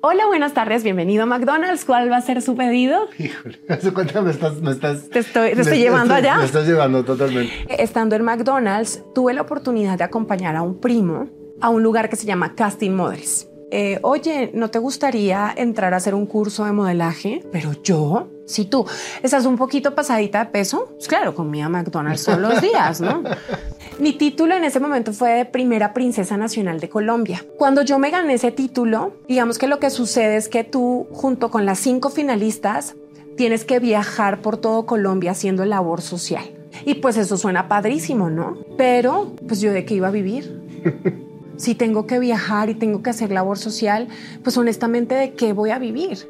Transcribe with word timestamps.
Hola, 0.00 0.26
buenas 0.26 0.52
tardes, 0.52 0.82
bienvenido 0.82 1.22
a 1.22 1.26
McDonald's. 1.26 1.84
¿Cuál 1.84 2.10
va 2.10 2.18
a 2.18 2.20
ser 2.20 2.42
su 2.42 2.54
pedido? 2.56 3.08
Híjole, 3.18 3.58
hace 3.68 3.92
cuenta 3.92 4.20
me 4.20 4.30
estás, 4.30 4.60
me 4.60 4.70
estás. 4.70 5.08
Te 5.08 5.20
estoy, 5.20 5.54
te 5.54 5.62
estoy 5.62 5.78
llevando 5.78 6.14
allá. 6.14 6.36
Me 6.38 6.44
estás 6.44 6.66
llevando 6.66 7.04
totalmente. 7.04 7.52
Estando 7.82 8.14
en 8.16 8.22
McDonald's, 8.22 9.02
tuve 9.14 9.32
la 9.34 9.42
oportunidad 9.42 9.96
de 9.98 10.04
acompañar 10.04 10.56
a 10.56 10.62
un 10.62 10.80
primo 10.80 11.28
a 11.60 11.70
un 11.70 11.82
lugar 11.82 12.08
que 12.10 12.16
se 12.16 12.26
llama 12.26 12.54
Casting 12.54 12.90
Models. 12.90 13.48
Eh, 13.70 13.98
Oye, 14.02 14.50
¿no 14.54 14.70
te 14.70 14.78
gustaría 14.78 15.52
entrar 15.56 15.94
a 15.94 15.96
hacer 15.96 16.14
un 16.14 16.26
curso 16.26 16.64
de 16.64 16.72
modelaje? 16.72 17.42
Pero 17.50 17.72
yo, 17.82 18.28
si 18.46 18.66
tú 18.66 18.86
estás 19.22 19.46
un 19.46 19.56
poquito 19.56 19.94
pasadita 19.94 20.44
de 20.44 20.50
peso, 20.50 20.90
pues 20.94 21.08
claro, 21.08 21.34
comía 21.34 21.68
McDonald's 21.68 22.24
todos 22.24 22.38
los 22.38 22.60
días, 22.60 23.00
¿no? 23.00 23.22
Mi 24.00 24.12
título 24.12 24.56
en 24.56 24.64
ese 24.64 24.80
momento 24.80 25.12
fue 25.12 25.30
de 25.30 25.44
primera 25.44 25.94
princesa 25.94 26.36
nacional 26.36 26.80
de 26.80 26.88
Colombia. 26.88 27.44
Cuando 27.56 27.82
yo 27.82 27.98
me 27.98 28.10
gané 28.10 28.34
ese 28.34 28.50
título, 28.50 29.14
digamos 29.28 29.56
que 29.58 29.68
lo 29.68 29.78
que 29.78 29.90
sucede 29.90 30.36
es 30.36 30.48
que 30.48 30.64
tú, 30.64 31.06
junto 31.12 31.50
con 31.50 31.64
las 31.64 31.78
cinco 31.78 32.10
finalistas, 32.10 32.96
tienes 33.36 33.64
que 33.64 33.78
viajar 33.78 34.42
por 34.42 34.56
todo 34.56 34.84
Colombia 34.84 35.30
haciendo 35.30 35.64
labor 35.64 36.02
social. 36.02 36.44
Y 36.84 36.94
pues 36.94 37.16
eso 37.16 37.36
suena 37.36 37.68
padrísimo, 37.68 38.30
¿no? 38.30 38.58
Pero, 38.76 39.32
pues 39.46 39.60
yo 39.60 39.72
de 39.72 39.84
qué 39.84 39.94
iba 39.94 40.08
a 40.08 40.12
vivir. 40.12 40.60
Si 41.56 41.76
tengo 41.76 42.04
que 42.08 42.18
viajar 42.18 42.68
y 42.68 42.74
tengo 42.74 43.00
que 43.00 43.10
hacer 43.10 43.30
labor 43.30 43.58
social, 43.58 44.08
pues 44.42 44.56
honestamente, 44.58 45.14
¿de 45.14 45.34
qué 45.34 45.52
voy 45.52 45.70
a 45.70 45.78
vivir? 45.78 46.28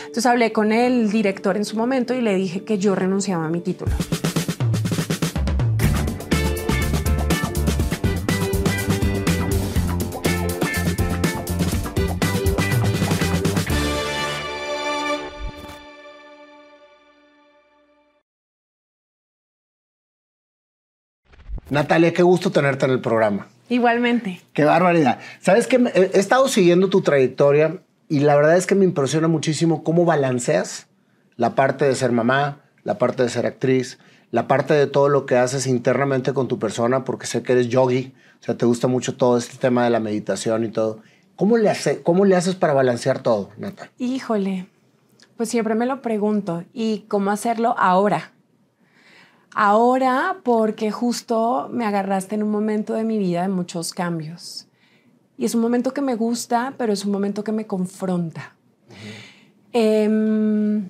Entonces 0.00 0.26
hablé 0.26 0.52
con 0.52 0.70
el 0.70 1.10
director 1.10 1.56
en 1.56 1.64
su 1.64 1.78
momento 1.78 2.12
y 2.12 2.20
le 2.20 2.34
dije 2.34 2.62
que 2.62 2.76
yo 2.76 2.94
renunciaba 2.94 3.46
a 3.46 3.48
mi 3.48 3.60
título. 3.60 3.92
Natalia, 21.70 22.12
qué 22.12 22.22
gusto 22.22 22.50
tenerte 22.50 22.84
en 22.84 22.92
el 22.92 23.00
programa. 23.00 23.48
Igualmente. 23.68 24.40
Qué 24.52 24.64
barbaridad. 24.64 25.18
Sabes 25.40 25.66
que 25.66 25.76
he 25.94 26.18
estado 26.18 26.48
siguiendo 26.48 26.90
tu 26.90 27.00
trayectoria 27.00 27.78
y 28.08 28.20
la 28.20 28.36
verdad 28.36 28.56
es 28.56 28.66
que 28.66 28.74
me 28.74 28.84
impresiona 28.84 29.28
muchísimo 29.28 29.82
cómo 29.82 30.04
balanceas 30.04 30.86
la 31.36 31.54
parte 31.54 31.86
de 31.86 31.94
ser 31.94 32.12
mamá, 32.12 32.60
la 32.84 32.98
parte 32.98 33.22
de 33.22 33.30
ser 33.30 33.46
actriz, 33.46 33.98
la 34.30 34.46
parte 34.46 34.74
de 34.74 34.86
todo 34.86 35.08
lo 35.08 35.26
que 35.26 35.36
haces 35.36 35.66
internamente 35.66 36.34
con 36.34 36.48
tu 36.48 36.58
persona, 36.58 37.04
porque 37.04 37.26
sé 37.26 37.42
que 37.42 37.52
eres 37.52 37.68
yogi, 37.68 38.14
o 38.40 38.44
sea, 38.44 38.56
te 38.56 38.66
gusta 38.66 38.88
mucho 38.88 39.16
todo 39.16 39.38
este 39.38 39.56
tema 39.56 39.84
de 39.84 39.90
la 39.90 40.00
meditación 40.00 40.64
y 40.64 40.68
todo. 40.68 41.00
¿Cómo 41.36 41.56
le, 41.56 41.70
hace, 41.70 42.02
cómo 42.02 42.24
le 42.24 42.36
haces 42.36 42.54
para 42.54 42.74
balancear 42.74 43.20
todo, 43.20 43.50
Natalia? 43.56 43.90
Híjole, 43.98 44.66
pues 45.36 45.48
siempre 45.48 45.74
me 45.74 45.86
lo 45.86 46.02
pregunto. 46.02 46.62
¿Y 46.72 47.06
cómo 47.08 47.30
hacerlo 47.30 47.74
ahora? 47.78 48.33
Ahora 49.54 50.38
porque 50.42 50.90
justo 50.90 51.68
me 51.72 51.86
agarraste 51.86 52.34
en 52.34 52.42
un 52.42 52.50
momento 52.50 52.94
de 52.94 53.04
mi 53.04 53.18
vida 53.18 53.42
de 53.42 53.48
muchos 53.48 53.92
cambios. 53.92 54.66
Y 55.36 55.44
es 55.44 55.54
un 55.54 55.60
momento 55.60 55.92
que 55.94 56.02
me 56.02 56.16
gusta, 56.16 56.74
pero 56.76 56.92
es 56.92 57.04
un 57.04 57.12
momento 57.12 57.44
que 57.44 57.52
me 57.52 57.66
confronta. 57.66 58.54
Em, 59.72 60.88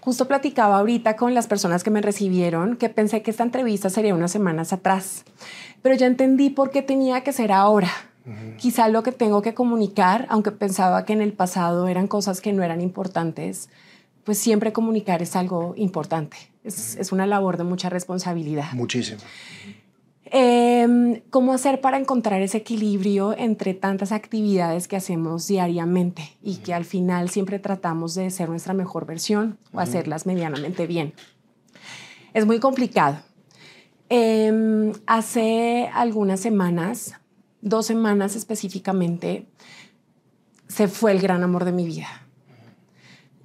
justo 0.00 0.28
platicaba 0.28 0.78
ahorita 0.78 1.16
con 1.16 1.34
las 1.34 1.46
personas 1.46 1.82
que 1.82 1.90
me 1.90 2.00
recibieron 2.00 2.76
que 2.76 2.88
pensé 2.88 3.22
que 3.22 3.30
esta 3.30 3.42
entrevista 3.42 3.90
sería 3.90 4.14
unas 4.14 4.30
semanas 4.30 4.72
atrás, 4.72 5.24
pero 5.82 5.94
ya 5.96 6.06
entendí 6.06 6.50
por 6.50 6.70
qué 6.70 6.82
tenía 6.82 7.22
que 7.22 7.32
ser 7.32 7.52
ahora. 7.52 7.90
Quizá 8.58 8.88
lo 8.88 9.04
que 9.04 9.12
tengo 9.12 9.40
que 9.40 9.54
comunicar, 9.54 10.26
aunque 10.28 10.50
pensaba 10.50 11.04
que 11.04 11.12
en 11.12 11.22
el 11.22 11.32
pasado 11.32 11.86
eran 11.86 12.08
cosas 12.08 12.40
que 12.40 12.52
no 12.52 12.64
eran 12.64 12.80
importantes, 12.80 13.68
pues 14.26 14.38
siempre 14.38 14.72
comunicar 14.72 15.22
es 15.22 15.36
algo 15.36 15.72
importante. 15.76 16.36
Es, 16.64 16.96
es 16.96 17.12
una 17.12 17.26
labor 17.26 17.56
de 17.56 17.64
mucha 17.64 17.88
responsabilidad. 17.88 18.72
Muchísimo. 18.72 19.20
Eh, 20.32 21.22
¿Cómo 21.30 21.52
hacer 21.52 21.80
para 21.80 21.98
encontrar 21.98 22.42
ese 22.42 22.58
equilibrio 22.58 23.36
entre 23.38 23.74
tantas 23.74 24.10
actividades 24.10 24.88
que 24.88 24.96
hacemos 24.96 25.46
diariamente 25.46 26.36
y 26.42 26.56
que 26.56 26.74
al 26.74 26.84
final 26.84 27.30
siempre 27.30 27.60
tratamos 27.60 28.16
de 28.16 28.30
ser 28.30 28.48
nuestra 28.48 28.74
mejor 28.74 29.06
versión 29.06 29.58
o 29.72 29.78
hacerlas 29.78 30.26
medianamente 30.26 30.88
bien? 30.88 31.14
Es 32.34 32.44
muy 32.44 32.58
complicado. 32.58 33.18
Eh, 34.10 34.92
hace 35.06 35.88
algunas 35.94 36.40
semanas, 36.40 37.14
dos 37.60 37.86
semanas 37.86 38.34
específicamente, 38.34 39.46
se 40.66 40.88
fue 40.88 41.12
el 41.12 41.20
gran 41.20 41.44
amor 41.44 41.64
de 41.64 41.72
mi 41.72 41.86
vida. 41.86 42.25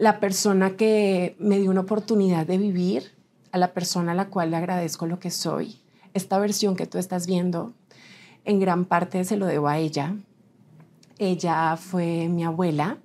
La 0.01 0.19
persona 0.19 0.75
que 0.75 1.35
me 1.37 1.59
dio 1.59 1.69
una 1.69 1.81
oportunidad 1.81 2.47
de 2.47 2.57
vivir, 2.57 3.11
a 3.51 3.59
la 3.59 3.71
persona 3.71 4.13
a 4.13 4.15
la 4.15 4.29
cual 4.29 4.49
le 4.49 4.57
agradezco 4.57 5.05
lo 5.05 5.19
que 5.19 5.29
soy 5.29 5.79
esta 6.15 6.39
versión 6.39 6.75
que 6.75 6.87
tú 6.87 6.97
estás 6.97 7.27
viendo, 7.27 7.73
en 8.43 8.59
gran 8.59 8.85
parte 8.85 9.23
se 9.25 9.37
lo 9.37 9.45
debo 9.45 9.67
a 9.67 9.77
ella. 9.77 10.15
Ella 11.19 11.77
fue 11.77 12.27
mi 12.29 12.43
abuela, 12.43 12.97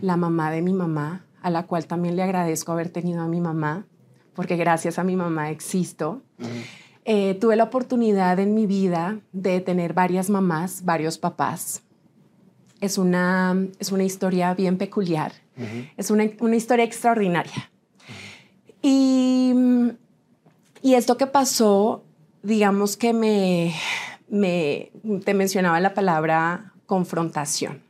la 0.00 0.16
mamá 0.16 0.50
de 0.50 0.62
mi 0.62 0.72
mamá, 0.72 1.26
a 1.42 1.50
la 1.50 1.66
cual 1.66 1.84
también 1.84 2.16
le 2.16 2.22
agradezco 2.22 2.72
haber 2.72 2.88
tenido 2.88 3.20
a 3.20 3.28
mi 3.28 3.42
mamá, 3.42 3.84
porque 4.34 4.56
gracias 4.56 4.98
a 4.98 5.04
mi 5.04 5.14
mamá 5.14 5.50
existo. 5.50 6.22
Eh, 7.04 7.34
tuve 7.34 7.56
la 7.56 7.64
oportunidad 7.64 8.38
en 8.38 8.54
mi 8.54 8.64
vida 8.64 9.20
de 9.32 9.60
tener 9.60 9.92
varias 9.92 10.30
mamás, 10.30 10.86
varios 10.86 11.18
papás. 11.18 11.82
Es 12.80 12.96
una, 12.96 13.54
es 13.78 13.92
una 13.92 14.04
historia 14.04 14.54
bien 14.54 14.78
peculiar, 14.78 15.32
es 15.96 16.10
una, 16.10 16.28
una 16.40 16.56
historia 16.56 16.84
extraordinaria. 16.84 17.70
Y, 18.82 19.52
y 20.82 20.94
esto 20.94 21.16
que 21.16 21.26
pasó 21.26 22.04
digamos 22.42 22.96
que 22.96 23.12
me, 23.12 23.74
me, 24.28 24.90
te 25.24 25.34
mencionaba 25.34 25.80
la 25.80 25.94
palabra 25.94 26.72
confrontación. 26.86 27.82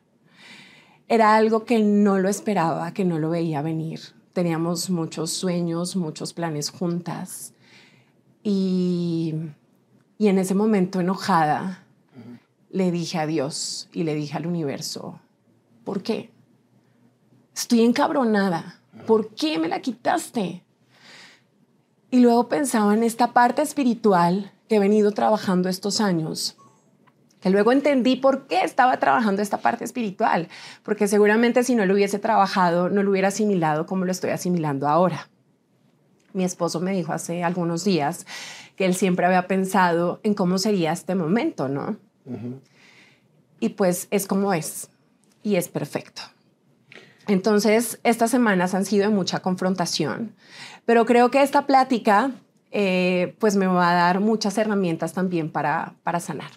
Era 1.08 1.34
algo 1.34 1.64
que 1.64 1.80
no 1.80 2.18
lo 2.18 2.28
esperaba, 2.28 2.92
que 2.92 3.04
no 3.04 3.18
lo 3.18 3.30
veía 3.30 3.62
venir. 3.62 4.00
Teníamos 4.32 4.90
muchos 4.90 5.30
sueños, 5.30 5.96
muchos 5.96 6.32
planes 6.32 6.70
juntas. 6.70 7.52
Y, 8.42 9.34
y 10.18 10.28
en 10.28 10.38
ese 10.38 10.54
momento 10.54 11.00
enojada, 11.00 11.84
le 12.70 12.92
dije 12.92 13.18
a 13.18 13.26
Dios 13.26 13.88
y 13.92 14.04
le 14.04 14.14
dije 14.14 14.36
al 14.36 14.46
universo, 14.46 15.18
¿por 15.84 16.02
qué? 16.02 16.30
Estoy 17.54 17.82
encabronada. 17.82 18.80
¿Por 19.06 19.34
qué 19.34 19.58
me 19.58 19.68
la 19.68 19.80
quitaste? 19.80 20.62
Y 22.10 22.20
luego 22.20 22.48
pensaba 22.48 22.94
en 22.94 23.02
esta 23.02 23.32
parte 23.32 23.62
espiritual 23.62 24.52
que 24.68 24.76
he 24.76 24.80
venido 24.80 25.12
trabajando 25.12 25.68
estos 25.68 26.00
años, 26.00 26.56
que 27.40 27.50
luego 27.50 27.72
entendí 27.72 28.16
por 28.16 28.46
qué 28.46 28.62
estaba 28.62 28.98
trabajando 28.98 29.42
esta 29.42 29.58
parte 29.58 29.84
espiritual, 29.84 30.48
porque 30.82 31.08
seguramente 31.08 31.64
si 31.64 31.74
no 31.74 31.86
lo 31.86 31.94
hubiese 31.94 32.18
trabajado, 32.18 32.88
no 32.88 33.02
lo 33.02 33.10
hubiera 33.10 33.28
asimilado 33.28 33.86
como 33.86 34.04
lo 34.04 34.12
estoy 34.12 34.30
asimilando 34.30 34.88
ahora. 34.88 35.28
Mi 36.32 36.44
esposo 36.44 36.80
me 36.80 36.92
dijo 36.92 37.12
hace 37.12 37.42
algunos 37.42 37.84
días 37.84 38.26
que 38.76 38.86
él 38.86 38.94
siempre 38.94 39.26
había 39.26 39.46
pensado 39.46 40.20
en 40.22 40.34
cómo 40.34 40.58
sería 40.58 40.92
este 40.92 41.14
momento, 41.14 41.68
¿no? 41.68 41.96
Uh 42.24 42.32
-huh. 42.32 42.60
Y 43.60 43.70
pues 43.70 44.08
es 44.10 44.26
como 44.26 44.52
es, 44.52 44.88
y 45.42 45.56
es 45.56 45.68
perfecto. 45.68 46.22
Entonces, 47.30 48.00
estas 48.02 48.28
semanas 48.32 48.74
han 48.74 48.84
sido 48.84 49.08
de 49.08 49.14
mucha 49.14 49.38
confrontación, 49.38 50.34
pero 50.84 51.06
creo 51.06 51.30
que 51.30 51.42
esta 51.42 51.64
plática 51.64 52.32
eh, 52.72 53.36
pues 53.38 53.54
me 53.54 53.68
va 53.68 53.92
a 53.92 53.94
dar 53.94 54.18
muchas 54.18 54.58
herramientas 54.58 55.12
también 55.12 55.48
para, 55.48 55.94
para 56.02 56.18
sanar. 56.18 56.50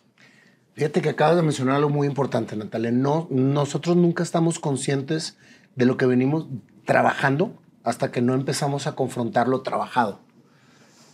Fíjate 0.73 1.03
que 1.03 1.09
acabas 1.09 1.35
de 1.35 1.44
mencionar 1.44 1.75
algo 1.75 1.91
muy 1.91 2.07
importante, 2.07 2.56
Natalia. 2.56 2.91
No, 2.91 3.28
nosotros 3.29 3.95
nunca 3.95 4.23
estamos 4.23 4.57
conscientes 4.57 5.37
de 5.75 5.85
lo 5.85 5.96
que 5.96 6.08
venimos 6.08 6.47
trabajando 6.85 7.53
hasta 7.84 8.11
que 8.11 8.23
no 8.23 8.34
empezamos 8.34 8.87
a 8.87 8.96
confrontar 8.96 9.47
lo 9.47 9.61
trabajado. 9.61 10.22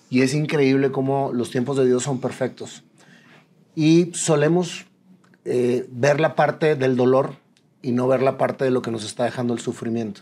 Y 0.09 0.21
es 0.21 0.33
increíble 0.33 0.89
cómo 0.93 1.31
los 1.33 1.51
tiempos 1.51 1.75
de 1.75 1.85
Dios 1.85 2.03
son 2.03 2.21
perfectos. 2.21 2.85
Y 3.75 4.11
solemos 4.13 4.85
eh, 5.43 5.85
ver 5.91 6.21
la 6.21 6.35
parte 6.35 6.77
del 6.77 6.95
dolor 6.95 7.35
y 7.81 7.91
no 7.91 8.07
ver 8.07 8.21
la 8.21 8.37
parte 8.37 8.65
de 8.65 8.71
lo 8.71 8.81
que 8.81 8.91
nos 8.91 9.05
está 9.05 9.25
dejando 9.25 9.53
el 9.53 9.59
sufrimiento. 9.59 10.21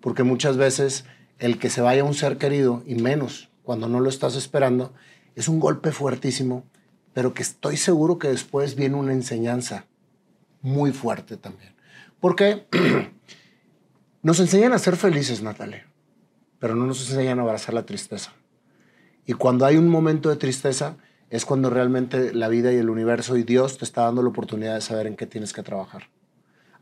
Porque 0.00 0.22
muchas 0.22 0.56
veces 0.56 1.04
el 1.38 1.58
que 1.58 1.70
se 1.70 1.80
vaya 1.80 2.04
un 2.04 2.14
ser 2.14 2.38
querido, 2.38 2.82
y 2.86 2.94
menos 2.94 3.50
cuando 3.62 3.88
no 3.88 4.00
lo 4.00 4.08
estás 4.08 4.36
esperando, 4.36 4.92
es 5.34 5.48
un 5.48 5.60
golpe 5.60 5.92
fuertísimo, 5.92 6.64
pero 7.12 7.34
que 7.34 7.42
estoy 7.42 7.76
seguro 7.76 8.18
que 8.18 8.28
después 8.28 8.74
viene 8.74 8.96
una 8.96 9.12
enseñanza 9.12 9.86
muy 10.62 10.92
fuerte 10.92 11.36
también. 11.36 11.74
Porque 12.20 12.66
nos 14.22 14.40
enseñan 14.40 14.72
a 14.72 14.78
ser 14.78 14.96
felices, 14.96 15.42
Natalia, 15.42 15.86
pero 16.58 16.74
no 16.74 16.86
nos 16.86 17.08
enseñan 17.08 17.38
a 17.38 17.42
abrazar 17.42 17.74
la 17.74 17.86
tristeza. 17.86 18.32
Y 19.26 19.34
cuando 19.34 19.64
hay 19.64 19.76
un 19.76 19.88
momento 19.88 20.28
de 20.28 20.36
tristeza, 20.36 20.96
es 21.30 21.44
cuando 21.44 21.70
realmente 21.70 22.34
la 22.34 22.48
vida 22.48 22.72
y 22.72 22.76
el 22.76 22.90
universo 22.90 23.36
y 23.36 23.44
Dios 23.44 23.78
te 23.78 23.84
está 23.84 24.02
dando 24.02 24.22
la 24.22 24.30
oportunidad 24.30 24.74
de 24.74 24.80
saber 24.80 25.06
en 25.06 25.16
qué 25.16 25.26
tienes 25.26 25.52
que 25.52 25.62
trabajar. 25.62 26.08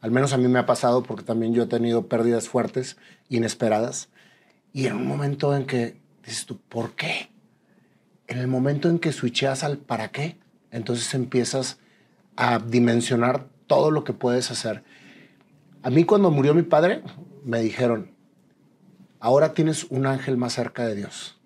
Al 0.01 0.11
menos 0.11 0.33
a 0.33 0.39
mí 0.39 0.47
me 0.49 0.59
ha 0.59 0.67
pasado 0.67 1.03
porque 1.03 1.25
también 1.25 1.55
yo 1.55 1.65
he 1.65 1.67
tenido 1.67 2.07
pérdidas 2.07 2.49
fuertes, 2.49 2.97
inesperadas. 3.29 4.09
Y 4.73 4.87
en 4.87 4.97
un 4.97 5.07
momento 5.07 5.57
en 5.57 5.67
que 5.67 6.01
dices 6.25 6.47
tú, 6.47 6.59
¿por 6.69 6.93
qué? 6.93 7.31
En 8.27 8.39
el 8.39 8.47
momento 8.47 8.89
en 8.89 8.99
que 8.99 9.13
switcheas 9.13 9.65
al 9.65 9.79
para 9.79 10.09
qué, 10.09 10.37
entonces 10.71 11.15
empiezas 11.15 11.79
a 12.37 12.59
dimensionar 12.59 13.47
todo 13.67 13.91
lo 13.91 14.05
que 14.05 14.13
puedes 14.13 14.51
hacer. 14.51 14.85
A 15.83 15.91
mí 15.91 16.05
cuando 16.05 16.31
murió 16.31 16.55
mi 16.55 16.63
padre, 16.63 17.03
me 17.45 17.61
dijeron, 17.61 18.13
ahora 19.21 19.55
tienes 19.55 19.85
un 19.85 20.07
ángel 20.07 20.37
más 20.37 20.53
cerca 20.53 20.87
de 20.87 20.95
Dios. 20.95 21.39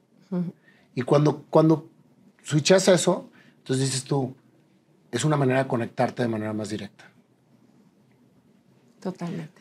Y 0.95 1.03
cuando, 1.03 1.45
cuando 1.49 1.89
switchas 2.43 2.89
eso, 2.89 3.31
entonces 3.59 3.87
dices 3.87 4.05
tú, 4.05 4.35
es 5.11 5.25
una 5.25 5.37
manera 5.37 5.63
de 5.63 5.69
conectarte 5.69 6.23
de 6.23 6.29
manera 6.29 6.53
más 6.53 6.71
directa. 6.71 7.12
Totalmente. 9.03 9.61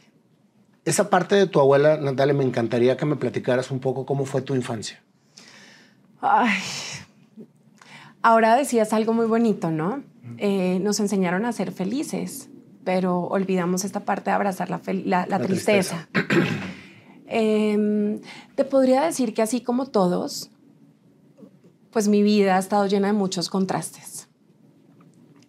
Esa 0.86 1.10
parte 1.10 1.36
de 1.36 1.48
tu 1.48 1.60
abuela, 1.60 1.98
Natalia, 1.98 2.34
me 2.34 2.44
encantaría 2.44 2.96
que 2.96 3.06
me 3.06 3.16
platicaras 3.16 3.72
un 3.72 3.80
poco 3.80 4.06
cómo 4.06 4.26
fue 4.26 4.42
tu 4.42 4.56
infancia. 4.56 5.02
Ay, 6.22 6.52
ahora 8.22 8.56
decías 8.56 8.94
algo 8.94 9.14
muy 9.14 9.26
bonito, 9.26 9.72
¿no? 9.72 10.04
Eh, 10.38 10.80
nos 10.82 11.00
enseñaron 11.00 11.46
a 11.46 11.52
ser 11.52 11.72
felices, 11.72 12.50
pero 12.84 13.22
olvidamos 13.22 13.84
esta 13.84 14.06
parte 14.06 14.30
de 14.30 14.36
abrazar 14.36 14.70
la, 14.70 15.40
tristeza. 15.40 16.08
Em, 17.34 18.20
te 18.56 18.66
podría 18.66 19.04
decir 19.04 19.34
que 19.34 19.42
así 19.42 19.62
como 19.62 19.86
todos, 19.86 20.52
pues 21.90 22.10
mi 22.10 22.24
vida 22.24 22.58
ha 22.58 22.60
estado 22.60 22.86
llena 22.88 23.08
de 23.08 23.14
muchos 23.14 23.50
contrastes. 23.50 24.28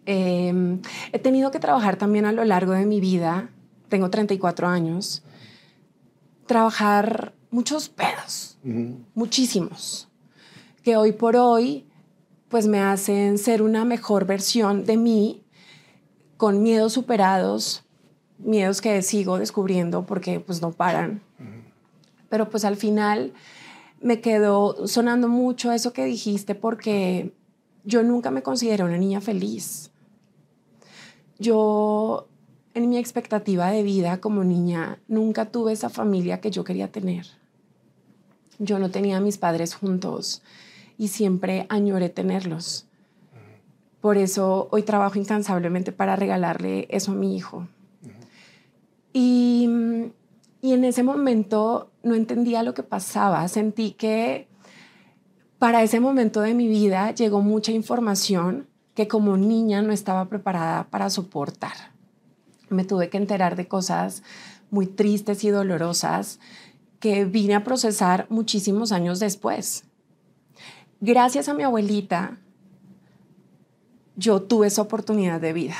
Em, 0.05 0.81
he 1.11 1.19
tenido 1.19 1.51
que 1.51 1.59
trabajar 1.59 1.97
también 1.97 2.25
a 2.25 2.31
lo 2.31 2.45
largo 2.45 2.71
de 2.71 2.85
mi 2.85 3.01
vida, 3.01 3.49
tengo 3.93 4.09
34 4.09 4.67
años, 4.67 5.21
trabajar 6.47 7.31
muchos 7.51 7.89
pedos, 7.89 8.57
muchísimos, 9.13 10.09
que 10.81 10.97
hoy 10.97 11.11
por 11.11 11.35
hoy 11.35 11.85
pues 12.49 12.65
me 12.65 12.79
hacen 12.79 13.37
ser 13.37 13.61
una 13.61 13.85
mejor 13.85 14.25
versión 14.25 14.83
de 14.85 14.97
mí 14.97 15.43
con 16.37 16.63
miedos 16.63 16.93
superados, 16.93 17.83
miedos 18.39 18.81
que 18.81 18.99
sigo 19.03 19.37
descubriendo 19.37 20.07
porque 20.07 20.39
pues 20.39 20.59
no 20.59 20.71
paran. 20.71 21.21
Pero 22.29 22.49
pues 22.49 22.65
al 22.65 22.77
final 22.77 23.31
me 24.01 24.21
quedó 24.21 24.87
sonando 24.87 25.27
mucho 25.27 25.71
eso 25.71 25.93
que 25.93 26.05
dijiste 26.05 26.55
porque 26.55 27.31
yo 27.83 28.01
nunca 28.01 28.31
me 28.31 28.41
consideré 28.41 28.83
una 28.83 28.97
niña 28.97 29.21
feliz. 29.21 29.91
Yo, 31.37 32.27
en 32.73 32.89
mi 32.89 32.97
expectativa 32.97 33.69
de 33.69 33.83
vida 33.83 34.19
como 34.19 34.43
niña, 34.43 34.99
nunca 35.07 35.45
tuve 35.45 35.73
esa 35.73 35.89
familia 35.89 36.41
que 36.41 36.51
yo 36.51 36.63
quería 36.63 36.91
tener. 36.91 37.27
Yo 38.59 38.79
no 38.79 38.89
tenía 38.89 39.17
a 39.17 39.21
mis 39.21 39.37
padres 39.37 39.75
juntos 39.75 40.41
y 40.97 41.09
siempre 41.09 41.65
añoré 41.69 42.09
tenerlos. 42.09 42.87
Por 44.01 44.17
eso 44.17 44.67
hoy 44.71 44.83
trabajo 44.83 45.17
incansablemente 45.19 45.91
para 45.91 46.15
regalarle 46.15 46.87
eso 46.89 47.11
a 47.11 47.15
mi 47.15 47.37
hijo. 47.37 47.67
Y, 49.13 49.69
y 50.61 50.73
en 50.73 50.83
ese 50.83 51.03
momento 51.03 51.91
no 52.01 52.15
entendía 52.15 52.63
lo 52.63 52.73
que 52.73 52.83
pasaba. 52.83 53.47
Sentí 53.47 53.91
que 53.91 54.47
para 55.59 55.83
ese 55.83 55.99
momento 55.99 56.41
de 56.41 56.53
mi 56.53 56.67
vida 56.67 57.11
llegó 57.11 57.41
mucha 57.41 57.71
información 57.71 58.67
que 58.95 59.07
como 59.07 59.37
niña 59.37 59.81
no 59.81 59.93
estaba 59.93 60.25
preparada 60.25 60.85
para 60.89 61.09
soportar. 61.09 61.92
Me 62.73 62.83
tuve 62.83 63.09
que 63.09 63.17
enterar 63.17 63.55
de 63.55 63.67
cosas 63.67 64.23
muy 64.69 64.87
tristes 64.87 65.43
y 65.43 65.49
dolorosas 65.49 66.39
que 66.99 67.25
vine 67.25 67.53
a 67.53 67.63
procesar 67.63 68.25
muchísimos 68.29 68.91
años 68.91 69.19
después. 69.19 69.85
Gracias 70.99 71.49
a 71.49 71.53
mi 71.53 71.63
abuelita, 71.63 72.39
yo 74.15 74.41
tuve 74.41 74.67
esa 74.67 74.81
oportunidad 74.81 75.41
de 75.41 75.53
vida. 75.53 75.75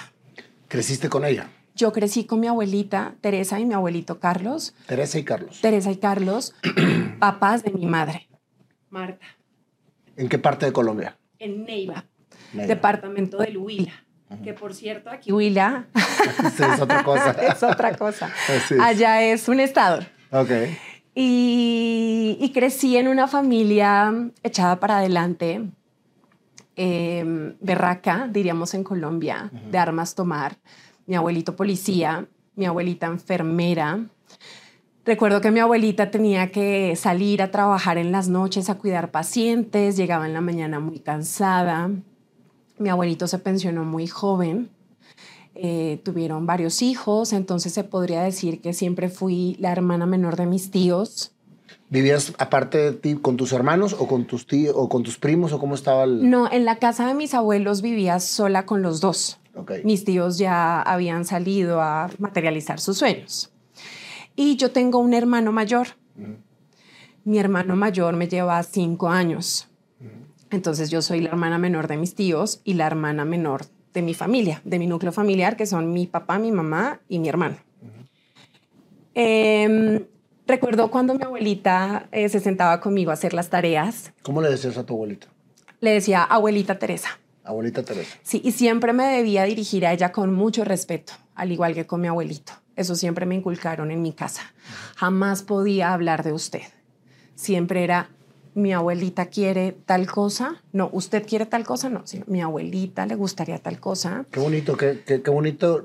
¿Creciste 0.67 1.09
con 1.09 1.25
ella? 1.25 1.49
Yo 1.75 1.91
crecí 1.91 2.25
con 2.25 2.39
mi 2.39 2.47
abuelita 2.47 3.15
Teresa 3.21 3.59
y 3.59 3.65
mi 3.65 3.73
abuelito 3.73 4.19
Carlos. 4.19 4.75
Teresa 4.85 5.17
y 5.17 5.23
Carlos. 5.23 5.59
Teresa 5.61 5.91
y 5.91 5.97
Carlos, 5.97 6.53
papás 7.19 7.63
de 7.63 7.71
mi 7.71 7.85
madre, 7.85 8.27
Marta. 8.89 9.25
¿En 10.15 10.29
qué 10.29 10.37
parte 10.37 10.67
de 10.67 10.73
Colombia? 10.73 11.17
En 11.39 11.63
Neiva, 11.65 12.05
departamento 12.53 13.37
del 13.37 13.57
Huila. 13.57 14.02
Que 14.43 14.53
por 14.53 14.73
cierto, 14.73 15.09
aquí 15.09 15.31
Huila 15.31 15.85
es 15.95 16.81
otra 16.81 17.03
cosa. 17.03 17.31
es 17.41 17.63
otra 17.63 17.95
cosa. 17.95 18.31
Allá 18.81 19.21
es 19.21 19.47
un 19.47 19.59
estado. 19.59 20.01
Ok. 20.31 20.51
Y, 21.15 22.51
crecí 22.53 22.97
en 22.97 23.07
una 23.07 23.27
familia 23.27 24.13
echada 24.41 24.79
para 24.79 24.97
adelante, 24.97 25.69
eh, 26.75 27.55
berraca, 27.59 28.27
diríamos 28.31 28.73
en 28.73 28.83
Colombia, 28.83 29.51
de 29.69 29.77
armas 29.77 30.15
tomar 30.15 30.57
mi 31.05 31.15
abuelito 31.15 31.55
policía, 31.55 32.27
mi 32.55 32.65
abuelita 32.65 33.07
enfermera. 33.07 34.05
Recuerdo 35.05 35.41
que 35.41 35.51
mi 35.51 35.59
abuelita 35.59 36.11
tenía 36.11 36.51
que 36.51 36.95
salir 36.95 37.41
a 37.41 37.51
trabajar 37.51 37.97
en 37.97 38.11
las 38.11 38.29
noches 38.29 38.69
a 38.69 38.75
cuidar 38.75 39.11
pacientes, 39.11 39.97
llegaba 39.97 40.25
en 40.25 40.33
la 40.33 40.41
mañana 40.41 40.79
muy 40.79 40.99
cansada. 40.99 41.91
Mi 42.83 42.89
abuelito 42.89 43.27
se 43.27 43.39
pensionó 43.39 43.85
muy 43.85 44.07
joven, 44.07 44.69
eh, 45.55 46.01
tuvieron 46.03 46.45
varios 46.45 46.81
hijos, 46.81 47.31
entonces 47.31 47.71
se 47.71 47.85
podría 47.85 48.21
decir 48.23 48.59
que 48.59 48.73
siempre 48.73 49.07
fui 49.07 49.55
la 49.57 49.71
hermana 49.71 50.05
menor 50.05 50.35
de 50.35 50.47
mis 50.47 50.69
tíos. 50.69 51.31
¿Vivías 51.89 52.33
aparte 52.39 52.77
de 52.77 52.91
ti 52.91 53.15
con 53.15 53.37
tus 53.37 53.53
hermanos 53.53 53.95
o 53.97 54.05
con 54.05 54.25
tus 54.25 54.47
tíos 54.47 54.75
o 54.77 54.89
con 54.89 55.01
tus 55.01 55.17
primos 55.17 55.53
o 55.53 55.59
cómo 55.59 55.75
estaba 55.75 56.03
el... 56.03 56.29
No, 56.29 56.51
en 56.51 56.65
la 56.65 56.75
casa 56.75 57.07
de 57.07 57.13
mis 57.13 57.33
abuelos 57.33 57.81
vivía 57.81 58.19
sola 58.19 58.65
con 58.65 58.81
los 58.81 58.99
dos. 58.99 59.39
Mis 59.85 60.03
tíos 60.03 60.37
ya 60.37 60.81
habían 60.81 61.23
salido 61.23 61.81
a 61.81 62.09
materializar 62.17 62.81
sus 62.81 62.97
sueños. 62.97 63.53
Y 64.35 64.57
yo 64.57 64.71
tengo 64.71 64.99
un 64.99 65.13
hermano 65.13 65.53
mayor. 65.53 65.87
Mi 67.23 67.39
hermano 67.39 67.77
mayor 67.77 68.17
me 68.17 68.27
lleva 68.27 68.61
cinco 68.63 69.07
años. 69.07 69.69
Entonces 70.53 70.91
yo 70.91 71.01
soy 71.01 71.21
la 71.21 71.29
hermana 71.29 71.57
menor 71.57 71.87
de 71.87 71.97
mis 71.97 72.13
tíos 72.13 72.61
y 72.63 72.75
la 72.75 72.85
hermana 72.85 73.25
menor 73.25 73.65
de 73.91 74.03
mi 74.03 74.13
familia, 74.13 74.61
de 74.63 74.77
mi 74.77 74.85
núcleo 74.85 75.11
familiar, 75.11 75.57
que 75.57 75.65
son 75.65 75.91
mi 75.91 76.05
papá, 76.05 76.37
mi 76.37 76.51
mamá 76.51 77.01
y 77.09 77.17
mi 77.17 77.27
hermano. 77.27 77.57
Em, 79.15 80.05
recuerdo 80.45 80.91
cuando 80.91 81.15
mi 81.15 81.23
abuelita 81.23 82.07
eh, 82.11 82.29
se 82.29 82.39
sentaba 82.39 82.79
conmigo 82.81 83.09
a 83.09 83.15
hacer 83.15 83.33
las 83.33 83.49
tareas. 83.49 84.13
¿Cómo 84.21 84.43
le 84.43 84.49
decías 84.51 84.77
a 84.77 84.85
tu 84.85 84.93
abuelita? 84.93 85.25
Le 85.79 85.89
decía 85.89 86.23
abuelita 86.23 86.77
Teresa. 86.77 87.19
Abuelita 87.43 87.81
Teresa. 87.81 88.15
Sí, 88.21 88.39
y 88.45 88.51
siempre 88.51 88.93
me 88.93 89.05
debía 89.07 89.45
dirigir 89.45 89.87
a 89.87 89.91
ella 89.91 90.11
con 90.11 90.35
mucho 90.35 90.63
respeto, 90.63 91.13
al 91.33 91.51
igual 91.51 91.73
que 91.73 91.87
con 91.87 91.99
mi 91.99 92.07
abuelito. 92.07 92.53
Eso 92.75 92.93
siempre 92.93 93.25
me 93.25 93.33
inculcaron 93.33 93.89
en 93.89 94.03
mi 94.03 94.13
casa. 94.13 94.53
Jamás 94.97 95.41
podía 95.41 95.93
hablar 95.93 96.23
de 96.23 96.31
usted. 96.31 96.61
Siempre 97.33 97.83
era, 97.83 98.11
mi 98.55 98.73
abuelita 98.73 99.27
quiere 99.27 99.75
tal 99.85 100.07
cosa. 100.07 100.61
No, 100.71 100.89
usted 100.91 101.25
quiere 101.25 101.45
tal 101.45 101.63
cosa. 101.63 101.89
No, 101.89 102.01
sino 102.05 102.25
mi 102.27 102.41
abuelita 102.41 103.05
le 103.05 103.15
gustaría 103.15 103.57
tal 103.57 103.79
cosa. 103.79 104.25
Qué 104.31 104.39
bonito, 104.39 104.77
qué, 104.77 105.01
qué, 105.05 105.29
bonito 105.29 105.83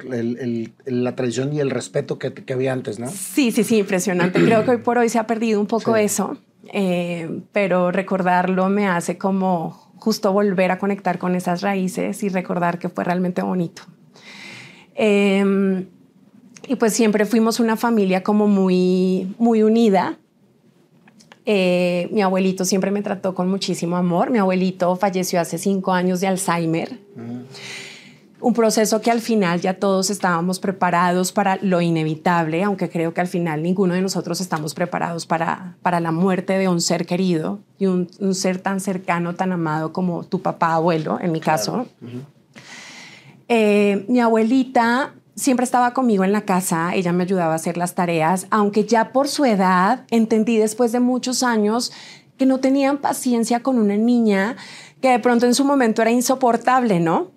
la 0.84 1.16
tradición 1.16 1.52
y 1.52 1.60
el 1.60 1.70
respeto 1.70 2.18
que, 2.18 2.32
que, 2.32 2.52
había 2.52 2.72
antes, 2.72 2.98
¿no? 2.98 3.08
Sí, 3.08 3.52
sí, 3.52 3.64
sí, 3.64 3.78
impresionante. 3.78 4.42
Creo 4.44 4.64
que 4.64 4.72
hoy 4.72 4.78
por 4.78 4.98
hoy 4.98 5.08
se 5.08 5.18
ha 5.18 5.26
perdido 5.26 5.60
un 5.60 5.66
poco 5.66 5.96
eso, 5.96 6.36
eh, 6.72 7.40
pero 7.52 7.90
recordarlo 7.90 8.68
me 8.68 8.86
hace 8.86 9.18
como 9.18 9.88
justo 9.96 10.32
volver 10.32 10.70
a 10.70 10.78
conectar 10.78 11.18
con 11.18 11.34
esas 11.34 11.62
raíces 11.62 12.22
y 12.22 12.28
recordar 12.28 12.78
que 12.78 12.88
fue 12.88 13.04
realmente 13.04 13.42
bonito. 13.42 13.82
Em, 14.94 15.86
y 16.66 16.76
pues 16.76 16.92
siempre 16.92 17.24
fuimos 17.24 17.60
una 17.60 17.76
familia 17.76 18.22
como 18.22 18.46
muy, 18.46 19.34
muy 19.38 19.62
unida. 19.62 20.18
Eh, 21.50 22.10
mi 22.12 22.20
abuelito 22.20 22.66
siempre 22.66 22.90
me 22.90 23.00
trató 23.00 23.34
con 23.34 23.48
muchísimo 23.48 23.96
amor. 23.96 24.30
Mi 24.30 24.38
abuelito 24.38 24.94
falleció 24.96 25.40
hace 25.40 25.56
cinco 25.56 25.92
años 25.92 26.20
de 26.20 26.26
Alzheimer 26.26 26.98
un 28.40 28.54
proceso 28.54 29.00
que 29.00 29.10
al 29.10 29.20
final 29.20 29.60
ya 29.60 29.74
todos 29.74 30.10
estábamos 30.10 30.60
preparados 30.60 31.32
para 31.32 31.58
lo 31.60 31.80
inevitable, 31.80 32.62
aunque 32.62 32.88
creo 32.88 33.12
que 33.12 33.20
al 33.20 33.26
final 33.26 33.62
ninguno 33.62 33.94
de 33.94 34.00
nosotros 34.00 34.40
estamos 34.40 34.74
preparados 34.74 35.26
para, 35.26 35.76
para 35.82 36.00
la 36.00 36.12
muerte 36.12 36.56
de 36.58 36.68
un 36.68 36.80
ser 36.80 37.06
querido 37.06 37.58
y 37.78 37.86
un, 37.86 38.08
ser 38.34 38.58
tan 38.58 38.80
cercano, 38.80 39.34
tan 39.34 39.52
amado 39.52 39.92
como 39.92 40.24
tu 40.24 40.40
papá 40.40 40.74
abuelo, 40.74 41.18
en 41.20 41.32
mi 41.32 41.40
caso. 41.40 41.86
Eh, 43.48 44.04
mi 44.08 44.20
abuelita 44.20 45.14
siempre 45.38 45.64
estaba 45.64 45.94
conmigo 45.94 46.24
en 46.24 46.32
la 46.32 46.42
casa, 46.42 46.94
ella 46.94 47.12
me 47.12 47.22
ayudaba 47.22 47.52
a 47.52 47.56
hacer 47.56 47.76
las 47.76 47.94
tareas, 47.94 48.46
aunque 48.50 48.84
ya 48.84 49.12
por 49.12 49.28
su 49.28 49.44
edad 49.44 50.04
entendí 50.10 50.58
después 50.58 50.92
de 50.92 51.00
muchos 51.00 51.42
años 51.42 51.92
que 52.36 52.46
no 52.46 52.58
tenían 52.58 52.98
paciencia 52.98 53.60
con 53.60 53.78
una 53.78 53.96
niña 53.96 54.56
que 55.00 55.10
de 55.10 55.18
pronto 55.18 55.46
en 55.46 55.54
su 55.54 55.64
momento 55.64 56.02
era 56.02 56.10
insoportable, 56.10 57.00
¿no? 57.00 57.30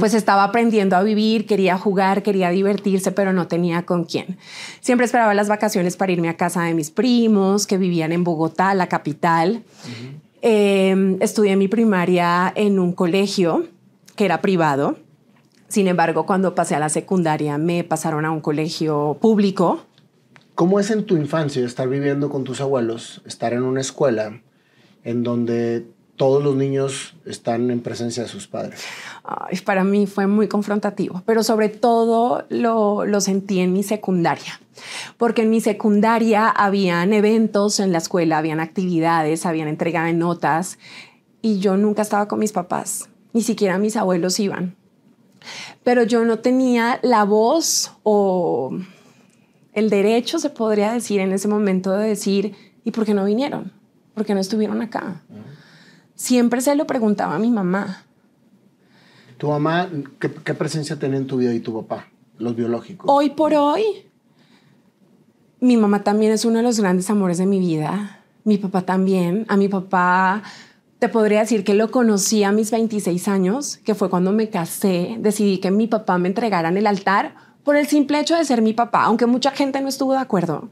pues 0.00 0.14
estaba 0.14 0.42
aprendiendo 0.42 0.96
a 0.96 1.04
vivir, 1.04 1.46
quería 1.46 1.78
jugar, 1.78 2.24
quería 2.24 2.50
divertirse, 2.50 3.12
pero 3.12 3.32
no 3.32 3.46
tenía 3.46 3.86
con 3.86 4.04
quién. 4.04 4.36
Siempre 4.80 5.04
esperaba 5.04 5.32
las 5.32 5.46
vacaciones 5.46 5.96
para 5.96 6.10
irme 6.10 6.28
a 6.28 6.36
casa 6.36 6.64
de 6.64 6.74
mis 6.74 6.90
primos 6.90 7.68
que 7.68 7.78
vivían 7.78 8.10
en 8.10 8.24
Bogotá, 8.24 8.74
la 8.74 8.88
capital. 8.88 9.62
Em, 10.42 11.16
estudié 11.20 11.54
mi 11.54 11.68
primaria 11.68 12.52
en 12.56 12.80
un 12.80 12.92
colegio 12.92 13.68
que 14.16 14.24
era 14.24 14.40
privado. 14.40 14.96
Sin 15.68 15.88
embargo, 15.88 16.26
cuando 16.26 16.54
pasé 16.54 16.74
a 16.74 16.78
la 16.78 16.88
secundaria 16.88 17.58
me 17.58 17.84
pasaron 17.84 18.24
a 18.24 18.30
un 18.30 18.40
colegio 18.40 19.16
público. 19.20 19.80
¿Cómo 20.54 20.80
es 20.80 20.90
en 20.90 21.04
tu 21.04 21.16
infancia 21.16 21.64
estar 21.64 21.88
viviendo 21.88 22.30
con 22.30 22.44
tus 22.44 22.60
abuelos, 22.60 23.22
estar 23.26 23.52
en 23.52 23.62
una 23.62 23.80
escuela 23.80 24.40
en 25.04 25.22
donde 25.22 25.86
todos 26.16 26.42
los 26.42 26.56
niños 26.56 27.14
están 27.26 27.70
en 27.70 27.80
presencia 27.80 28.22
de 28.22 28.28
sus 28.28 28.46
padres? 28.46 28.82
para 29.64 29.84
mí 29.84 30.06
fue 30.06 30.26
muy 30.26 30.48
confrontativo, 30.48 31.22
pero 31.26 31.42
sobre 31.42 31.68
todo 31.68 32.44
lo, 32.48 33.04
lo, 33.04 33.20
sentí 33.20 33.60
en 33.60 33.72
mi 33.72 33.82
secundaria, 33.82 34.60
porque 35.18 35.42
en 35.42 35.50
mi 35.50 35.60
secundaria 35.60 36.48
habían 36.48 37.12
eventos 37.12 37.80
en 37.80 37.92
la 37.92 37.98
escuela, 37.98 38.38
habían 38.38 38.60
actividades, 38.60 39.44
habían 39.44 39.68
entrega 39.68 40.04
de 40.04 40.14
notas 40.14 40.78
y 41.42 41.58
yo 41.58 41.76
nunca 41.76 42.02
estaba 42.02 42.28
con 42.28 42.38
mis 42.38 42.52
papás, 42.52 43.08
ni 43.32 43.42
siquiera 43.42 43.78
mis 43.78 43.96
abuelos 43.96 44.40
iban. 44.40 44.76
Pero 45.82 46.02
yo 46.02 46.24
no 46.24 46.38
tenía 46.38 47.00
la 47.02 47.24
voz 47.24 47.92
o 48.02 48.76
el 49.72 49.90
derecho, 49.90 50.38
se 50.38 50.50
podría 50.50 50.92
decir 50.92 51.20
en 51.20 51.32
ese 51.32 51.48
momento, 51.48 51.92
de 51.92 52.08
decir, 52.08 52.54
¿y 52.84 52.90
por 52.90 53.04
qué 53.04 53.14
no 53.14 53.24
vinieron? 53.24 53.72
¿Por 54.14 54.24
qué 54.24 54.34
no 54.34 54.40
estuvieron 54.40 54.80
acá? 54.82 55.22
siempre 56.16 56.60
se 56.62 56.74
lo 56.74 56.86
preguntaba 56.86 57.36
a 57.36 57.38
mi 57.38 57.50
mamá. 57.50 58.02
¿Tu 59.38 59.48
mamá 59.48 59.88
qué, 60.18 60.28
presencia 60.54 60.98
tenía 60.98 61.18
en 61.18 61.26
tu 61.26 61.36
vida 61.36 61.52
y 61.52 61.60
tu 61.60 61.74
papá, 61.74 62.08
los 62.38 62.56
biológicos? 62.56 63.08
Hoy 63.08 63.30
por 63.30 63.54
hoy, 63.54 63.82
mi 65.60 65.76
mamá 65.76 66.02
también 66.02 66.32
es 66.32 66.44
uno 66.44 66.56
de 66.56 66.62
los 66.62 66.80
grandes 66.80 67.08
amores 67.10 67.38
de 67.38 67.46
mi 67.46 67.60
vida. 67.60 68.24
Mi 68.44 68.56
papá 68.56 68.82
también. 68.82 69.44
A 69.48 69.56
mi 69.56 69.68
papá 69.68 70.42
te 70.98 71.08
podría 71.08 71.40
decir 71.40 71.64
que 71.64 71.74
lo 71.74 71.90
conocí 71.90 72.42
a 72.44 72.52
mis 72.52 72.70
26 72.70 73.28
años, 73.28 73.78
que 73.78 73.94
fue 73.94 74.10
cuando 74.10 74.32
me 74.32 74.48
casé. 74.48 75.16
Decidí 75.18 75.58
que 75.58 75.70
mi 75.70 75.86
papá 75.86 76.18
me 76.18 76.28
entregara 76.28 76.68
en 76.68 76.76
el 76.76 76.86
altar 76.86 77.34
por 77.64 77.76
el 77.76 77.86
simple 77.86 78.20
hecho 78.20 78.36
de 78.36 78.44
ser 78.44 78.62
mi 78.62 78.72
papá, 78.72 79.04
aunque 79.04 79.26
mucha 79.26 79.50
gente 79.50 79.80
no 79.80 79.88
estuvo 79.88 80.12
de 80.12 80.18
acuerdo 80.18 80.70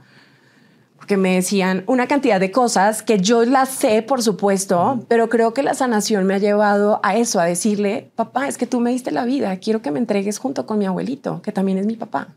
que 1.06 1.16
me 1.16 1.34
decían 1.34 1.84
una 1.86 2.06
cantidad 2.06 2.40
de 2.40 2.50
cosas 2.50 3.02
que 3.02 3.18
yo 3.18 3.44
las 3.44 3.68
sé, 3.68 4.02
por 4.02 4.22
supuesto, 4.22 5.04
pero 5.08 5.28
creo 5.28 5.54
que 5.54 5.62
la 5.62 5.74
sanación 5.74 6.24
me 6.24 6.34
ha 6.34 6.38
llevado 6.38 7.00
a 7.02 7.16
eso, 7.16 7.40
a 7.40 7.44
decirle, 7.44 8.10
papá, 8.14 8.48
es 8.48 8.58
que 8.58 8.66
tú 8.66 8.80
me 8.80 8.90
diste 8.90 9.10
la 9.10 9.24
vida, 9.24 9.56
quiero 9.58 9.82
que 9.82 9.90
me 9.90 9.98
entregues 9.98 10.38
junto 10.38 10.66
con 10.66 10.78
mi 10.78 10.86
abuelito, 10.86 11.42
que 11.42 11.52
también 11.52 11.78
es 11.78 11.86
mi 11.86 11.96
papá. 11.96 12.28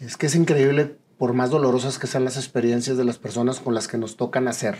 es 0.00 0.16
que 0.16 0.26
es 0.26 0.34
increíble, 0.34 0.96
por 1.18 1.32
más 1.32 1.50
dolorosas 1.50 1.98
que 1.98 2.06
sean 2.06 2.24
las 2.24 2.36
experiencias 2.36 2.96
de 2.96 3.04
las 3.04 3.18
personas 3.18 3.60
con 3.60 3.74
las 3.74 3.88
que 3.88 3.98
nos 3.98 4.16
toca 4.16 4.40
nacer. 4.40 4.76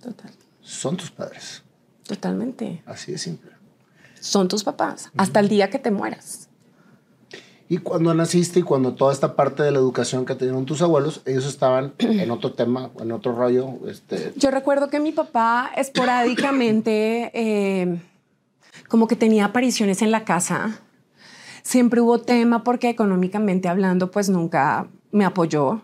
Total. 0.00 0.30
Son 0.64 0.96
tus 0.96 1.10
padres. 1.10 1.62
Totalmente. 2.06 2.82
Así 2.86 3.12
de 3.12 3.18
simple. 3.18 3.52
Son 4.18 4.48
tus 4.48 4.64
papás, 4.64 5.10
hasta 5.16 5.40
el 5.40 5.48
día 5.48 5.68
que 5.68 5.78
te 5.78 5.90
mueras. 5.90 6.48
Y 7.68 7.78
cuando 7.78 8.12
naciste 8.14 8.60
y 8.60 8.62
cuando 8.62 8.94
toda 8.94 9.12
esta 9.12 9.36
parte 9.36 9.62
de 9.62 9.70
la 9.70 9.78
educación 9.78 10.24
que 10.24 10.34
tenían 10.34 10.64
tus 10.64 10.82
abuelos, 10.82 11.22
ellos 11.26 11.46
estaban 11.46 11.94
en 11.98 12.30
otro 12.30 12.52
tema, 12.52 12.90
en 12.98 13.12
otro 13.12 13.34
rollo. 13.34 13.86
Este... 13.88 14.32
Yo 14.36 14.50
recuerdo 14.50 14.88
que 14.88 15.00
mi 15.00 15.12
papá 15.12 15.70
esporádicamente, 15.76 17.30
eh, 17.34 17.98
como 18.88 19.06
que 19.06 19.16
tenía 19.16 19.46
apariciones 19.46 20.02
en 20.02 20.10
la 20.10 20.24
casa. 20.24 20.78
Siempre 21.62 22.00
hubo 22.00 22.20
tema 22.20 22.64
porque 22.64 22.90
económicamente 22.90 23.68
hablando, 23.68 24.10
pues 24.10 24.28
nunca 24.28 24.88
me 25.10 25.24
apoyó. 25.24 25.82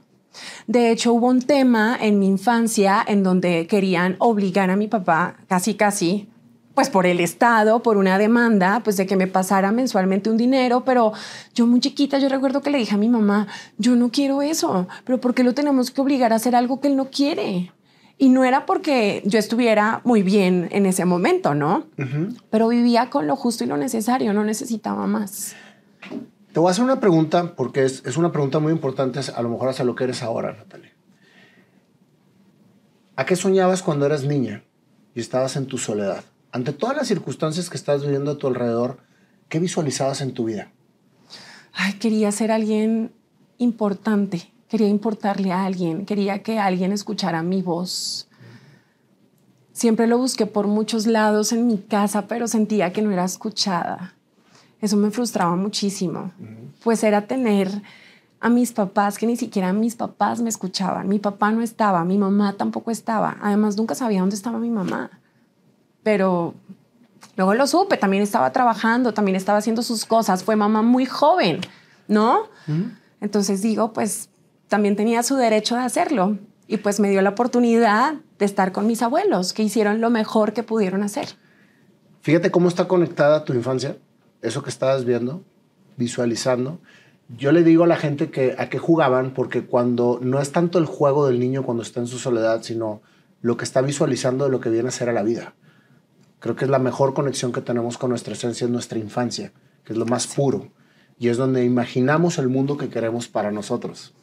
De 0.67 0.91
hecho, 0.91 1.13
hubo 1.13 1.27
un 1.29 1.43
tema 1.43 1.97
en 2.01 2.19
mi 2.19 2.27
infancia 2.27 3.05
en 3.07 3.23
donde 3.23 3.67
querían 3.67 4.17
obligar 4.19 4.71
a 4.71 4.77
mi 4.77 4.89
papá, 4.89 5.37
casi 5.49 5.75
casi, 5.75 6.29
pues 6.75 6.89
por 6.89 7.05
el 7.07 7.21
Estado, 7.21 7.83
por 7.83 7.97
una 7.97 8.17
demanda, 8.17 8.81
pues 8.83 8.97
de 8.97 9.07
que 9.07 9.17
me 9.17 9.27
pasara 9.27 9.73
mensualmente 9.73 10.31
un 10.31 10.37
dinero, 10.37 10.85
pero 10.85 11.13
yo 11.55 11.67
muy 11.67 11.81
chiquita, 11.81 12.19
yo 12.19 12.29
recuerdo 12.29 12.63
que 12.63 12.71
le 12.71 12.79
dije 12.79 12.95
a 12.95 12.99
mi 12.99 13.09
mamá, 13.09 13.49
yo 13.77 13.97
no 13.97 14.11
quiero 14.11 14.41
eso, 14.41 14.87
pero 15.05 15.21
¿por 15.21 15.35
qué 15.35 15.43
lo 15.43 15.53
tenemos 15.53 15.91
que 15.91 16.01
obligar 16.01 16.33
a 16.33 16.37
hacer 16.37 16.55
algo 16.55 16.81
que 16.81 16.89
él 16.89 16.97
no 16.97 17.11
quiere? 17.11 17.73
Y 18.17 18.29
no 18.29 18.45
era 18.45 18.67
porque 18.67 19.23
yo 19.25 19.39
estuviera 19.39 20.03
muy 20.05 20.23
bien 20.23 20.69
en 20.73 20.87
ese 20.87 21.07
momento, 21.07 21.55
¿no? 21.55 21.87
Pero 22.51 22.69
vivía 22.69 23.11
con 23.11 23.27
lo 23.27 23.35
justo 23.35 23.65
y 23.65 23.67
lo 23.67 23.77
necesario, 23.77 24.33
no 24.33 24.45
necesitaba 24.45 25.07
más. 25.07 25.57
Te 26.53 26.61
voy 26.61 26.69
a 26.69 26.71
hacer 26.73 26.85
una 26.85 27.01
pregunta, 27.01 27.55
porque 27.55 27.85
es, 27.85 28.03
es 28.05 28.17
una 28.17 28.33
pregunta 28.33 28.59
muy 28.59 28.73
importante, 28.73 29.21
a 29.35 29.43
lo 29.43 29.49
mejor 29.49 29.69
hacia 29.69 29.85
lo 29.85 29.95
que 29.95 30.05
eres 30.05 30.23
ahora, 30.23 30.53
Natalia. 30.53 30.93
¿A 33.17 33.25
qué 33.25 33.37
soñabas 33.37 33.83
cuando 33.83 34.07
eras 34.07 34.25
niña 34.25 34.65
y 35.15 35.21
estabas 35.21 35.57
en 35.57 35.67
tu 35.67 35.79
soledad? 35.79 36.25
ante 36.53 36.73
todas 36.73 36.97
las 36.97 37.09
circunstancias 37.09 37.71
que 37.71 37.77
estás 37.77 38.03
viviendo 38.03 38.33
a 38.33 38.39
tu 38.39 38.47
alrededor, 38.47 38.99
¿qué 39.49 39.59
visualizabas 39.59 40.21
en 40.21 40.35
tu 40.35 40.45
vida? 40.45 40.71
Ay, 41.73 41.95
quería 41.95 42.33
ser 42.33 42.51
alguien 42.51 43.13
importante, 43.59 44.53
quería 44.69 44.89
importarle 44.89 45.53
a 45.53 45.65
alguien, 45.65 46.07
quería 46.07 46.43
que 46.43 46.59
alguien 46.59 46.93
escuchara 46.93 47.43
mi 47.43 47.63
voz. 47.63 48.29
Siempre 49.73 50.07
lo 50.07 50.19
busqué 50.19 50.47
por 50.47 50.67
muchos 50.67 51.07
lados 51.07 51.53
en 51.53 51.67
mi 51.67 51.79
casa, 51.79 52.27
pero 52.27 52.49
sentía 52.49 52.93
que 52.93 53.03
no 53.03 53.13
era 53.13 53.25
escuchada. 53.25 54.15
Eso 54.81 54.97
me 54.97 55.11
frustraba 55.11 55.57
muchísimo. 55.57 56.33
Pues 56.83 57.05
era 57.05 57.27
tener 57.27 57.83
a 58.41 58.49
mis 58.49 58.73
papás, 58.73 59.19
que 59.19 59.27
ni 59.27 59.37
siquiera 59.37 59.73
mis 59.73 59.97
papás 59.97 60.41
me 60.41 60.49
escuchaban. 60.49 61.09
Mi 61.09 61.19
papá 61.19 61.51
no 61.51 61.63
estaba, 61.63 62.05
mi 62.05 62.17
mamá 62.17 62.55
tampoco 62.55 62.91
estaba. 62.91 63.37
Además, 63.43 63.77
nunca 63.77 63.95
sabía 63.95 64.21
dónde 64.21 64.37
estaba 64.37 64.59
mi 64.59 64.71
mamá 64.71 65.11
pero 66.03 66.55
luego 67.37 67.55
lo 67.55 67.67
supe, 67.67 67.97
también 67.97 68.23
estaba 68.23 68.53
trabajando, 68.53 69.13
también 69.13 69.37
estaba 69.37 69.59
haciendo 69.59 69.83
sus 69.83 70.05
cosas, 70.05 70.45
fue 70.45 70.57
mamá 70.57 70.83
muy 70.83 71.07
joven, 71.07 71.61
¿no? 72.09 72.49
Entonces 73.21 73.63
digo, 73.63 73.93
pues 73.93 74.31
también 74.69 74.97
tenía 74.97 75.23
su 75.23 75.37
derecho 75.37 75.77
de 75.77 75.83
hacerlo 75.83 76.39
y 76.67 76.79
pues 76.79 77.01
me 77.01 77.11
dio 77.11 77.21
la 77.23 77.31
oportunidad 77.31 78.15
de 78.39 78.45
estar 78.45 78.73
con 78.73 78.87
mis 78.87 79.03
abuelos, 79.03 79.53
que 79.53 79.63
hicieron 79.63 80.01
lo 80.01 80.11
mejor 80.11 80.53
que 80.53 80.63
pudieron 80.63 81.03
hacer. 81.03 81.29
Fíjate 82.23 82.51
cómo 82.51 82.69
está 82.69 82.87
conectada 82.87 83.45
tu 83.45 83.53
infancia, 83.53 83.97
eso 84.43 84.63
que 84.63 84.71
estabas 84.71 85.05
viendo, 85.05 85.43
visualizando. 85.97 86.81
Yo 87.37 87.53
le 87.53 87.63
digo 87.63 87.85
a 87.85 87.87
la 87.87 87.97
gente 87.97 88.31
que 88.31 88.55
a 88.59 88.69
qué 88.69 88.79
jugaban, 88.79 89.33
porque 89.33 89.65
cuando 89.65 90.19
no 90.23 90.41
es 90.41 90.53
tanto 90.53 90.79
el 90.79 90.87
juego 90.87 91.27
del 91.27 91.39
niño 91.39 91.63
cuando 91.63 91.83
está 91.83 92.01
en 92.01 92.07
su 92.07 92.19
soledad, 92.19 92.63
sino 92.63 93.03
lo 93.43 93.57
que 93.57 93.65
está 93.65 93.83
visualizando 93.83 94.45
de 94.45 94.51
lo 94.51 94.61
que 94.61 94.71
viene 94.71 94.89
a 94.89 94.93
ser 94.93 95.09
a 95.09 95.13
la 95.13 95.23
vida. 95.23 95.55
Creo 96.41 96.57
que 96.57 96.65
es 96.65 96.71
la 96.71 96.79
mejor 96.79 97.15
conexión 97.15 97.53
que 97.53 97.61
tenemos 97.61 97.99
con 97.99 98.11
nuestra 98.11 98.33
esencia 98.33 98.65
en 98.65 98.73
nuestra 98.73 98.99
infancia, 98.99 99.53
que 99.85 99.93
es 99.93 99.99
lo 99.99 100.07
más 100.07 100.27
puro. 100.27 100.69
Y 101.19 101.29
es 101.29 101.37
donde 101.37 101.65
imaginamos 101.65 102.39
el 102.39 102.49
mundo 102.49 102.79
que 102.79 102.89
queremos 102.89 103.29
para 103.29 103.53
nosotros. 103.53 104.15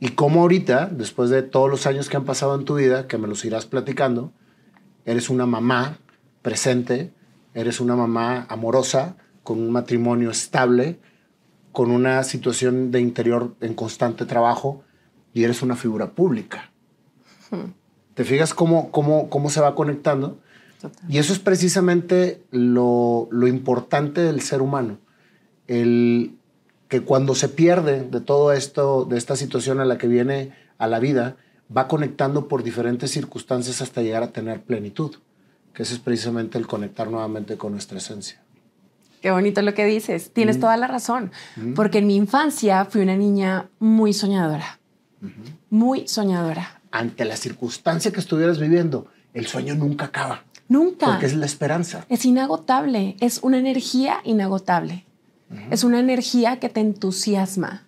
Y 0.00 0.10
como 0.10 0.42
ahorita, 0.42 0.86
después 0.92 1.30
de 1.30 1.42
todos 1.42 1.70
los 1.70 1.86
años 1.86 2.10
que 2.10 2.18
han 2.18 2.24
pasado 2.24 2.54
en 2.54 2.66
tu 2.66 2.74
vida, 2.74 3.06
que 3.08 3.16
me 3.16 3.26
los 3.26 3.44
irás 3.44 3.64
platicando, 3.64 4.32
eres 5.06 5.30
una 5.30 5.46
mamá 5.46 5.98
presente, 6.42 7.12
eres 7.54 7.80
una 7.80 7.96
mamá 7.96 8.46
amorosa, 8.48 9.16
con 9.42 9.60
un 9.60 9.70
matrimonio 9.70 10.30
estable, 10.30 10.98
con 11.72 11.90
una 11.90 12.22
situación 12.24 12.90
de 12.90 13.00
interior 13.00 13.54
en 13.60 13.74
constante 13.74 14.26
trabajo 14.26 14.82
y 15.32 15.44
eres 15.44 15.62
una 15.62 15.76
figura 15.76 16.10
pública. 16.12 16.70
Hmm. 17.50 17.72
¿Te 18.14 18.24
fijas 18.24 18.54
cómo, 18.54 18.90
cómo, 18.90 19.28
cómo 19.28 19.50
se 19.50 19.60
va 19.60 19.74
conectando? 19.74 20.38
Y 21.08 21.18
eso 21.18 21.32
es 21.32 21.38
precisamente 21.38 22.42
lo, 22.50 23.28
importante 23.46 24.20
del 24.22 24.40
ser 24.40 24.62
humano. 24.62 24.98
El 25.66 26.36
que 26.88 27.02
cuando 27.02 27.34
se 27.34 27.48
pierde 27.48 28.02
de 28.02 28.20
todo 28.20 28.52
esto, 28.52 29.04
de 29.04 29.16
esta 29.16 29.36
situación 29.36 29.80
a 29.80 29.84
la 29.84 29.98
que 29.98 30.06
viene 30.06 30.52
a 30.78 30.86
la 30.86 30.98
vida, 30.98 31.36
va 31.74 31.88
conectando 31.88 32.48
por 32.48 32.62
diferentes 32.62 33.10
circunstancias 33.10 33.80
hasta 33.80 34.02
llegar 34.02 34.22
a 34.22 34.32
tener 34.32 34.62
plenitud. 34.62 35.16
Que 35.74 35.82
ese 35.82 35.94
es 35.94 36.00
precisamente 36.00 36.56
el 36.56 36.66
conectar 36.66 37.10
nuevamente 37.10 37.56
con 37.56 37.72
nuestra 37.72 37.98
esencia. 37.98 38.40
Qué 39.20 39.30
bonito 39.30 39.60
lo 39.62 39.74
que 39.74 39.84
dices. 39.84 40.32
Tienes 40.32 40.60
toda 40.60 40.76
la 40.76 40.86
razón. 40.86 41.32
Porque 41.74 41.98
en 41.98 42.06
mi 42.06 42.16
infancia 42.16 42.84
fui 42.84 43.02
una 43.02 43.16
niña 43.16 43.68
muy 43.78 44.12
soñadora. 44.12 44.78
Muy 45.70 46.06
soñadora. 46.06 46.80
Ante 46.90 47.24
la 47.24 47.36
circunstancia 47.36 48.12
que 48.12 48.20
estuvieras 48.20 48.60
viviendo, 48.60 49.08
el 49.32 49.46
sueño 49.46 49.74
nunca 49.74 50.06
acaba. 50.06 50.44
Nunca. 50.68 51.06
Porque 51.06 51.26
es 51.26 51.34
la 51.34 51.46
esperanza. 51.46 52.06
Es 52.08 52.24
inagotable, 52.24 53.16
es 53.20 53.40
una 53.42 53.58
energía 53.58 54.20
inagotable. 54.24 55.04
Es 55.70 55.84
una 55.84 56.00
energía 56.00 56.58
que 56.58 56.68
te 56.68 56.80
entusiasma. 56.80 57.84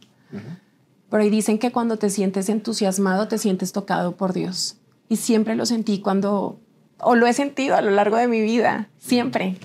Por 1.08 1.20
ahí 1.20 1.30
dicen 1.30 1.58
que 1.58 1.72
cuando 1.72 1.98
te 1.98 2.10
sientes 2.10 2.48
entusiasmado, 2.48 3.28
te 3.28 3.38
sientes 3.38 3.72
tocado 3.72 4.16
por 4.16 4.32
Dios. 4.32 4.76
Y 5.08 5.16
siempre 5.16 5.54
lo 5.54 5.66
sentí 5.66 6.00
cuando, 6.00 6.60
o 6.98 7.14
lo 7.14 7.26
he 7.26 7.32
sentido 7.32 7.76
a 7.76 7.82
lo 7.82 7.90
largo 7.90 8.16
de 8.16 8.28
mi 8.28 8.40
vida, 8.40 8.88
siempre. 8.98 9.56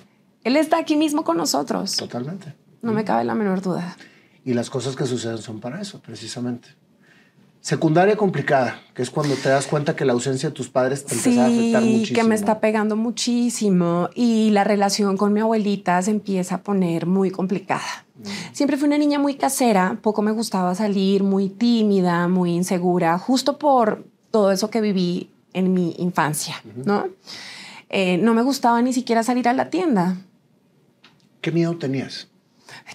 Él 0.43 0.57
está 0.57 0.77
aquí 0.77 0.95
mismo 0.95 1.23
con 1.23 1.37
nosotros. 1.37 1.95
Totalmente. 1.95 2.53
No 2.81 2.93
me 2.93 3.03
cabe 3.03 3.23
la 3.23 3.35
menor 3.35 3.61
duda. 3.61 3.95
Y 4.43 4.53
las 4.53 4.69
cosas 4.69 4.95
que 4.95 5.05
suceden 5.05 5.37
son 5.37 5.59
para 5.59 5.79
eso, 5.81 5.99
precisamente. 5.99 6.69
Secundaria 7.61 8.17
complicada, 8.17 8.81
que 8.95 9.03
es 9.03 9.11
cuando 9.11 9.35
te 9.35 9.49
das 9.49 9.67
cuenta 9.67 9.95
que 9.95 10.03
la 10.03 10.13
ausencia 10.13 10.49
de 10.49 10.55
tus 10.55 10.69
padres 10.69 11.05
te 11.05 11.13
empieza 11.13 11.43
a 11.43 11.45
afectar 11.45 11.83
muchísimo. 11.83 12.15
que 12.15 12.23
me 12.27 12.33
está 12.33 12.59
pegando 12.59 12.95
muchísimo 12.95 14.09
y 14.15 14.49
la 14.49 14.63
relación 14.63 15.15
con 15.15 15.31
mi 15.31 15.41
abuelita 15.41 16.01
se 16.01 16.09
empieza 16.09 16.55
a 16.55 16.61
poner 16.63 17.05
muy 17.05 17.29
complicada. 17.29 18.05
Mm. 18.17 18.23
Siempre 18.53 18.77
fui 18.77 18.87
una 18.87 18.97
niña 18.97 19.19
muy 19.19 19.35
casera, 19.35 19.99
poco 20.01 20.23
me 20.23 20.31
gustaba 20.31 20.73
salir, 20.73 21.21
muy 21.21 21.49
tímida, 21.49 22.27
muy 22.27 22.55
insegura, 22.55 23.19
justo 23.19 23.59
por 23.59 24.05
todo 24.31 24.51
eso 24.51 24.71
que 24.71 24.81
viví 24.81 25.29
en 25.53 25.73
mi 25.73 25.95
infancia, 25.97 26.61
¿no? 26.85 27.07
Eh, 27.89 28.17
no 28.17 28.33
me 28.33 28.41
gustaba 28.41 28.81
ni 28.81 28.93
siquiera 28.93 29.23
salir 29.23 29.47
a 29.49 29.53
la 29.53 29.69
tienda. 29.69 30.17
¿Qué 31.41 31.51
miedo 31.51 31.77
tenías? 31.77 32.29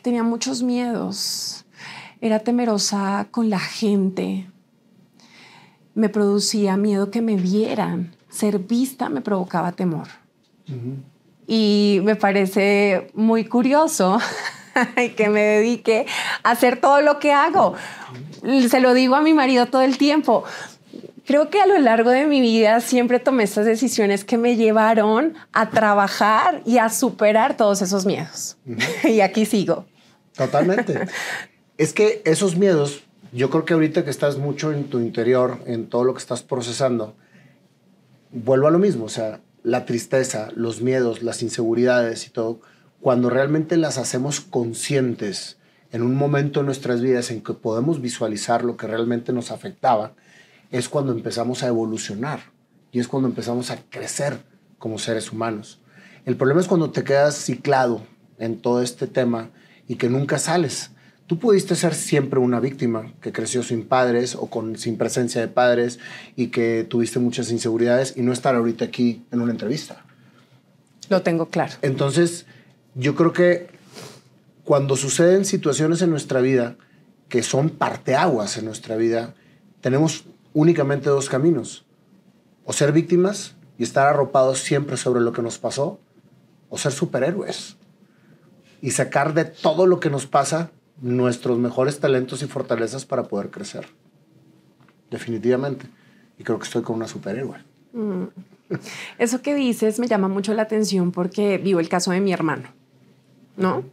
Tenía 0.02 0.22
muchos 0.22 0.62
miedos. 0.62 1.64
Era 2.20 2.38
temerosa 2.38 3.26
con 3.30 3.50
la 3.50 3.58
gente. 3.58 4.46
Me 5.94 6.08
producía 6.08 6.76
miedo 6.76 7.10
que 7.10 7.22
me 7.22 7.36
vieran. 7.36 8.14
Ser 8.30 8.58
vista 8.60 9.08
me 9.08 9.20
provocaba 9.20 9.72
temor. 9.72 10.08
Y 11.46 12.00
me 12.04 12.16
parece 12.16 13.10
muy 13.14 13.44
curioso 13.44 14.18
que 15.16 15.28
me 15.28 15.40
dedique 15.40 16.06
a 16.42 16.52
hacer 16.52 16.80
todo 16.80 17.00
lo 17.00 17.18
que 17.18 17.32
hago. 17.32 17.74
Se 18.68 18.80
lo 18.80 18.94
digo 18.94 19.14
a 19.16 19.22
mi 19.22 19.34
marido 19.34 19.66
todo 19.66 19.82
el 19.82 19.98
tiempo. 19.98 20.44
Creo 21.26 21.50
que 21.50 21.60
a 21.60 21.66
lo 21.66 21.76
largo 21.78 22.10
de 22.10 22.26
mi 22.26 22.40
vida 22.40 22.80
siempre 22.80 23.18
tomé 23.18 23.42
estas 23.42 23.66
decisiones 23.66 24.24
que 24.24 24.38
me 24.38 24.54
llevaron 24.54 25.34
a 25.52 25.70
trabajar 25.70 26.62
y 26.64 26.78
a 26.78 26.88
superar 26.88 27.56
todos 27.56 27.82
esos 27.82 28.06
miedos. 28.06 28.56
y 29.04 29.20
aquí 29.20 29.44
sigo. 29.44 29.86
Totalmente. 30.36 31.08
es 31.78 31.92
que 31.92 32.22
esos 32.24 32.56
miedos, 32.56 33.02
yo 33.32 33.50
creo 33.50 33.64
que 33.64 33.74
ahorita 33.74 34.04
que 34.04 34.10
estás 34.10 34.38
mucho 34.38 34.72
en 34.72 34.84
tu 34.84 35.00
interior, 35.00 35.58
en 35.66 35.88
todo 35.88 36.04
lo 36.04 36.14
que 36.14 36.20
estás 36.20 36.42
procesando, 36.42 37.16
vuelvo 38.30 38.68
a 38.68 38.70
lo 38.70 38.78
mismo, 38.78 39.06
o 39.06 39.08
sea, 39.08 39.40
la 39.64 39.84
tristeza, 39.84 40.50
los 40.54 40.80
miedos, 40.80 41.24
las 41.24 41.42
inseguridades 41.42 42.24
y 42.28 42.30
todo, 42.30 42.60
cuando 43.00 43.30
realmente 43.30 43.76
las 43.76 43.98
hacemos 43.98 44.40
conscientes 44.40 45.58
en 45.90 46.02
un 46.02 46.14
momento 46.14 46.60
de 46.60 46.66
nuestras 46.66 47.00
vidas 47.00 47.32
en 47.32 47.42
que 47.42 47.52
podemos 47.52 48.00
visualizar 48.00 48.64
lo 48.64 48.76
que 48.76 48.86
realmente 48.86 49.32
nos 49.32 49.50
afectaba, 49.50 50.12
es 50.70 50.88
cuando 50.88 51.12
empezamos 51.12 51.62
a 51.62 51.68
evolucionar 51.68 52.40
y 52.92 53.00
es 53.00 53.08
cuando 53.08 53.28
empezamos 53.28 53.70
a 53.70 53.78
crecer 53.90 54.38
como 54.78 54.98
seres 54.98 55.32
humanos. 55.32 55.80
El 56.24 56.36
problema 56.36 56.60
es 56.60 56.66
cuando 56.66 56.90
te 56.90 57.04
quedas 57.04 57.36
ciclado 57.36 58.02
en 58.38 58.58
todo 58.60 58.82
este 58.82 59.06
tema 59.06 59.50
y 59.88 59.96
que 59.96 60.08
nunca 60.08 60.38
sales. 60.38 60.90
Tú 61.26 61.38
pudiste 61.38 61.74
ser 61.74 61.94
siempre 61.94 62.38
una 62.38 62.60
víctima 62.60 63.12
que 63.20 63.32
creció 63.32 63.62
sin 63.62 63.84
padres 63.84 64.36
o 64.36 64.46
con, 64.46 64.78
sin 64.78 64.96
presencia 64.96 65.40
de 65.40 65.48
padres 65.48 65.98
y 66.36 66.48
que 66.48 66.86
tuviste 66.88 67.18
muchas 67.18 67.50
inseguridades 67.50 68.14
y 68.16 68.22
no 68.22 68.32
estar 68.32 68.54
ahorita 68.54 68.84
aquí 68.84 69.24
en 69.32 69.40
una 69.40 69.52
entrevista. 69.52 70.04
Lo 71.08 71.22
tengo 71.22 71.48
claro. 71.48 71.74
Entonces, 71.82 72.46
yo 72.94 73.14
creo 73.14 73.32
que 73.32 73.68
cuando 74.64 74.96
suceden 74.96 75.44
situaciones 75.44 76.02
en 76.02 76.10
nuestra 76.10 76.40
vida 76.40 76.76
que 77.28 77.42
son 77.42 77.70
parteaguas 77.70 78.56
en 78.56 78.64
nuestra 78.64 78.96
vida, 78.96 79.34
tenemos 79.80 80.24
únicamente 80.56 81.10
dos 81.10 81.28
caminos. 81.28 81.84
O 82.64 82.72
ser 82.72 82.90
víctimas 82.90 83.54
y 83.76 83.82
estar 83.82 84.06
arropados 84.06 84.58
siempre 84.60 84.96
sobre 84.96 85.20
lo 85.20 85.32
que 85.32 85.42
nos 85.42 85.58
pasó, 85.58 86.00
o 86.70 86.78
ser 86.78 86.92
superhéroes 86.92 87.76
y 88.80 88.90
sacar 88.90 89.34
de 89.34 89.44
todo 89.44 89.86
lo 89.86 90.00
que 90.00 90.08
nos 90.08 90.26
pasa 90.26 90.70
nuestros 91.02 91.58
mejores 91.58 92.00
talentos 92.00 92.42
y 92.42 92.46
fortalezas 92.46 93.04
para 93.04 93.24
poder 93.24 93.50
crecer. 93.50 93.86
Definitivamente. 95.10 95.86
Y 96.38 96.42
creo 96.42 96.58
que 96.58 96.64
estoy 96.64 96.82
con 96.82 96.96
una 96.96 97.06
superhéroe. 97.06 97.58
Mm. 97.92 98.24
Eso 99.18 99.42
que 99.42 99.54
dices 99.54 99.98
me 99.98 100.08
llama 100.08 100.28
mucho 100.28 100.54
la 100.54 100.62
atención 100.62 101.12
porque 101.12 101.58
vivo 101.58 101.80
el 101.80 101.90
caso 101.90 102.12
de 102.12 102.20
mi 102.20 102.32
hermano, 102.32 102.70
¿no? 103.58 103.84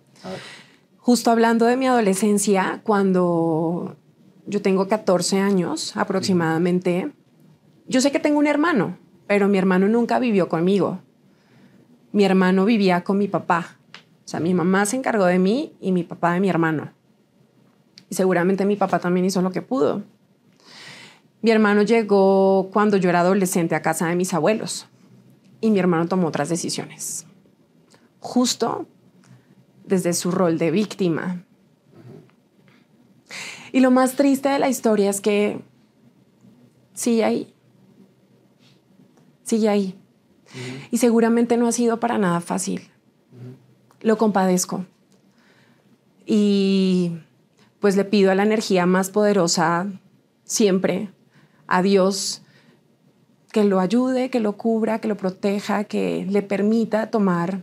Justo 0.98 1.30
hablando 1.30 1.66
de 1.66 1.76
mi 1.76 1.88
adolescencia, 1.88 2.80
cuando 2.84 3.98
yo 4.46 4.62
tengo 4.62 4.88
14 4.88 5.40
años 5.40 5.96
aproximadamente. 5.96 7.12
Yo 7.88 8.02
sé 8.02 8.12
que 8.12 8.20
tengo 8.20 8.40
un 8.40 8.48
hermano, 8.48 8.98
pero 9.28 9.48
mi 9.48 9.58
hermano 9.58 9.88
nunca 9.88 10.20
vivió 10.20 10.50
conmigo. 10.50 11.00
Mi 12.12 12.26
hermano 12.26 12.66
vivía 12.66 13.04
con 13.04 13.18
mi 13.18 13.28
papá. 13.28 13.78
O 14.26 14.28
sea, 14.28 14.40
mi 14.40 14.54
mamá 14.54 14.86
se 14.86 14.96
encargó 14.96 15.26
de 15.26 15.40
mí 15.40 15.74
y 15.80 15.92
mi 15.92 16.04
papá 16.04 16.34
de 16.34 16.40
mi 16.40 16.50
hermano. 16.50 16.92
Y 18.10 18.16
seguramente 18.16 18.66
mi 18.66 18.76
papá 18.76 19.00
también 19.00 19.26
hizo 19.26 19.42
lo 19.42 19.52
que 19.52 19.62
pudo. 19.62 20.04
Mi 21.42 21.52
hermano 21.52 21.82
llegó 21.82 22.70
cuando 22.72 22.98
yo 22.98 23.10
era 23.10 23.22
adolescente 23.22 23.76
a 23.76 23.82
casa 23.82 24.08
de 24.08 24.16
mis 24.16 24.34
abuelos 24.34 24.88
y 25.60 25.72
mi 25.72 25.80
hermano 25.80 26.08
tomó 26.08 26.28
otras 26.28 26.50
decisiones. 26.50 27.26
Justo 28.20 28.88
desde 29.86 30.14
su 30.14 30.32
rol 30.32 30.58
de 30.58 30.72
víctima, 30.72 31.44
y 33.74 33.80
lo 33.80 33.90
más 33.90 34.14
triste 34.14 34.50
de 34.50 34.60
la 34.60 34.70
historia 34.70 35.10
es 35.10 35.20
que 35.20 35.60
sigue 36.94 37.24
ahí. 37.24 37.54
Sigue 39.42 39.68
ahí. 39.68 40.00
Y 40.92 41.00
seguramente 41.00 41.58
no 41.58 41.68
ha 41.68 41.72
sido 41.72 42.00
para 42.00 42.20
nada 42.20 42.40
fácil. 42.40 42.92
Lo 44.02 44.20
compadezco. 44.20 44.86
Y 46.24 47.18
pues 47.80 47.98
le 47.98 48.06
pido 48.06 48.30
a 48.30 48.36
la 48.36 48.44
energía 48.44 48.86
más 48.86 49.10
poderosa 49.10 49.88
siempre, 50.44 51.10
a 51.66 51.82
Dios, 51.82 52.44
que 53.52 53.64
lo 53.64 53.80
ayude, 53.80 54.30
que 54.30 54.40
lo 54.40 54.56
cubra, 54.56 55.00
que 55.00 55.08
lo 55.08 55.18
proteja, 55.18 55.86
que 55.86 56.28
le 56.30 56.44
permita 56.44 57.10
tomar 57.10 57.62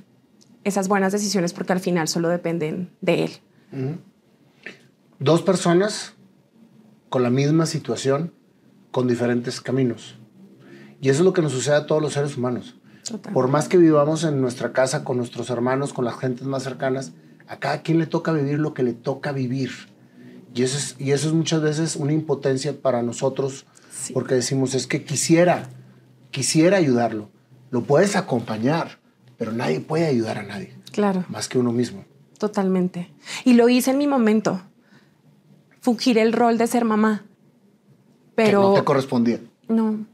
esas 0.65 0.89
buenas 0.89 1.13
decisiones 1.13 1.53
porque 1.53 1.73
al 1.73 1.81
final 1.81 2.09
solo 2.09 2.29
dependen 2.29 2.91
de 3.01 3.25
Él 3.25 4.01
dos 5.21 5.43
personas 5.43 6.15
con 7.11 7.23
la 7.23 7.31
misma 7.31 7.67
situación, 7.67 8.33
con 8.91 9.07
diferentes 9.07 9.61
caminos. 9.61 10.19
Y 11.01 11.11
eso 11.11 11.21
es 11.21 11.25
lo 11.25 11.33
que 11.33 11.43
nos 11.43 11.53
sucede 11.53 11.77
a 11.77 11.87
todos 11.87 12.03
los 12.03 12.15
seres 12.15 12.37
humanos. 12.37 12.77
Por 13.33 13.49
más 13.49 13.69
que 13.69 13.77
vivamos 13.77 14.25
en 14.25 14.41
nuestra 14.41 14.73
casa 14.73 15.05
con 15.05 15.19
nuestros 15.19 15.51
hermanos, 15.51 15.93
con 15.93 16.05
las 16.05 16.19
gentes 16.19 16.47
más 16.47 16.63
cercanas, 16.63 17.13
a 17.49 17.59
cada 17.59 17.83
quien 17.83 17.99
le 17.99 18.07
toca 18.07 18.33
vivir 18.33 18.59
lo 18.59 18.75
que 18.75 18.83
le 18.83 18.93
toca 18.93 19.33
vivir. 19.33 19.71
Y 20.55 20.63
eso 20.63 20.79
es, 20.79 20.97
y 20.99 21.13
eso 21.13 21.29
es 21.29 21.35
muchas 21.35 21.61
veces 21.61 21.97
una 21.97 22.13
impotencia 22.13 22.81
para 22.81 23.03
nosotros, 23.03 23.67
porque 24.15 24.35
decimos, 24.35 24.75
es 24.75 24.87
que 24.87 25.05
quisiera, 25.05 25.69
quisiera 26.31 26.79
ayudarlo. 26.79 27.31
Lo 27.71 27.83
puedes 27.83 28.17
acompañar, 28.17 29.01
pero 29.37 29.53
nadie 29.53 29.81
puede 29.81 30.07
ayudar 30.07 30.39
a 30.39 30.43
nadie. 30.45 30.75
Claro. 30.93 31.25
Más 31.29 31.49
que 31.49 31.59
uno 31.59 31.73
mismo. 31.73 32.05
Totalmente. 32.39 33.13
Y 33.45 33.53
lo 33.55 33.69
hice 33.69 33.91
en 33.91 33.99
mi 33.99 34.07
momento 34.07 34.63
fungir 35.81 36.19
el 36.19 36.33
rol 36.33 36.59
de 36.59 36.67
ser 36.67 36.85
mamá. 36.85 37.25
Pero 38.35 38.61
que 38.61 38.69
no 38.69 38.75
te 38.75 38.85
correspondía. 38.85 39.41
No. 39.69 40.07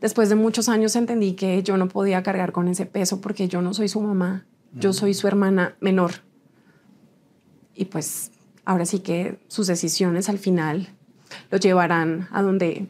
Después 0.00 0.28
de 0.28 0.36
muchos 0.36 0.68
años 0.68 0.94
entendí 0.96 1.34
que 1.34 1.62
yo 1.62 1.76
no 1.76 1.88
podía 1.88 2.22
cargar 2.22 2.52
con 2.52 2.68
ese 2.68 2.86
peso 2.86 3.20
porque 3.20 3.48
yo 3.48 3.62
no 3.62 3.74
soy 3.74 3.88
su 3.88 4.00
mamá, 4.00 4.46
yo 4.72 4.92
soy 4.92 5.14
su 5.14 5.26
hermana 5.26 5.76
menor. 5.80 6.12
Y 7.74 7.86
pues 7.86 8.30
ahora 8.64 8.86
sí 8.86 9.00
que 9.00 9.38
sus 9.48 9.66
decisiones 9.66 10.28
al 10.28 10.38
final 10.38 10.88
lo 11.50 11.58
llevarán 11.58 12.28
a 12.30 12.42
donde 12.42 12.86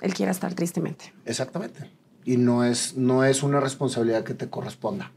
él 0.00 0.14
quiera 0.14 0.32
estar 0.32 0.54
tristemente. 0.54 1.12
Exactamente. 1.24 1.90
Y 2.24 2.36
no 2.36 2.64
es, 2.64 2.96
no 2.96 3.24
es 3.24 3.42
una 3.42 3.60
responsabilidad 3.60 4.24
que 4.24 4.34
te 4.34 4.50
corresponda. 4.50 5.12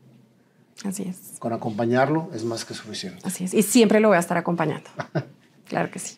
Así 0.85 1.03
es. 1.03 1.37
Con 1.39 1.53
acompañarlo 1.53 2.29
es 2.33 2.43
más 2.43 2.65
que 2.65 2.73
suficiente. 2.73 3.19
Así 3.23 3.43
es. 3.43 3.53
Y 3.53 3.63
siempre 3.63 3.99
lo 3.99 4.09
voy 4.09 4.17
a 4.17 4.19
estar 4.19 4.37
acompañando. 4.37 4.89
Claro 5.67 5.89
que 5.91 5.99
sí. 5.99 6.17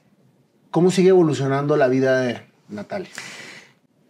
¿Cómo 0.72 0.92
sigue 0.92 1.10
evolucionando 1.10 1.78
la 1.78 1.88
vida 1.88 2.20
de 2.20 2.42
Natalia? 2.68 3.10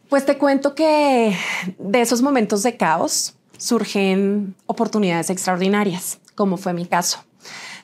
Pues 0.10 0.26
te 0.26 0.38
cuento 0.38 0.76
que 0.76 1.36
de 1.78 2.02
esos 2.02 2.22
momentos 2.22 2.64
de 2.64 2.78
caos 2.78 3.36
surgen 3.58 4.56
oportunidades 4.66 5.30
extraordinarias, 5.30 6.20
como 6.36 6.58
fue 6.58 6.74
mi 6.74 6.86
caso. 6.86 7.24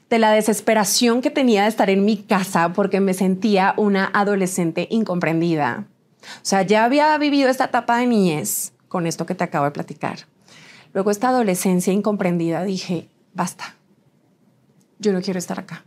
De 0.10 0.20
la 0.20 0.32
desesperación 0.32 1.22
que 1.22 1.30
tenía 1.30 1.64
de 1.64 1.70
estar 1.70 1.90
en 1.90 2.06
mi 2.06 2.18
casa 2.18 2.74
porque 2.74 3.00
me 3.00 3.14
sentía 3.14 3.74
una 3.78 4.10
adolescente 4.14 4.88
incomprendida. 4.90 5.86
O 6.24 6.44
sea, 6.44 6.64
ya 6.64 6.84
había 6.84 7.18
vivido 7.18 7.50
esta 7.50 7.66
etapa 7.66 7.98
de 7.98 8.08
niñez 8.08 8.74
con 8.88 9.08
esto 9.08 9.26
que 9.26 9.36
te 9.36 9.44
acabo 9.44 9.66
de 9.66 9.72
platicar. 9.72 10.20
Luego 10.94 11.12
esta 11.12 11.30
adolescencia 11.30 11.94
incomprendida 11.94 12.64
dije, 12.64 13.08
basta, 13.34 13.76
yo 15.00 15.14
no 15.14 15.22
quiero 15.22 15.38
estar 15.38 15.60
acá 15.60 15.86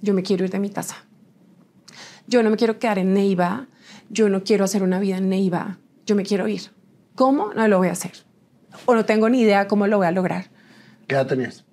yo 0.00 0.14
me 0.14 0.22
quiero 0.22 0.44
ir 0.44 0.50
de 0.50 0.58
mi 0.58 0.70
casa. 0.70 1.04
Yo 2.26 2.42
no 2.42 2.50
me 2.50 2.56
quiero 2.56 2.78
quedar 2.78 2.98
en 2.98 3.14
Neiva, 3.14 3.68
yo 4.08 4.28
no 4.28 4.44
quiero 4.44 4.64
hacer 4.64 4.82
una 4.82 5.00
vida 5.00 5.16
en 5.16 5.28
Neiva, 5.28 5.78
yo 6.06 6.14
me 6.16 6.22
quiero 6.22 6.48
ir. 6.48 6.70
¿Cómo? 7.14 7.52
No 7.54 7.66
lo 7.68 7.78
voy 7.78 7.88
a 7.88 7.92
hacer. 7.92 8.12
O 8.86 8.94
no 8.94 9.04
tengo 9.04 9.28
ni 9.28 9.40
idea 9.40 9.68
cómo 9.68 9.86
lo 9.86 9.98
voy 9.98 10.06
a 10.06 10.12
lograr. 10.12 10.50
¿Qué 11.06 11.14
edad 11.14 11.26
tenías? 11.26 11.64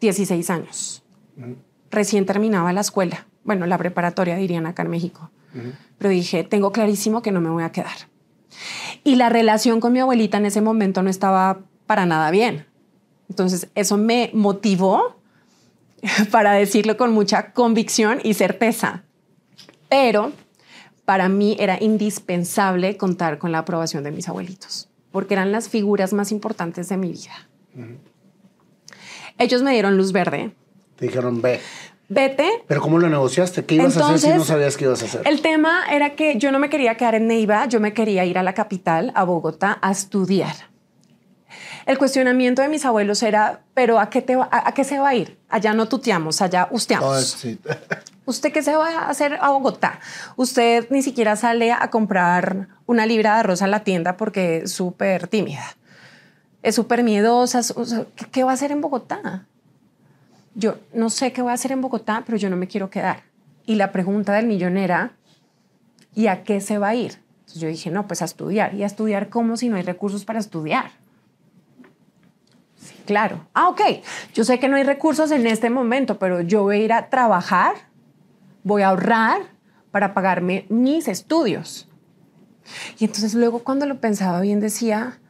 16 0.00 0.50
años. 0.50 1.02
Recién 1.90 2.26
terminaba 2.26 2.72
la 2.72 2.80
escuela. 2.80 3.26
Bueno, 3.44 3.66
la 3.66 3.78
preparatoria 3.78 4.36
dirían 4.36 4.66
acá 4.66 4.82
en 4.82 4.90
México. 4.90 5.30
Pero 5.98 6.10
dije, 6.10 6.44
tengo 6.44 6.72
clarísimo 6.72 7.22
que 7.22 7.32
no 7.32 7.40
me 7.40 7.48
voy 7.48 7.62
a 7.62 7.72
quedar. 7.72 7.96
Y 9.04 9.14
la 9.14 9.28
relación 9.28 9.80
con 9.80 9.92
mi 9.92 10.00
abuelita 10.00 10.36
en 10.36 10.46
ese 10.46 10.60
momento 10.60 11.02
no 11.02 11.08
estaba 11.08 11.60
para 11.86 12.04
nada 12.04 12.30
bien. 12.30 12.66
Entonces, 13.30 13.68
eso 13.74 13.96
me 13.96 14.30
motivó 14.34 15.15
para 16.30 16.52
decirlo 16.52 16.96
con 16.96 17.12
mucha 17.12 17.52
convicción 17.52 18.20
y 18.22 18.34
certeza. 18.34 19.04
Pero 19.88 20.32
para 21.04 21.28
mí 21.28 21.56
era 21.60 21.78
indispensable 21.80 22.96
contar 22.96 23.38
con 23.38 23.52
la 23.52 23.58
aprobación 23.58 24.04
de 24.04 24.10
mis 24.10 24.28
abuelitos, 24.28 24.88
porque 25.12 25.34
eran 25.34 25.52
las 25.52 25.68
figuras 25.68 26.12
más 26.12 26.32
importantes 26.32 26.88
de 26.88 26.96
mi 26.96 27.12
vida. 27.12 27.48
Ellos 29.38 29.62
me 29.62 29.72
dieron 29.72 29.96
luz 29.96 30.12
verde. 30.12 30.52
Te 30.96 31.06
dijeron, 31.06 31.42
ve. 31.42 31.60
Vete. 32.08 32.48
Pero 32.66 32.80
¿cómo 32.80 32.98
lo 32.98 33.08
negociaste? 33.08 33.64
¿Qué 33.64 33.74
ibas 33.74 33.96
a 33.96 34.14
hacer 34.14 34.32
si 34.32 34.38
no 34.38 34.44
sabías 34.44 34.76
qué 34.76 34.84
ibas 34.84 35.02
a 35.02 35.06
hacer? 35.06 35.22
El 35.24 35.42
tema 35.42 35.84
era 35.90 36.14
que 36.14 36.38
yo 36.38 36.52
no 36.52 36.58
me 36.58 36.70
quería 36.70 36.96
quedar 36.96 37.16
en 37.16 37.26
Neiva, 37.26 37.66
yo 37.66 37.80
me 37.80 37.92
quería 37.92 38.24
ir 38.24 38.38
a 38.38 38.42
la 38.42 38.54
capital, 38.54 39.12
a 39.14 39.24
Bogotá, 39.24 39.78
a 39.82 39.90
estudiar. 39.90 40.54
El 41.86 41.98
cuestionamiento 41.98 42.62
de 42.62 42.68
mis 42.68 42.84
abuelos 42.84 43.22
era, 43.22 43.60
pero 43.72 44.00
¿a 44.00 44.10
qué, 44.10 44.20
te 44.20 44.34
a, 44.34 44.72
qué 44.74 44.82
se 44.82 44.98
va 44.98 45.10
a 45.10 45.14
ir? 45.14 45.38
Allá 45.48 45.72
no 45.72 45.86
tuteamos, 45.86 46.42
allá 46.42 46.66
usteamos. 46.72 47.46
¿Usted 48.26 48.52
qué 48.52 48.60
se 48.60 48.74
va 48.74 48.88
a 48.88 49.08
hacer 49.08 49.38
a 49.40 49.50
Bogotá? 49.50 50.00
Usted 50.34 50.88
ni 50.90 51.00
siquiera 51.02 51.36
sale 51.36 51.70
a 51.70 51.88
comprar 51.90 52.66
una 52.86 53.06
libra 53.06 53.34
de 53.34 53.40
arroz 53.40 53.62
a 53.62 53.68
la 53.68 53.84
tienda 53.84 54.16
porque 54.16 54.58
es 54.64 54.72
súper 54.72 55.28
tímida. 55.28 55.64
Es 56.64 56.74
súper 56.74 57.04
miedosa. 57.04 57.60
¿Qué 58.32 58.42
va 58.42 58.50
a 58.50 58.54
hacer 58.54 58.72
en 58.72 58.80
Bogotá? 58.80 59.46
Yo 60.56 60.78
no 60.92 61.08
sé 61.08 61.32
qué 61.32 61.40
voy 61.40 61.52
a 61.52 61.54
hacer 61.54 61.70
en 61.70 61.82
Bogotá, 61.82 62.24
pero 62.26 62.36
yo 62.36 62.50
no 62.50 62.56
me 62.56 62.66
quiero 62.66 62.90
quedar. 62.90 63.22
Y 63.64 63.76
la 63.76 63.92
pregunta 63.92 64.32
del 64.32 64.46
millón 64.46 64.76
era, 64.76 65.12
¿y 66.16 66.26
a 66.26 66.42
qué 66.42 66.60
se 66.60 66.78
va 66.78 66.88
a 66.88 66.94
ir? 66.96 67.20
Entonces 67.40 67.62
yo 67.62 67.68
dije, 67.68 67.90
no, 67.90 68.08
pues 68.08 68.22
a 68.22 68.24
estudiar. 68.24 68.74
¿Y 68.74 68.82
a 68.82 68.86
estudiar 68.86 69.28
cómo 69.28 69.56
si 69.56 69.68
no 69.68 69.76
hay 69.76 69.82
recursos 69.82 70.24
para 70.24 70.40
estudiar? 70.40 70.90
Claro. 73.06 73.46
Ah, 73.54 73.68
ok. 73.68 73.80
Yo 74.34 74.44
sé 74.44 74.58
que 74.58 74.68
no 74.68 74.76
hay 74.76 74.82
recursos 74.82 75.30
en 75.30 75.46
este 75.46 75.70
momento, 75.70 76.18
pero 76.18 76.40
yo 76.42 76.62
voy 76.62 76.76
a 76.76 76.84
ir 76.84 76.92
a 76.92 77.08
trabajar 77.08 77.74
voy 78.66 78.82
a 78.82 78.88
ahorrar 78.88 79.42
para 79.92 80.12
pagarme 80.12 80.66
mis 80.68 81.06
estudios. 81.06 81.88
Y 82.98 83.04
entonces 83.04 83.34
luego 83.34 83.60
cuando 83.60 83.86
lo 83.86 84.00
pensaba 84.00 84.40
bien 84.40 84.58
decía, 84.58 85.20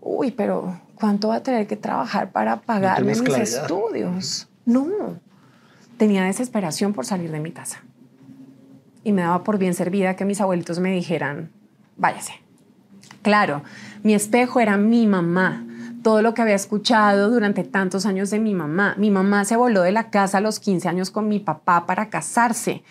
uy, 0.00 0.30
pero 0.30 0.80
¿cuánto 0.94 1.28
va 1.28 1.36
a 1.36 1.42
tener 1.42 1.66
que 1.66 1.76
trabajar 1.76 2.32
para 2.32 2.62
pagarme 2.62 3.14
mis 3.14 3.36
estudios? 3.36 4.48
No, 4.64 5.20
tenía 5.98 6.24
desesperación 6.24 6.94
por 6.94 7.04
salir 7.04 7.30
de 7.30 7.40
mi 7.40 7.52
casa. 7.52 7.82
Y 9.04 9.12
me 9.12 9.20
daba 9.20 9.44
por 9.44 9.58
bien 9.58 9.74
servida 9.74 10.16
que 10.16 10.24
mis 10.24 10.40
abuelitos 10.40 10.78
me 10.78 10.90
dijeran, 10.90 11.52
váyase. 11.98 12.40
Claro, 13.20 13.62
mi 14.02 14.14
espejo 14.14 14.60
era 14.60 14.78
mi 14.78 15.06
mamá, 15.06 15.62
todo 16.02 16.22
lo 16.22 16.34
que 16.34 16.42
había 16.42 16.54
escuchado 16.54 17.30
durante 17.30 17.64
tantos 17.64 18.06
años 18.06 18.30
de 18.30 18.38
mi 18.38 18.54
mamá. 18.54 18.94
Mi 18.98 19.10
mamá 19.10 19.44
se 19.44 19.56
voló 19.56 19.82
de 19.82 19.92
la 19.92 20.10
casa 20.10 20.38
a 20.38 20.40
los 20.40 20.60
15 20.60 20.88
años 20.88 21.10
con 21.10 21.28
mi 21.28 21.38
papá 21.40 21.86
para 21.86 22.10
casarse. 22.10 22.82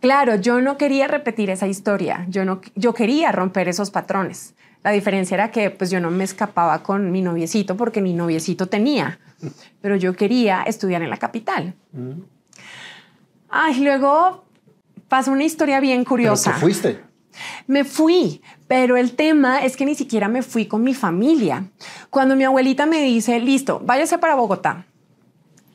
Claro, 0.00 0.36
yo 0.36 0.60
no 0.60 0.76
quería 0.76 1.08
repetir 1.08 1.50
esa 1.50 1.66
historia, 1.66 2.24
yo, 2.28 2.44
no, 2.44 2.60
yo 2.76 2.94
quería 2.94 3.32
romper 3.32 3.68
esos 3.68 3.90
patrones. 3.90 4.54
La 4.84 4.92
diferencia 4.92 5.34
era 5.34 5.50
que 5.50 5.70
pues 5.70 5.90
yo 5.90 6.00
no 6.00 6.10
me 6.10 6.22
escapaba 6.22 6.82
con 6.84 7.10
mi 7.10 7.20
noviecito 7.20 7.76
porque 7.76 8.00
mi 8.00 8.14
noviecito 8.14 8.68
tenía, 8.68 9.18
pero 9.80 9.96
yo 9.96 10.14
quería 10.14 10.62
estudiar 10.62 11.02
en 11.02 11.10
la 11.10 11.16
capital. 11.16 11.74
Ay, 13.50 13.80
luego 13.80 14.44
pasó 15.08 15.32
una 15.32 15.44
historia 15.44 15.80
bien 15.80 16.04
curiosa. 16.04 16.50
¿Pero 16.50 16.60
fuiste? 16.60 17.07
Me 17.66 17.84
fui, 17.84 18.42
pero 18.66 18.96
el 18.96 19.12
tema 19.12 19.64
es 19.64 19.76
que 19.76 19.86
ni 19.86 19.94
siquiera 19.94 20.28
me 20.28 20.42
fui 20.42 20.66
con 20.66 20.82
mi 20.82 20.94
familia. 20.94 21.64
Cuando 22.10 22.36
mi 22.36 22.44
abuelita 22.44 22.86
me 22.86 23.02
dice, 23.02 23.38
listo, 23.40 23.80
váyase 23.84 24.18
para 24.18 24.34
Bogotá, 24.34 24.86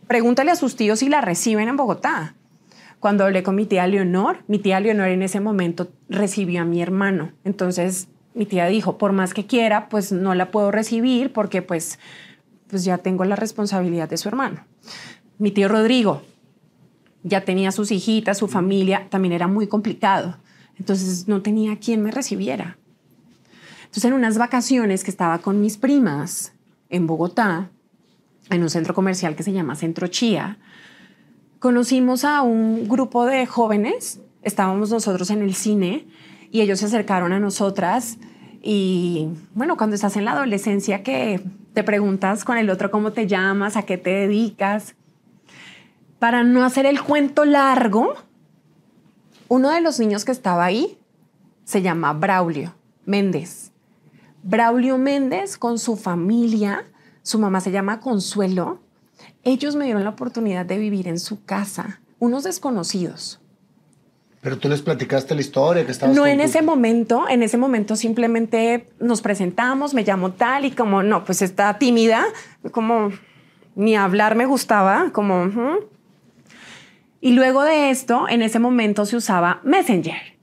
pregúntale 0.08 0.52
a 0.52 0.56
sus 0.56 0.76
tíos 0.76 1.00
si 1.00 1.10
la 1.10 1.22
reciben 1.22 1.70
en 1.70 1.78
Bogotá. 1.78 2.36
Cuando 3.00 3.26
hablé 3.26 3.44
con 3.44 3.56
mi 3.56 3.66
tía 3.66 3.86
Leonor, 3.88 4.44
mi 4.48 4.60
tía 4.60 4.80
Leonor 4.80 5.10
en 5.10 5.24
ese 5.24 5.42
momento 5.42 5.92
recibió 6.08 6.62
a 6.62 6.66
mi 6.66 6.82
hermano. 6.82 7.32
Entonces 7.44 8.08
mi 8.34 8.46
tía 8.46 8.68
dijo, 8.68 8.98
por 8.98 9.12
más 9.12 9.34
que 9.34 9.46
quiera, 9.46 9.90
pues 9.90 10.12
no 10.12 10.34
la 10.36 10.52
puedo 10.52 10.72
recibir 10.72 11.34
porque 11.34 11.62
pues, 11.62 12.00
pues 12.68 12.84
ya 12.86 12.98
tengo 12.98 13.26
la 13.26 13.36
responsabilidad 13.36 14.10
de 14.10 14.18
su 14.18 14.30
hermano. 14.30 14.66
Mi 15.38 15.52
tío 15.52 15.68
Rodrigo 15.68 16.22
ya 17.24 17.42
tenía 17.42 17.72
sus 17.72 17.92
hijitas, 17.92 18.38
su 18.38 18.48
familia, 18.48 19.08
también 19.10 19.34
era 19.34 19.48
muy 19.48 19.68
complicado. 19.68 20.38
Entonces 20.80 21.28
no 21.28 21.42
tenía 21.42 21.78
quien 21.78 22.02
me 22.02 22.12
recibiera. 22.12 22.78
Entonces 23.84 24.06
en 24.06 24.14
unas 24.14 24.38
vacaciones 24.38 25.04
que 25.04 25.12
estaba 25.12 25.40
con 25.40 25.62
mis 25.62 25.78
primas 25.78 26.54
en 26.90 27.08
Bogotá, 27.08 27.70
en 28.50 28.64
un 28.64 28.70
centro 28.70 28.94
comercial 28.94 29.36
que 29.36 29.44
se 29.44 29.54
llama 29.54 29.76
Centro 29.76 30.08
Chía, 30.08 30.58
conocimos 31.60 32.26
a 32.26 32.42
un 32.42 32.88
grupo 32.90 33.26
de 33.26 33.46
jóvenes, 33.46 34.20
estábamos 34.42 34.90
nosotros 34.90 35.30
en 35.30 35.42
el 35.42 35.54
cine 35.54 36.06
y 36.52 36.62
ellos 36.62 36.80
se 36.80 36.86
acercaron 36.86 37.34
a 37.34 37.40
nosotras 37.40 38.18
y 38.62 39.28
bueno, 39.54 39.78
cuando 39.78 39.96
estás 39.96 40.16
en 40.18 40.26
la 40.26 40.32
adolescencia 40.32 41.04
que 41.04 41.42
te 41.74 41.84
preguntas 41.84 42.46
con 42.46 42.58
el 42.58 42.70
otro 42.70 42.92
cómo 42.92 43.12
te 43.12 43.28
llamas, 43.28 43.76
a 43.76 43.84
qué 43.84 43.98
te 43.98 44.10
dedicas, 44.10 44.96
para 46.20 46.44
no 46.44 46.64
hacer 46.64 46.86
el 46.86 47.02
cuento 47.02 47.44
largo, 47.44 48.14
uno 49.54 49.70
de 49.70 49.82
los 49.82 50.00
niños 50.00 50.26
que 50.26 50.32
estaba 50.32 50.66
ahí 50.66 50.98
se 51.64 51.84
llama 51.84 52.12
Braulio 52.14 52.74
Méndez. 53.06 53.72
Braulio 54.42 54.98
Méndez 54.98 55.60
con 55.60 55.78
su 55.78 55.96
familia, 55.96 56.86
su 57.22 57.38
mamá 57.38 57.62
se 57.62 57.70
llama 57.70 58.00
Consuelo, 58.00 58.80
ellos 59.44 59.76
me 59.76 59.86
dieron 59.86 60.04
la 60.04 60.10
oportunidad 60.10 60.66
de 60.66 60.80
vivir 60.80 61.08
en 61.08 61.20
su 61.20 61.46
casa, 61.46 62.02
unos 62.18 62.44
desconocidos. 62.46 63.42
Pero 64.42 64.58
tú 64.58 64.70
les 64.70 64.82
platicaste 64.82 65.36
la 65.36 65.42
historia 65.42 65.86
que 65.86 65.92
estabas. 65.92 66.16
No 66.16 66.26
en 66.26 66.42
ese 66.42 66.64
momento, 66.64 67.30
en 67.30 67.44
ese 67.44 67.58
momento 67.58 67.96
simplemente 67.96 68.90
nos 69.00 69.22
presentamos, 69.22 69.94
me 69.94 70.04
llamo 70.04 70.32
tal 70.32 70.66
y 70.66 70.72
como 70.72 71.04
no, 71.04 71.26
pues 71.26 71.44
está 71.44 71.78
tímida, 71.78 72.26
como 72.72 73.12
ni 73.76 73.96
hablar 73.96 74.34
me 74.34 74.48
gustaba, 74.48 75.12
como 75.14 75.78
y 77.24 77.32
luego 77.32 77.64
de 77.64 77.90
esto, 77.90 78.28
en 78.28 78.42
ese 78.42 78.60
momento 78.60 79.06
se 79.06 79.16
usaba 79.16 79.62
Messenger. 79.64 80.36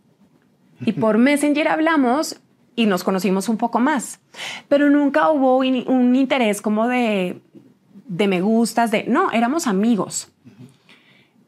Y 0.86 0.92
por 0.92 1.18
Messenger 1.18 1.68
hablamos 1.68 2.40
y 2.74 2.86
nos 2.86 3.04
conocimos 3.04 3.50
un 3.50 3.58
poco 3.58 3.80
más. 3.80 4.18
Pero 4.66 4.88
nunca 4.88 5.28
hubo 5.28 5.58
un 5.58 6.16
interés 6.16 6.62
como 6.62 6.88
de, 6.88 7.38
de 8.08 8.28
me 8.28 8.40
gustas, 8.40 8.90
de 8.90 9.04
no, 9.04 9.30
éramos 9.30 9.66
amigos. 9.66 10.32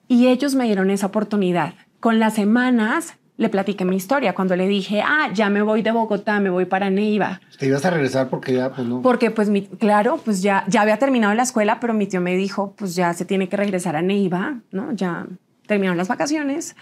Y 0.06 0.26
ellos 0.26 0.54
me 0.54 0.64
dieron 0.64 0.90
esa 0.90 1.06
oportunidad. 1.06 1.76
Con 1.98 2.18
las 2.18 2.34
semanas 2.34 3.16
le 3.36 3.48
platiqué 3.48 3.84
mi 3.84 3.96
historia 3.96 4.34
cuando 4.34 4.56
le 4.56 4.68
dije, 4.68 5.02
ah, 5.02 5.30
ya 5.32 5.48
me 5.48 5.62
voy 5.62 5.82
de 5.82 5.90
Bogotá, 5.90 6.38
me 6.40 6.50
voy 6.50 6.66
para 6.66 6.90
Neiva. 6.90 7.40
¿Te 7.58 7.66
ibas 7.66 7.84
a 7.84 7.90
regresar 7.90 8.28
porque 8.28 8.52
ya, 8.52 8.70
pues 8.72 8.86
no? 8.86 9.02
Porque, 9.02 9.30
pues, 9.30 9.48
mi, 9.48 9.62
claro, 9.62 10.20
pues 10.24 10.42
ya, 10.42 10.64
ya 10.68 10.82
había 10.82 10.98
terminado 10.98 11.34
la 11.34 11.42
escuela, 11.42 11.80
pero 11.80 11.94
mi 11.94 12.06
tío 12.06 12.20
me 12.20 12.36
dijo, 12.36 12.74
pues 12.76 12.94
ya 12.94 13.12
se 13.14 13.24
tiene 13.24 13.48
que 13.48 13.56
regresar 13.56 13.96
a 13.96 14.02
Neiva, 14.02 14.60
¿no? 14.70 14.92
Ya 14.92 15.26
terminaron 15.66 15.96
las 15.96 16.08
vacaciones. 16.08 16.76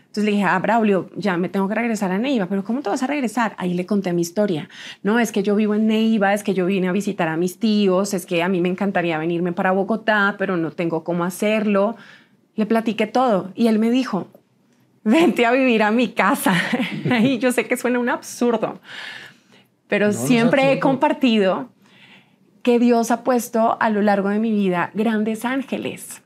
Entonces 0.00 0.24
le 0.24 0.32
dije, 0.32 0.44
ah, 0.44 0.58
Braulio, 0.58 1.08
ya 1.14 1.36
me 1.36 1.48
tengo 1.48 1.68
que 1.68 1.74
regresar 1.76 2.10
a 2.10 2.18
Neiva, 2.18 2.46
pero 2.46 2.64
¿cómo 2.64 2.82
te 2.82 2.90
vas 2.90 3.02
a 3.04 3.06
regresar? 3.06 3.54
Ahí 3.58 3.74
le 3.74 3.86
conté 3.86 4.12
mi 4.12 4.22
historia. 4.22 4.68
No, 5.04 5.20
es 5.20 5.30
que 5.30 5.44
yo 5.44 5.54
vivo 5.54 5.76
en 5.76 5.86
Neiva, 5.86 6.34
es 6.34 6.42
que 6.42 6.52
yo 6.52 6.66
vine 6.66 6.88
a 6.88 6.92
visitar 6.92 7.28
a 7.28 7.36
mis 7.36 7.60
tíos, 7.60 8.12
es 8.12 8.26
que 8.26 8.42
a 8.42 8.48
mí 8.48 8.60
me 8.60 8.68
encantaría 8.68 9.18
venirme 9.18 9.52
para 9.52 9.70
Bogotá, 9.70 10.34
pero 10.36 10.56
no 10.56 10.72
tengo 10.72 11.04
cómo 11.04 11.22
hacerlo. 11.22 11.94
Le 12.56 12.66
platiqué 12.66 13.06
todo 13.06 13.52
y 13.54 13.68
él 13.68 13.78
me 13.78 13.92
dijo, 13.92 14.26
vente 15.04 15.46
a 15.46 15.52
vivir 15.52 15.82
a 15.82 15.90
mi 15.90 16.08
casa. 16.08 16.54
y 17.22 17.38
yo 17.38 17.52
sé 17.52 17.66
que 17.66 17.76
suena 17.76 17.98
un 17.98 18.08
absurdo, 18.08 18.80
pero 19.88 20.12
siempre 20.12 20.72
he 20.72 20.80
compartido 20.80 21.70
que 22.62 22.78
Dios 22.78 23.10
ha 23.10 23.24
puesto 23.24 23.76
a 23.80 23.90
lo 23.90 24.02
largo 24.02 24.28
de 24.28 24.38
mi 24.38 24.50
vida 24.50 24.90
grandes 24.94 25.44
ángeles. 25.44 26.22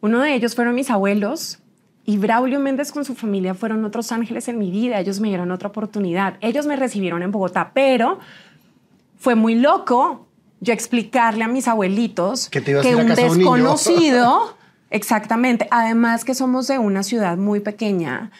Uno 0.00 0.20
de 0.20 0.34
ellos 0.34 0.54
fueron 0.54 0.74
mis 0.74 0.90
abuelos 0.90 1.58
y 2.04 2.18
Braulio 2.18 2.60
Méndez 2.60 2.92
con 2.92 3.04
su 3.04 3.14
familia 3.14 3.54
fueron 3.54 3.84
otros 3.84 4.12
ángeles 4.12 4.48
en 4.48 4.58
mi 4.58 4.70
vida. 4.70 5.00
Ellos 5.00 5.20
me 5.20 5.28
dieron 5.28 5.50
otra 5.50 5.68
oportunidad. 5.68 6.36
Ellos 6.40 6.66
me 6.66 6.76
recibieron 6.76 7.22
en 7.22 7.32
Bogotá, 7.32 7.72
pero 7.74 8.20
fue 9.16 9.34
muy 9.34 9.56
loco 9.56 10.26
yo 10.60 10.72
explicarle 10.72 11.44
a 11.44 11.48
mis 11.48 11.68
abuelitos 11.68 12.48
que, 12.48 12.60
un 12.94 13.08
desconocido 13.08 14.56
Exactamente. 14.90 15.66
Además 15.70 16.24
que 16.24 16.34
somos 16.34 16.68
de 16.68 16.78
una 16.78 17.02
ciudad 17.02 17.36
muy 17.36 17.60
pequeña 17.60 18.30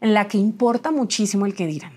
en 0.00 0.14
la 0.14 0.28
que 0.28 0.38
importa 0.38 0.90
muchísimo 0.90 1.46
el 1.46 1.54
que 1.54 1.66
dirán. 1.66 1.92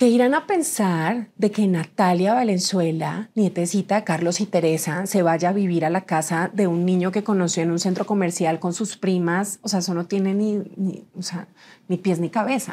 ¿Qué 0.00 0.08
irán 0.08 0.32
a 0.32 0.46
pensar 0.46 1.28
de 1.36 1.50
que 1.50 1.66
Natalia 1.66 2.32
Valenzuela, 2.32 3.28
nietecita 3.34 3.96
de 3.96 4.04
Carlos 4.04 4.40
y 4.40 4.46
Teresa, 4.46 5.04
se 5.04 5.22
vaya 5.22 5.50
a 5.50 5.52
vivir 5.52 5.84
a 5.84 5.90
la 5.90 6.02
casa 6.02 6.50
de 6.54 6.66
un 6.66 6.86
niño 6.86 7.12
que 7.12 7.22
conoció 7.22 7.62
en 7.62 7.70
un 7.70 7.78
centro 7.78 8.06
comercial 8.06 8.60
con 8.60 8.72
sus 8.72 8.96
primas? 8.96 9.58
O 9.60 9.68
sea, 9.68 9.80
eso 9.80 9.92
no 9.92 10.06
tiene 10.06 10.32
ni, 10.32 11.04
o 11.14 11.22
sea, 11.22 11.48
ni 11.88 11.98
pies 11.98 12.18
ni 12.18 12.30
cabeza. 12.30 12.72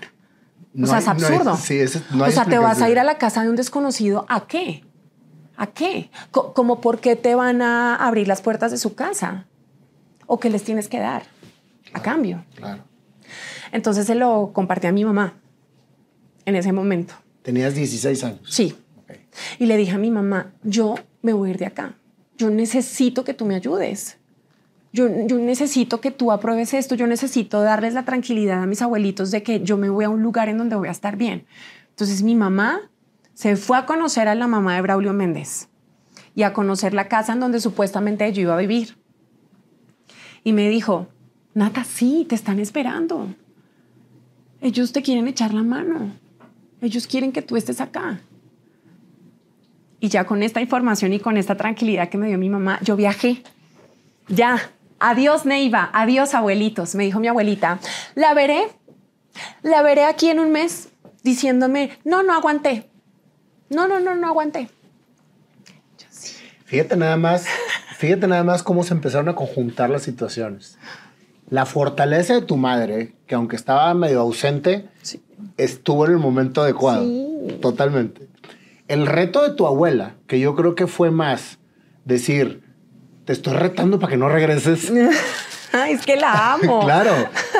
o 0.81 0.85
sea, 0.85 0.99
es 0.99 1.07
absurdo. 1.09 1.53
o 1.53 2.31
sea, 2.31 2.45
te 2.45 2.59
vas 2.59 2.81
a 2.81 2.89
ir 2.89 2.97
a 2.97 3.03
la 3.03 3.17
casa 3.17 3.43
de 3.43 3.49
un 3.49 3.57
desconocido, 3.57 4.25
¿a 4.29 4.47
qué? 4.47 4.85
¿A 5.57 5.65
qué? 5.67 6.11
¿Como 6.31 6.81
por 6.81 6.99
qué 6.99 7.15
te 7.15 7.33
van 7.33 7.63
a 7.63 7.95
abrir 7.95 8.27
las 8.27 8.41
puertas 8.41 8.69
de 8.69 8.77
su 8.77 8.93
casa? 8.93 9.47
¿O 10.27 10.39
qué 10.39 10.51
les 10.51 10.63
tienes 10.63 10.87
que 10.87 10.99
dar 10.99 11.23
a 11.93 12.01
cambio? 12.01 12.45
Claro. 12.55 12.83
Entonces 13.71 14.05
se 14.05 14.13
lo 14.13 14.51
compartí 14.53 14.85
a 14.85 14.91
mi 14.91 15.03
mamá 15.03 15.33
en 16.45 16.55
ese 16.55 16.71
momento. 16.71 17.15
Tenías 17.41 17.73
16 17.73 18.23
años. 18.23 18.41
Sí. 18.47 18.75
Y 19.57 19.65
le 19.65 19.77
dije 19.77 19.93
a 19.93 19.97
mi 19.97 20.11
mamá, 20.11 20.53
yo 20.63 20.95
me 21.23 21.33
voy 21.33 21.49
a 21.49 21.51
ir 21.53 21.57
de 21.57 21.65
acá. 21.65 21.95
Yo 22.37 22.51
necesito 22.51 23.23
que 23.23 23.33
tú 23.33 23.45
me 23.45 23.55
ayudes. 23.55 24.17
Yo, 24.93 25.07
yo, 25.25 25.37
necesito 25.37 26.01
que 26.01 26.11
tú 26.11 26.31
apruebes 26.31 26.73
esto. 26.75 26.93
Yo 26.93 27.07
necesito 27.07 27.61
darles 27.61 27.95
la 27.95 28.05
tranquilidad 28.05 28.61
a 28.61 28.67
mis 28.67 28.83
abuelitos 28.83 29.31
de 29.31 29.41
que 29.41 29.61
yo 29.61 29.77
me 29.77 29.89
voy 29.89 30.05
a 30.05 30.09
un 30.09 30.21
lugar 30.21 30.49
en 30.49 30.59
donde 30.59 30.75
voy 30.75 30.87
a 30.87 30.91
estar 30.91 31.17
bien. 31.17 31.47
Entonces 31.89 32.21
mi 32.21 32.35
mamá 32.35 32.91
se 33.37 33.55
fue 33.55 33.77
a 33.77 33.85
conocer 33.85 34.27
a 34.27 34.33
la 34.33 34.47
mamá 34.47 34.73
de 34.73 34.81
Braulio 34.81 35.13
Méndez 35.13 35.69
y 36.33 36.41
a 36.41 36.53
conocer 36.53 36.95
la 36.95 37.07
casa 37.07 37.33
en 37.33 37.39
donde 37.39 37.59
supuestamente 37.59 38.33
yo 38.33 38.41
iba 38.41 38.55
a 38.55 38.57
vivir. 38.57 38.97
Y 40.43 40.53
me 40.53 40.67
dijo, 40.69 41.07
Nata, 41.53 41.83
sí, 41.83 42.25
te 42.27 42.33
están 42.33 42.59
esperando. 42.59 43.27
Ellos 44.59 44.91
te 44.91 45.03
quieren 45.03 45.27
echar 45.27 45.53
la 45.53 45.61
mano. 45.61 46.13
Ellos 46.81 47.05
quieren 47.05 47.31
que 47.31 47.43
tú 47.43 47.57
estés 47.57 47.79
acá. 47.79 48.21
Y 49.99 50.09
ya 50.09 50.25
con 50.25 50.41
esta 50.41 50.59
información 50.59 51.13
y 51.13 51.19
con 51.19 51.37
esta 51.37 51.55
tranquilidad 51.55 52.09
que 52.09 52.17
me 52.17 52.29
dio 52.29 52.39
mi 52.39 52.49
mamá, 52.49 52.79
yo 52.81 52.95
viajé. 52.95 53.43
Ya. 54.29 54.71
Adiós, 54.97 55.45
Neiva. 55.45 55.91
Adiós, 55.93 56.33
abuelitos. 56.33 56.95
Me 56.95 57.03
dijo 57.03 57.19
mi 57.19 57.27
abuelita. 57.27 57.77
La 58.15 58.33
veré. 58.33 58.69
La 59.61 59.83
veré 59.83 60.05
aquí 60.05 60.27
en 60.27 60.39
un 60.39 60.51
mes 60.51 60.89
diciéndome, 61.21 61.91
no, 62.03 62.23
no 62.23 62.33
aguanté. 62.33 62.89
No, 63.69 63.87
no, 63.87 63.99
no, 63.99 64.15
no 64.15 64.27
aguanté. 64.27 64.69
Fíjate 66.65 66.97
nada 66.97 67.15
más, 67.15 67.45
fíjate 67.97 68.27
nada 68.27 68.43
más 68.43 68.61
cómo 68.61 68.83
se 68.83 68.93
empezaron 68.93 69.29
a 69.29 69.35
conjuntar 69.35 69.89
las 69.89 70.03
situaciones. 70.03 70.77
La 71.49 71.65
fortaleza 71.65 72.33
de 72.33 72.41
tu 72.41 72.57
madre, 72.57 73.13
que 73.25 73.35
aunque 73.35 73.55
estaba 73.55 73.93
medio 73.93 74.19
ausente, 74.19 74.89
estuvo 75.55 76.05
en 76.05 76.11
el 76.11 76.17
momento 76.17 76.61
adecuado. 76.61 77.05
Totalmente. 77.61 78.27
El 78.89 79.07
reto 79.07 79.47
de 79.47 79.55
tu 79.55 79.65
abuela, 79.65 80.15
que 80.27 80.39
yo 80.39 80.55
creo 80.55 80.75
que 80.75 80.87
fue 80.87 81.09
más 81.09 81.57
decir, 82.03 82.63
te 83.23 83.33
estoy 83.33 83.53
retando 83.53 83.99
para 83.99 84.11
que 84.11 84.17
no 84.17 84.29
regreses. 84.29 84.91
es 85.85 86.05
que 86.05 86.15
la 86.15 86.53
amo. 86.53 86.79
claro, 86.83 87.11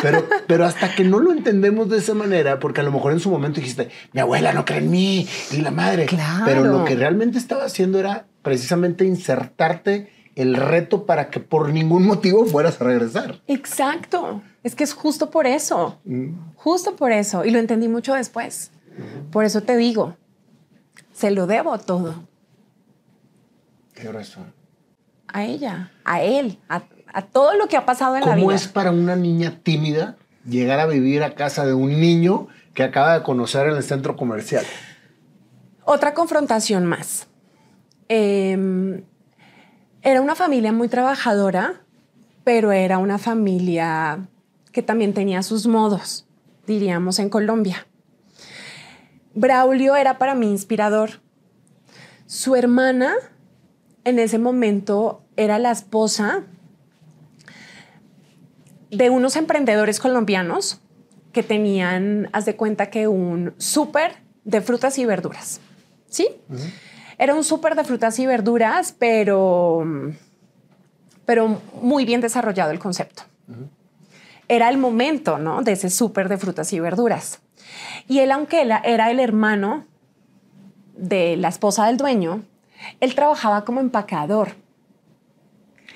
pero, 0.01 0.27
pero 0.47 0.65
hasta 0.65 0.93
que 0.95 1.03
no 1.03 1.19
lo 1.19 1.31
entendemos 1.31 1.89
de 1.89 1.97
esa 1.97 2.13
manera, 2.13 2.59
porque 2.59 2.81
a 2.81 2.83
lo 2.83 2.91
mejor 2.91 3.11
en 3.11 3.19
su 3.19 3.29
momento 3.29 3.59
dijiste, 3.59 3.89
mi 4.13 4.21
abuela 4.21 4.53
no 4.53 4.65
cree 4.65 4.79
en 4.79 4.91
mí 4.91 5.27
y 5.51 5.57
la 5.57 5.71
madre. 5.71 6.05
Claro. 6.05 6.45
Pero 6.45 6.63
lo 6.63 6.85
que 6.85 6.95
realmente 6.95 7.37
estaba 7.37 7.65
haciendo 7.65 7.99
era 7.99 8.25
precisamente 8.41 9.05
insertarte 9.05 10.11
el 10.35 10.55
reto 10.55 11.05
para 11.05 11.29
que 11.29 11.39
por 11.39 11.69
ningún 11.69 12.05
motivo 12.05 12.45
fueras 12.45 12.79
a 12.79 12.85
regresar. 12.85 13.41
Exacto. 13.47 14.41
Es 14.63 14.75
que 14.75 14.83
es 14.83 14.93
justo 14.93 15.31
por 15.31 15.47
eso. 15.47 15.99
Mm. 16.05 16.33
Justo 16.55 16.95
por 16.95 17.11
eso. 17.11 17.43
Y 17.43 17.49
lo 17.49 17.57
entendí 17.57 17.87
mucho 17.87 18.13
después. 18.13 18.71
Por 19.31 19.45
eso 19.45 19.61
te 19.61 19.77
digo, 19.77 20.15
se 21.11 21.31
lo 21.31 21.47
debo 21.47 21.77
todo. 21.79 22.27
Qué 23.93 24.11
razón. 24.11 24.53
A 25.27 25.43
ella, 25.43 25.91
a 26.05 26.21
él, 26.21 26.59
a, 26.69 26.83
todo 27.31 27.55
lo 27.55 27.67
que 27.67 27.77
ha 27.77 27.85
pasado 27.85 28.15
en 28.15 28.21
la 28.21 28.35
vida. 28.35 28.45
¿Cómo 28.45 28.51
es 28.51 28.67
para 28.67 28.91
una 28.91 29.15
niña 29.15 29.59
tímida 29.63 30.17
llegar 30.47 30.79
a 30.79 30.85
vivir 30.85 31.23
a 31.23 31.35
casa 31.35 31.65
de 31.65 31.73
un 31.73 31.99
niño 31.99 32.47
que 32.73 32.83
acaba 32.83 33.13
de 33.13 33.23
conocer 33.23 33.67
en 33.67 33.75
el 33.75 33.83
centro 33.83 34.15
comercial? 34.15 34.65
Otra 35.83 36.13
confrontación 36.13 36.85
más. 36.85 37.27
Eh, 38.09 39.03
era 40.01 40.21
una 40.21 40.35
familia 40.35 40.71
muy 40.71 40.87
trabajadora, 40.87 41.81
pero 42.43 42.71
era 42.71 42.97
una 42.97 43.17
familia 43.17 44.27
que 44.71 44.81
también 44.81 45.13
tenía 45.13 45.43
sus 45.43 45.67
modos, 45.67 46.25
diríamos 46.65 47.19
en 47.19 47.29
Colombia. 47.29 47.87
Braulio 49.33 49.95
era 49.95 50.17
para 50.17 50.33
mí 50.33 50.49
inspirador. 50.49 51.21
Su 52.25 52.55
hermana 52.55 53.15
en 54.03 54.19
ese 54.19 54.39
momento 54.39 55.23
era 55.35 55.59
la 55.59 55.71
esposa 55.71 56.43
de 58.91 59.09
unos 59.09 59.35
emprendedores 59.35 59.99
colombianos 59.99 60.81
que 61.31 61.43
tenían, 61.43 62.29
haz 62.33 62.45
de 62.45 62.55
cuenta 62.55 62.89
que 62.89 63.07
un 63.07 63.53
súper 63.57 64.15
de 64.43 64.61
frutas 64.61 64.97
y 64.97 65.05
verduras. 65.05 65.59
¿Sí? 66.09 66.29
Era 67.17 67.35
un 67.35 67.43
súper 67.43 67.75
de 67.75 67.83
frutas 67.83 68.17
y 68.19 68.25
verduras, 68.25 68.95
pero, 68.97 69.85
pero 71.25 71.61
muy 71.81 72.05
bien 72.05 72.21
desarrollado 72.21 72.71
el 72.71 72.79
concepto. 72.79 73.23
Era 74.47 74.69
el 74.69 74.77
momento 74.77 75.37
¿no? 75.37 75.61
de 75.61 75.73
ese 75.73 75.89
súper 75.89 76.29
de 76.29 76.37
frutas 76.37 76.71
y 76.73 76.79
verduras. 76.79 77.41
Y 78.07 78.19
él, 78.19 78.31
aunque 78.31 78.61
él 78.61 78.71
era 78.83 79.11
el 79.11 79.19
hermano 79.19 79.85
de 80.95 81.35
la 81.37 81.49
esposa 81.49 81.85
del 81.87 81.97
dueño, 81.97 82.43
él 82.99 83.15
trabajaba 83.15 83.65
como 83.65 83.79
empacador. 83.79 84.55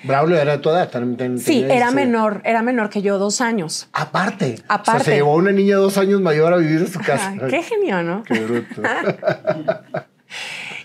Braulio 0.03 0.37
era 0.37 0.53
de 0.53 0.57
tu 0.57 0.69
edad. 0.69 0.89
sí, 1.37 1.63
era 1.69 1.91
menor, 1.91 2.41
era 2.43 2.61
menor 2.61 2.89
que 2.89 3.01
yo, 3.01 3.19
dos 3.19 3.39
años. 3.39 3.87
Aparte. 3.93 4.61
Aparte. 4.67 5.03
se 5.03 5.15
llevó 5.15 5.33
a 5.33 5.35
una 5.35 5.51
niña 5.51 5.75
dos 5.75 5.97
años 5.97 6.21
mayor 6.21 6.53
a 6.53 6.57
vivir 6.57 6.79
en 6.81 6.87
su 6.87 6.99
casa. 6.99 7.35
qué 7.49 7.61
genio, 7.61 8.01
¿no? 8.01 8.23
Qué 8.23 8.39
bruto. 8.39 8.81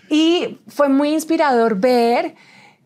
Y 0.08 0.60
fue 0.68 0.88
muy 0.88 1.12
inspirador 1.12 1.80
ver 1.80 2.34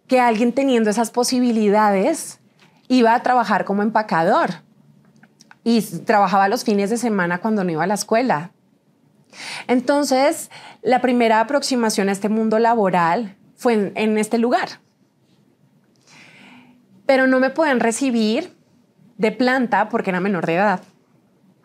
que 0.07 0.21
alguien 0.21 0.53
teniendo 0.53 0.91
esas 0.91 1.11
posibilidades 1.11 2.41
iba 2.89 3.15
a 3.15 3.23
trabajar 3.23 3.65
como 3.65 3.83
empacador 3.83 4.51
y 5.63 5.83
trabajaba 5.83 6.49
los 6.49 6.65
fines 6.65 6.91
de 6.91 6.97
semana 6.97 7.39
cuando 7.39 7.63
no 7.63 7.71
iba 7.71 7.85
a 7.85 7.87
la 7.87 7.95
escuela. 7.95 8.53
Entonces, 9.69 10.51
la 10.83 11.01
primera 11.01 11.41
aproximación 11.41 12.09
a 12.09 12.13
este 12.13 12.29
mundo 12.29 12.59
laboral 12.59 13.37
fue 13.57 13.93
en, 13.95 14.19
este 14.19 14.39
lugar. 14.39 14.81
Pero 17.11 17.27
no 17.27 17.41
me 17.41 17.51
pueden 17.51 17.81
recibir 17.81 18.57
de 19.19 19.33
planta 19.33 19.89
porque 19.89 20.11
era 20.11 20.21
menor 20.21 20.47
de 20.47 20.55
edad. 20.55 20.81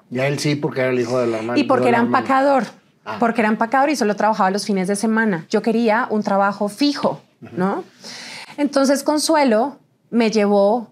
Y 0.09 0.17
a 0.17 0.27
él 0.27 0.39
sí, 0.39 0.55
porque 0.55 0.81
era 0.81 0.89
el 0.89 0.99
hijo 0.99 1.19
de 1.19 1.27
la 1.27 1.37
hermana. 1.37 1.59
Y 1.59 1.65
porque 1.65 1.89
era 1.89 1.99
empacador. 1.99 2.63
Ah. 3.05 3.17
porque 3.19 3.41
era 3.41 3.49
empacador 3.49 3.91
y 3.91 3.95
solo 3.95 4.15
trabajaba 4.15 4.49
los 4.49 4.65
fines 4.65 4.87
de 4.87 4.95
semana. 4.95 5.45
Yo 5.51 5.61
quería 5.61 6.07
un 6.09 6.23
trabajo 6.23 6.67
fijo, 6.67 7.21
¿no? 7.55 7.83
Entonces 8.57 9.03
Consuelo 9.03 9.77
me 10.09 10.31
llevó 10.31 10.91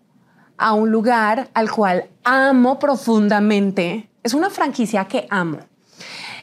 a 0.60 0.74
un 0.74 0.92
lugar 0.92 1.50
al 1.56 1.72
cual 1.72 2.06
amo 2.24 2.78
profundamente. 2.78 4.08
Es 4.22 4.36
una 4.36 4.52
franquicia 4.52 5.06
que 5.06 5.26
amo. 5.32 5.62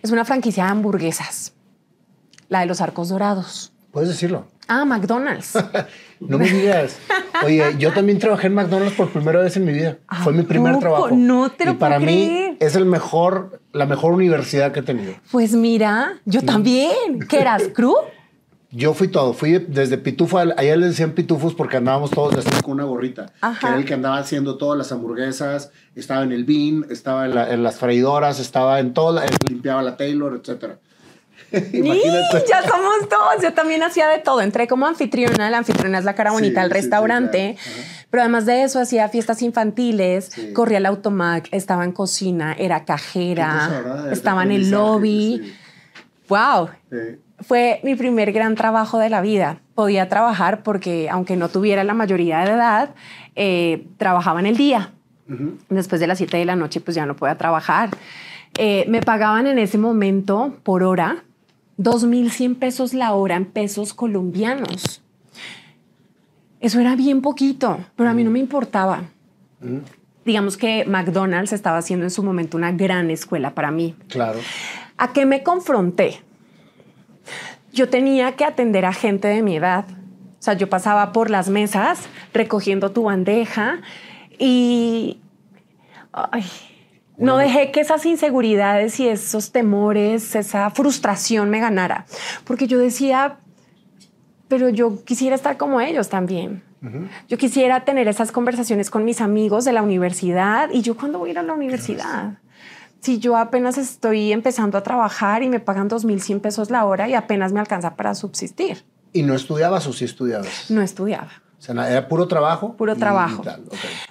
Es 0.03 0.11
una 0.11 0.25
franquicia 0.25 0.65
de 0.65 0.71
hamburguesas, 0.71 1.53
la 2.49 2.59
de 2.59 2.67
los 2.67 2.81
arcos 2.81 3.11
dorados. 3.11 3.73
Puedes 3.93 4.09
decirlo. 4.09 4.49
Ah, 4.73 4.85
McDonald's. 4.85 5.59
no 6.21 6.39
me 6.39 6.49
digas. 6.49 6.97
Oye, 7.45 7.75
yo 7.81 7.93
también 7.93 8.21
trabajé 8.21 8.47
en 8.47 8.55
McDonald's 8.55 8.95
por 8.95 9.11
primera 9.11 9.41
vez 9.41 9.57
en 9.57 9.65
mi 9.65 9.73
vida. 9.73 9.99
Fue 10.23 10.33
mi 10.33 10.45
primer 10.45 10.79
trabajo. 10.79 11.11
No 11.11 11.51
te 11.51 11.65
lo 11.65 11.73
y 11.73 11.75
para 11.75 11.99
mí 11.99 12.57
es 12.61 12.77
el 12.77 12.85
mejor, 12.87 13.61
la 13.73 13.87
mejor 13.87 14.13
universidad 14.13 14.71
que 14.71 14.79
he 14.79 14.83
tenido. 14.85 15.15
Pues 15.33 15.55
mira, 15.55 16.21
yo 16.25 16.43
también. 16.43 17.19
¿Qué 17.29 17.41
eras, 17.41 17.65
crew? 17.75 17.97
Yo 18.71 18.95
fui 18.95 19.09
todo, 19.09 19.33
fui 19.33 19.59
desde 19.59 19.99
pitufo, 19.99 20.39
allá 20.39 20.77
le 20.77 20.87
decían 20.87 21.11
pitufos 21.11 21.55
porque 21.55 21.79
andábamos 21.79 22.13
todos 22.13 22.37
así 22.37 22.63
con 22.63 22.75
una 22.75 22.85
gorrita, 22.85 23.33
que 23.59 23.67
era 23.67 23.77
el 23.77 23.85
que 23.85 23.95
andaba 23.95 24.19
haciendo 24.19 24.59
todas 24.59 24.79
las 24.79 24.93
hamburguesas, 24.93 25.73
estaba 25.97 26.23
en 26.23 26.31
el 26.31 26.45
bean, 26.45 26.87
estaba 26.89 27.27
en, 27.27 27.65
las 27.65 27.79
freidoras, 27.81 28.39
estaba 28.39 28.79
en 28.79 28.95
todo, 28.95 29.21
limpiaba 29.49 29.83
la 29.83 29.97
Taylor, 29.97 30.41
etcétera. 30.41 30.79
ya 32.49 32.63
somos 32.63 33.09
dos. 33.09 33.43
Yo 33.43 33.53
también 33.53 33.83
hacía 33.83 34.09
de 34.09 34.19
todo. 34.19 34.41
Entré 34.41 34.67
como 34.67 34.87
anfitriona. 34.87 35.51
La 35.51 35.59
anfitriona 35.59 35.99
es 35.99 36.05
la 36.05 36.15
cara 36.15 36.31
bonita 36.33 36.63
del 36.63 36.71
restaurante. 36.71 37.57
Pero 38.11 38.23
además 38.23 38.47
de 38.47 38.63
eso, 38.65 38.81
hacía 38.81 39.09
fiestas 39.09 39.41
infantiles, 39.43 40.33
corría 40.53 40.79
el 40.79 40.87
automac, 40.87 41.49
estaba 41.53 41.85
en 41.85 41.93
cocina, 41.93 42.55
era 42.59 42.85
cajera, 42.85 44.09
estaba 44.11 44.43
en 44.43 44.51
el 44.51 44.71
lobby. 44.71 45.55
¡Wow! 46.29 46.71
Fue 47.41 47.81
mi 47.85 47.95
primer 47.95 48.33
gran 48.33 48.57
trabajo 48.57 48.99
de 48.99 49.11
la 49.11 49.21
vida. 49.21 49.61
Podía 49.75 50.09
trabajar 50.09 50.63
porque, 50.65 51.09
aunque 51.09 51.37
no 51.37 51.49
tuviera 51.49 51.85
la 51.85 51.95
mayoría 51.95 52.41
de 52.41 52.51
edad, 52.51 52.91
eh, 53.37 53.87
trabajaba 53.97 54.41
en 54.41 54.47
el 54.47 54.57
día. 54.57 54.91
Después 55.69 56.01
de 56.01 56.09
las 56.09 56.19
7 56.19 56.37
de 56.37 56.45
la 56.45 56.57
noche, 56.57 56.81
pues 56.81 56.97
ya 56.97 57.07
no 57.07 57.15
podía 57.15 57.37
trabajar. 57.39 57.91
eh, 58.59 58.85
me 58.89 59.01
pagaban 59.01 59.47
en 59.47 59.61
ese 59.61 59.79
momento 59.79 60.59
por 60.65 60.83
hora 60.83 61.23
2.100 61.81 62.59
pesos 62.59 62.93
la 62.93 63.15
hora 63.15 63.37
en 63.37 63.47
pesos 63.47 63.95
colombianos. 63.95 65.01
Eso 66.61 66.79
era 66.79 66.95
bien 66.95 67.23
poquito, 67.23 67.79
pero 67.97 68.11
a 68.11 68.13
mí 68.13 68.23
no 68.23 68.31
me 68.31 68.39
importaba. 68.39 69.05
Digamos 70.27 70.59
que 70.59 70.85
McDonald's 70.85 71.55
estaba 71.55 71.79
haciendo 71.79 72.05
en 72.05 72.11
su 72.11 72.23
momento 72.23 72.59
una 72.59 72.71
gran 72.73 73.11
escuela 73.11 73.55
para 73.55 73.71
mí. 73.71 73.95
Claro. 74.09 74.39
¿A 74.99 75.15
qué 75.15 75.25
me 75.25 75.43
confronté? 75.43 76.21
Yo 77.73 77.89
tenía 77.89 78.33
que 78.33 78.45
atender 78.45 78.85
a 78.85 78.93
gente 78.93 79.29
de 79.29 79.43
mi 79.43 79.57
edad. 79.57 79.87
O 79.89 80.43
sea, 80.43 80.55
yo 80.55 80.69
pasaba 80.69 81.13
por 81.13 81.31
las 81.31 81.49
mesas 81.49 82.09
recogiendo 82.35 82.91
tu 82.91 83.05
bandeja 83.05 83.81
y 84.39 85.19
no 87.21 87.37
dejé 87.37 87.71
que 87.71 87.81
esas 87.81 88.05
inseguridades 88.07 88.99
y 88.99 89.09
esos 89.09 89.53
temores, 89.53 90.35
esa 90.35 90.71
frustración 90.71 91.51
me 91.51 91.61
ganara, 91.61 92.07
porque 92.45 92.67
yo 92.67 92.79
decía, 92.79 93.39
pero 94.49 94.69
yo 94.69 95.05
quisiera 95.05 95.37
estar 95.37 95.57
como 95.57 95.81
ellos 95.81 96.09
también. 96.09 96.63
Yo 97.29 97.37
quisiera 97.37 97.85
tener 97.85 98.09
esas 98.09 98.33
conversaciones 98.33 98.89
con 98.89 99.05
mis 99.05 99.21
amigos 99.21 99.67
de 99.67 99.73
la 99.73 99.83
universidad 99.83 100.71
y 100.73 100.81
yo 100.81 100.97
cuando 100.97 101.19
voy 101.19 101.29
a 101.29 101.33
ir 101.33 101.39
a 101.39 101.43
la 101.43 101.53
universidad. 101.53 102.39
Si 103.01 103.19
yo 103.19 103.37
apenas 103.37 103.77
estoy 103.77 104.33
empezando 104.33 104.79
a 104.79 104.83
trabajar 104.83 105.43
y 105.43 105.51
me 105.51 105.61
pagan 105.61 105.91
2.100 105.91 106.41
pesos 106.41 106.71
la 106.71 106.87
hora 106.87 107.07
y 107.07 107.15
apenas 107.15 107.53
me 107.53 107.61
alcanza 107.61 107.97
para 107.97 108.15
subsistir. 108.15 108.85
¿Y 109.13 109.23
no 109.23 109.35
estudiabas 109.35 109.87
o 109.87 109.93
sí 109.93 110.07
estudiabas? 110.07 110.71
No 110.71 110.81
estudiaba. 110.81 111.31
O 111.61 111.63
sea, 111.63 111.91
era 111.91 112.09
puro 112.09 112.27
trabajo. 112.27 112.75
Puro 112.75 112.97
trabajo. 112.97 113.43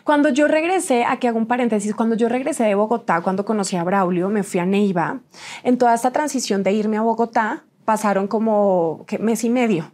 Cuando 0.04 0.30
yo 0.30 0.48
regresé, 0.48 1.04
aquí 1.04 1.26
hago 1.26 1.40
un 1.40 1.48
paréntesis, 1.48 1.96
cuando 1.96 2.16
yo 2.16 2.30
regresé 2.30 2.66
de 2.66 2.76
Bogotá, 2.76 3.22
cuando 3.22 3.44
conocí 3.44 3.76
a 3.76 3.84
Braulio, 3.84 4.30
me 4.30 4.44
fui 4.44 4.60
a 4.60 4.68
Neiva. 4.68 5.22
En 5.64 5.80
toda 5.80 5.96
esta 5.96 6.12
transición 6.12 6.62
de 6.62 6.74
irme 6.74 6.98
a 6.98 7.02
Bogotá, 7.02 7.64
pasaron 7.86 8.28
como 8.28 9.04
mes 9.20 9.44
y 9.44 9.50
medio. 9.50 9.92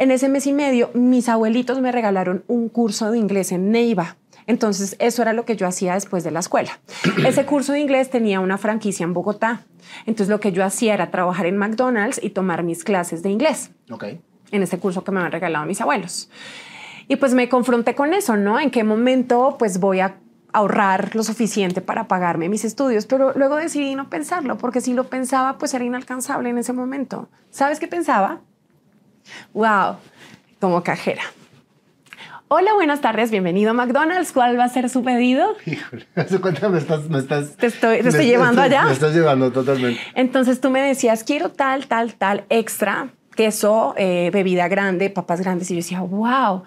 En 0.00 0.10
ese 0.10 0.28
mes 0.28 0.44
y 0.48 0.52
medio, 0.52 0.90
mis 0.92 1.28
abuelitos 1.28 1.80
me 1.80 1.92
regalaron 1.92 2.42
un 2.48 2.68
curso 2.68 3.12
de 3.12 3.18
inglés 3.18 3.52
en 3.52 3.70
Neiva. 3.70 4.16
Entonces, 4.48 4.96
eso 4.98 5.22
era 5.22 5.32
lo 5.32 5.44
que 5.44 5.54
yo 5.54 5.68
hacía 5.68 5.94
después 5.94 6.24
de 6.24 6.32
la 6.32 6.40
escuela. 6.40 6.80
Ese 7.24 7.46
curso 7.46 7.74
de 7.74 7.78
inglés 7.78 8.10
tenía 8.10 8.40
una 8.40 8.58
franquicia 8.58 9.04
en 9.04 9.12
Bogotá. 9.12 9.66
Entonces, 10.04 10.30
lo 10.30 10.40
que 10.40 10.50
yo 10.50 10.64
hacía 10.64 10.94
era 10.94 11.12
trabajar 11.12 11.46
en 11.46 11.58
McDonald's 11.58 12.18
y 12.20 12.30
tomar 12.30 12.64
mis 12.64 12.82
clases 12.82 13.22
de 13.22 13.30
inglés. 13.30 13.70
Ok. 13.88 14.04
En 14.50 14.62
ese 14.64 14.80
curso 14.80 15.04
que 15.04 15.12
me 15.12 15.20
habían 15.20 15.30
regalado 15.30 15.64
mis 15.64 15.80
abuelos. 15.80 16.28
Y 17.12 17.16
pues 17.16 17.34
me 17.34 17.50
confronté 17.50 17.94
con 17.94 18.14
eso, 18.14 18.38
¿no? 18.38 18.58
En 18.58 18.70
qué 18.70 18.84
momento 18.84 19.56
pues 19.58 19.80
voy 19.80 20.00
a 20.00 20.14
ahorrar 20.54 21.14
lo 21.14 21.22
suficiente 21.22 21.82
para 21.82 22.08
pagarme 22.08 22.48
mis 22.48 22.64
estudios, 22.64 23.04
pero 23.04 23.34
luego 23.34 23.56
decidí 23.56 23.94
no 23.94 24.08
pensarlo, 24.08 24.56
porque 24.56 24.80
si 24.80 24.94
lo 24.94 25.04
pensaba, 25.04 25.58
pues 25.58 25.74
era 25.74 25.84
inalcanzable 25.84 26.48
en 26.48 26.56
ese 26.56 26.72
momento. 26.72 27.28
¿Sabes 27.50 27.80
qué 27.80 27.86
pensaba? 27.86 28.40
Wow, 29.52 29.96
como 30.58 30.82
cajera. 30.82 31.20
Hola, 32.48 32.72
buenas 32.72 33.02
tardes, 33.02 33.30
bienvenido 33.30 33.72
a 33.72 33.74
McDonald's. 33.74 34.32
¿Cuál 34.32 34.58
va 34.58 34.64
a 34.64 34.68
ser 34.70 34.88
su 34.88 35.04
pedido? 35.04 35.54
Híjole, 35.66 36.06
¿hace 36.14 36.40
cuenta 36.40 36.70
me 36.70 36.78
estás, 36.78 37.10
me 37.10 37.18
estás... 37.18 37.58
Te 37.58 37.66
estoy, 37.66 38.00
te 38.00 38.08
estoy 38.08 38.24
llevando 38.24 38.62
allá. 38.62 38.86
Me 38.86 38.92
estás 38.92 39.12
llevando 39.12 39.52
totalmente. 39.52 40.00
Entonces 40.14 40.62
tú 40.62 40.70
me 40.70 40.80
decías, 40.80 41.24
quiero 41.24 41.50
tal, 41.50 41.88
tal, 41.88 42.14
tal 42.14 42.46
extra, 42.48 43.10
queso, 43.36 43.92
eh, 43.98 44.30
bebida 44.32 44.66
grande, 44.68 45.10
papas 45.10 45.42
grandes. 45.42 45.70
Y 45.70 45.74
yo 45.74 45.76
decía, 45.76 46.00
wow, 46.00 46.62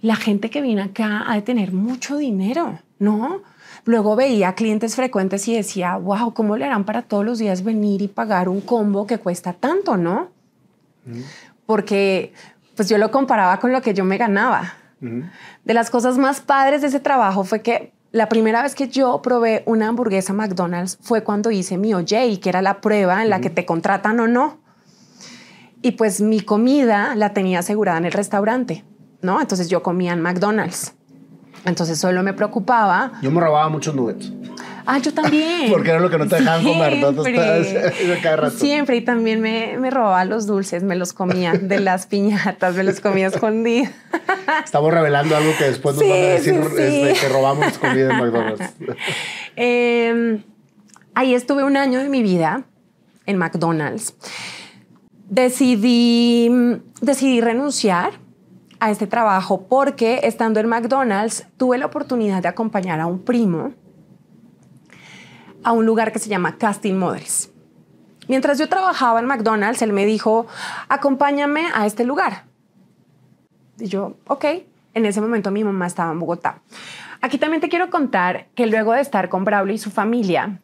la 0.00 0.16
gente 0.16 0.50
que 0.50 0.60
viene 0.60 0.82
acá 0.82 1.24
ha 1.26 1.34
de 1.34 1.42
tener 1.42 1.72
mucho 1.72 2.16
dinero, 2.16 2.78
¿no? 2.98 3.42
Luego 3.84 4.16
veía 4.16 4.54
clientes 4.54 4.96
frecuentes 4.96 5.48
y 5.48 5.54
decía, 5.54 5.96
wow, 5.96 6.34
¿cómo 6.34 6.56
le 6.56 6.66
harán 6.66 6.84
para 6.84 7.02
todos 7.02 7.24
los 7.24 7.38
días 7.38 7.64
venir 7.64 8.02
y 8.02 8.08
pagar 8.08 8.48
un 8.48 8.60
combo 8.60 9.06
que 9.06 9.18
cuesta 9.18 9.52
tanto, 9.52 9.96
no? 9.96 10.28
Porque 11.66 12.32
pues 12.76 12.88
yo 12.88 12.98
lo 12.98 13.10
comparaba 13.10 13.58
con 13.58 13.72
lo 13.72 13.82
que 13.82 13.94
yo 13.94 14.04
me 14.04 14.18
ganaba. 14.18 14.74
De 15.00 15.74
las 15.74 15.90
cosas 15.90 16.18
más 16.18 16.40
padres 16.40 16.82
de 16.82 16.88
ese 16.88 17.00
trabajo 17.00 17.44
fue 17.44 17.62
que 17.62 17.92
la 18.10 18.28
primera 18.28 18.62
vez 18.62 18.74
que 18.74 18.88
yo 18.88 19.20
probé 19.22 19.62
una 19.66 19.88
hamburguesa 19.88 20.32
McDonald's 20.32 20.98
fue 21.00 21.22
cuando 21.22 21.50
hice 21.50 21.76
mi 21.76 21.94
OJ, 21.94 22.40
que 22.40 22.48
era 22.48 22.62
la 22.62 22.80
prueba 22.80 23.22
en 23.22 23.30
la 23.30 23.40
que 23.40 23.50
te 23.50 23.66
contratan 23.66 24.18
o 24.20 24.26
no. 24.26 24.58
Y 25.82 25.92
pues 25.92 26.20
mi 26.20 26.40
comida 26.40 27.14
la 27.14 27.32
tenía 27.32 27.60
asegurada 27.60 27.98
en 27.98 28.06
el 28.06 28.12
restaurante. 28.12 28.84
¿No? 29.22 29.40
Entonces 29.40 29.68
yo 29.68 29.82
comía 29.82 30.12
en 30.12 30.20
McDonald's. 30.20 30.94
Entonces 31.64 31.98
solo 31.98 32.22
me 32.22 32.32
preocupaba. 32.32 33.12
Yo 33.22 33.30
me 33.30 33.40
robaba 33.40 33.68
muchos 33.68 33.94
nuggets. 33.94 34.32
Ah, 34.86 34.98
yo 34.98 35.12
también. 35.12 35.68
Porque 35.70 35.90
era 35.90 36.00
lo 36.00 36.08
que 36.08 36.16
no 36.16 36.26
te 36.26 36.36
dejaban 36.36 36.64
comer. 36.64 36.98
Cada 38.22 38.50
Siempre. 38.50 38.96
Y 38.96 39.00
también 39.02 39.42
me, 39.42 39.76
me, 39.78 39.90
robaba 39.90 40.24
los 40.24 40.46
dulces, 40.46 40.82
me 40.82 40.96
los 40.96 41.12
comía 41.12 41.52
de 41.52 41.78
las 41.80 42.06
piñatas, 42.06 42.74
me 42.74 42.84
los 42.84 43.00
comía 43.00 43.26
escondidas. 43.26 43.92
Estamos 44.64 44.92
revelando 44.92 45.36
algo 45.36 45.52
que 45.58 45.64
después 45.64 45.96
nos 45.96 46.08
van 46.08 46.12
a 46.12 46.26
decir 46.28 46.54
que 47.20 47.28
robamos 47.28 47.76
comida 47.76 48.12
en 48.12 48.18
McDonald's. 48.18 48.74
Em, 49.56 50.42
ahí 51.14 51.34
estuve 51.34 51.64
un 51.64 51.76
año 51.76 51.98
de 51.98 52.08
mi 52.08 52.22
vida 52.22 52.64
en 53.26 53.36
McDonald's. 53.36 54.14
Decidí, 55.28 56.50
decidí 57.02 57.42
renunciar 57.42 58.12
a 58.80 58.90
este 58.90 59.06
trabajo 59.06 59.66
porque 59.68 60.20
estando 60.22 60.60
en 60.60 60.68
McDonald's 60.68 61.46
tuve 61.56 61.78
la 61.78 61.86
oportunidad 61.86 62.42
de 62.42 62.48
acompañar 62.48 63.00
a 63.00 63.06
un 63.06 63.20
primo 63.20 63.72
a 65.64 65.72
un 65.72 65.86
lugar 65.86 66.12
que 66.12 66.18
se 66.18 66.28
llama 66.28 66.56
Casting 66.56 66.94
Models. 66.94 67.50
Mientras 68.28 68.58
yo 68.58 68.68
trabajaba 68.68 69.20
en 69.20 69.26
McDonald's, 69.26 69.82
él 69.82 69.92
me 69.92 70.06
dijo, 70.06 70.46
acompáñame 70.88 71.66
a 71.74 71.86
este 71.86 72.04
lugar. 72.04 72.44
Y 73.78 73.86
yo, 73.86 74.16
ok, 74.26 74.44
en 74.94 75.06
ese 75.06 75.20
momento 75.20 75.50
mi 75.50 75.64
mamá 75.64 75.86
estaba 75.86 76.12
en 76.12 76.20
Bogotá. 76.20 76.60
Aquí 77.20 77.38
también 77.38 77.60
te 77.60 77.68
quiero 77.68 77.90
contar 77.90 78.46
que 78.54 78.66
luego 78.66 78.92
de 78.92 79.00
estar 79.00 79.28
con 79.28 79.44
Braulio 79.44 79.74
y 79.74 79.78
su 79.78 79.90
familia, 79.90 80.60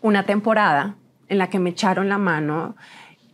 una 0.00 0.24
temporada 0.24 0.96
en 1.28 1.38
la 1.38 1.48
que 1.48 1.58
me 1.58 1.70
echaron 1.70 2.08
la 2.08 2.18
mano 2.18 2.76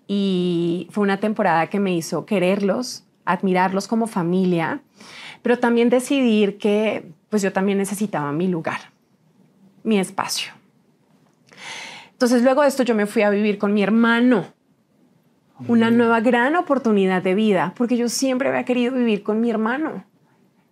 y 0.07 0.89
fue 0.91 1.03
una 1.03 1.19
temporada 1.19 1.67
que 1.67 1.81
me 1.81 1.95
hizo 1.95 2.25
quererlos, 2.27 3.05
admirarlos 3.33 3.89
como 3.89 4.07
familia, 4.07 4.81
pero 5.43 5.59
también 5.59 5.91
decidir 5.91 6.59
que 6.59 7.11
pues 7.29 7.43
yo 7.43 7.53
también 7.53 7.79
necesitaba 7.79 8.33
mi 8.33 8.49
lugar, 8.49 8.81
mi 9.83 9.99
espacio. 9.99 10.53
Entonces 12.13 12.43
luego 12.43 12.63
de 12.63 12.69
esto 12.69 12.83
yo 12.83 12.95
me 12.95 13.07
fui 13.07 13.23
a 13.23 13.31
vivir 13.31 13.59
con 13.59 13.73
mi 13.73 13.83
hermano, 13.83 14.47
una 15.69 15.91
nueva 15.91 16.21
gran 16.21 16.57
oportunidad 16.57 17.23
de 17.23 17.35
vida, 17.35 17.75
porque 17.77 17.97
yo 17.97 18.09
siempre 18.09 18.49
había 18.49 18.65
querido 18.65 18.95
vivir 18.95 19.23
con 19.23 19.41
mi 19.41 19.51
hermano. 19.51 20.05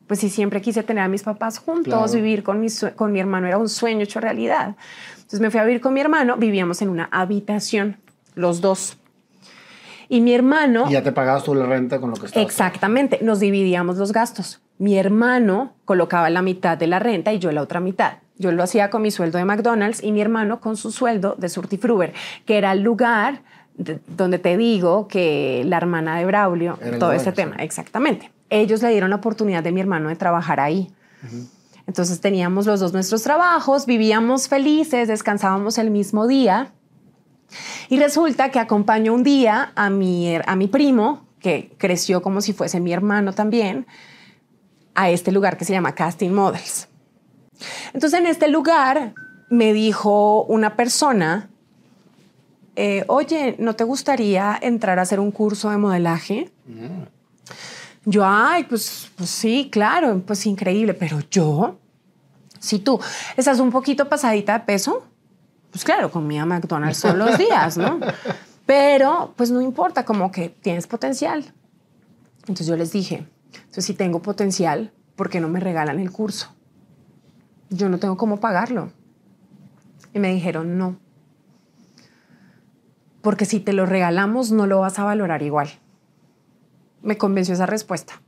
Pues 0.06 0.20
sí, 0.20 0.30
siempre 0.30 0.62
quise 0.62 0.82
tener 0.82 1.04
a 1.04 1.08
mis 1.08 1.22
papás 1.22 1.58
juntos, 1.58 2.14
vivir 2.14 2.42
con 2.42 2.60
mi, 2.60 2.68
con 2.96 3.12
mi 3.12 3.20
hermano 3.20 3.46
era 3.46 3.58
un 3.58 3.68
sueño 3.68 4.02
hecho 4.02 4.20
realidad. 4.20 4.76
Entonces 5.16 5.40
me 5.40 5.50
fui 5.50 5.60
a 5.60 5.64
vivir 5.64 5.82
con 5.82 5.92
mi 5.92 6.00
hermano, 6.00 6.38
vivíamos 6.38 6.80
en 6.80 6.88
una 6.88 7.08
habitación, 7.12 7.98
los 8.34 8.62
dos. 8.62 8.98
Y 10.08 10.20
mi 10.20 10.32
hermano... 10.32 10.86
Y 10.88 10.92
ya 10.92 11.02
te 11.02 11.12
pagabas 11.12 11.44
tú 11.44 11.54
la 11.54 11.66
renta 11.66 12.00
con 12.00 12.10
lo 12.10 12.16
que 12.16 12.26
estabas 12.26 12.46
Exactamente, 12.46 13.18
nos 13.22 13.40
dividíamos 13.40 13.96
los 13.98 14.12
gastos. 14.12 14.60
Mi 14.78 14.96
hermano 14.96 15.74
colocaba 15.84 16.30
la 16.30 16.40
mitad 16.42 16.78
de 16.78 16.86
la 16.86 16.98
renta 16.98 17.32
y 17.32 17.38
yo 17.38 17.52
la 17.52 17.62
otra 17.62 17.80
mitad. 17.80 18.18
Yo 18.36 18.52
lo 18.52 18.62
hacía 18.62 18.90
con 18.90 19.02
mi 19.02 19.10
sueldo 19.10 19.38
de 19.38 19.44
McDonald's 19.44 20.02
y 20.02 20.12
mi 20.12 20.20
hermano 20.20 20.60
con 20.60 20.76
su 20.76 20.92
sueldo 20.92 21.34
de 21.36 21.48
Surtifruber, 21.48 22.12
que 22.46 22.56
era 22.56 22.72
el 22.72 22.82
lugar 22.82 23.42
donde 24.16 24.38
te 24.38 24.56
digo 24.56 25.08
que 25.08 25.62
la 25.66 25.76
hermana 25.76 26.18
de 26.18 26.24
Braulio, 26.24 26.78
todo 26.98 27.12
ese 27.12 27.32
tema, 27.32 27.56
exactamente. 27.56 28.30
Ellos 28.50 28.82
le 28.82 28.90
dieron 28.90 29.10
la 29.10 29.16
oportunidad 29.16 29.62
de 29.62 29.72
mi 29.72 29.80
hermano 29.80 30.08
de 30.08 30.16
trabajar 30.16 30.58
ahí. 30.60 30.90
Entonces 31.86 32.20
teníamos 32.20 32.66
los 32.66 32.80
dos 32.80 32.92
nuestros 32.92 33.22
trabajos, 33.22 33.86
vivíamos 33.86 34.48
felices, 34.48 35.08
descansábamos 35.08 35.78
el 35.78 35.90
mismo 35.90 36.26
día 36.26 36.72
y 37.88 37.98
resulta 37.98 38.50
que 38.50 38.58
acompaño 38.58 39.14
un 39.14 39.22
día 39.22 39.72
a 39.74 39.90
mi, 39.90 40.34
a 40.34 40.56
mi 40.56 40.66
primo, 40.66 41.26
que 41.40 41.72
creció 41.78 42.22
como 42.22 42.40
si 42.40 42.52
fuese 42.52 42.80
mi 42.80 42.92
hermano 42.92 43.32
también, 43.32 43.86
a 44.94 45.10
este 45.10 45.32
lugar 45.32 45.56
que 45.56 45.64
se 45.64 45.72
llama 45.72 45.94
Casting 45.94 46.30
Models. 46.30 46.88
Entonces 47.92 48.18
en 48.18 48.26
este 48.26 48.48
lugar 48.48 49.14
me 49.48 49.72
dijo 49.72 50.44
una 50.44 50.76
persona, 50.76 51.48
eh, 52.76 53.04
oye, 53.08 53.56
¿no 53.58 53.74
te 53.74 53.84
gustaría 53.84 54.58
entrar 54.60 54.98
a 54.98 55.02
hacer 55.02 55.20
un 55.20 55.30
curso 55.30 55.70
de 55.70 55.78
modelaje? 55.78 56.50
Mm. 56.66 57.04
Yo, 58.04 58.24
ay, 58.24 58.64
pues, 58.64 59.10
pues 59.16 59.30
sí, 59.30 59.68
claro, 59.70 60.22
pues 60.24 60.46
increíble, 60.46 60.94
pero 60.94 61.18
yo, 61.30 61.78
si 62.58 62.78
tú 62.78 63.00
estás 63.36 63.60
un 63.60 63.70
poquito 63.70 64.08
pasadita 64.08 64.58
de 64.58 64.64
peso, 64.64 65.07
pues 65.70 65.84
claro, 65.84 66.10
comía 66.10 66.44
McDonald's 66.46 67.00
todos 67.00 67.16
los 67.16 67.38
días, 67.38 67.76
¿no? 67.76 68.00
Pero 68.66 69.34
pues 69.36 69.50
no 69.50 69.60
importa, 69.60 70.04
como 70.04 70.30
que 70.30 70.48
tienes 70.48 70.86
potencial. 70.86 71.52
Entonces 72.40 72.66
yo 72.66 72.76
les 72.76 72.92
dije, 72.92 73.26
entonces 73.52 73.84
si 73.84 73.94
tengo 73.94 74.20
potencial, 74.20 74.92
¿por 75.16 75.30
qué 75.30 75.40
no 75.40 75.48
me 75.48 75.60
regalan 75.60 75.98
el 76.00 76.10
curso? 76.10 76.54
Yo 77.70 77.88
no 77.88 77.98
tengo 77.98 78.16
cómo 78.16 78.40
pagarlo. 78.40 78.90
Y 80.14 80.18
me 80.18 80.32
dijeron, 80.32 80.78
no, 80.78 80.96
porque 83.28 83.44
si 83.44 83.60
te 83.60 83.72
lo 83.72 83.86
regalamos 83.86 84.52
no 84.52 84.66
lo 84.66 84.80
vas 84.80 84.98
a 84.98 85.04
valorar 85.04 85.42
igual. 85.42 85.68
Me 87.02 87.18
convenció 87.18 87.54
esa 87.54 87.66
respuesta. 87.66 88.22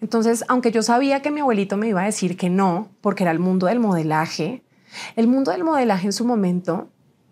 Entonces, 0.00 0.44
aunque 0.48 0.70
yo 0.70 0.82
sabía 0.82 1.22
que 1.22 1.30
mi 1.30 1.40
abuelito 1.40 1.76
me 1.76 1.88
iba 1.88 2.02
a 2.02 2.06
decir 2.06 2.36
que 2.36 2.50
no, 2.50 2.88
porque 3.00 3.24
era 3.24 3.32
el 3.32 3.38
mundo 3.38 3.66
del 3.66 3.80
modelaje, 3.80 4.62
el 5.16 5.26
mundo 5.26 5.50
del 5.50 5.64
modelaje 5.64 6.06
en 6.06 6.12
su 6.12 6.24
momento 6.24 6.88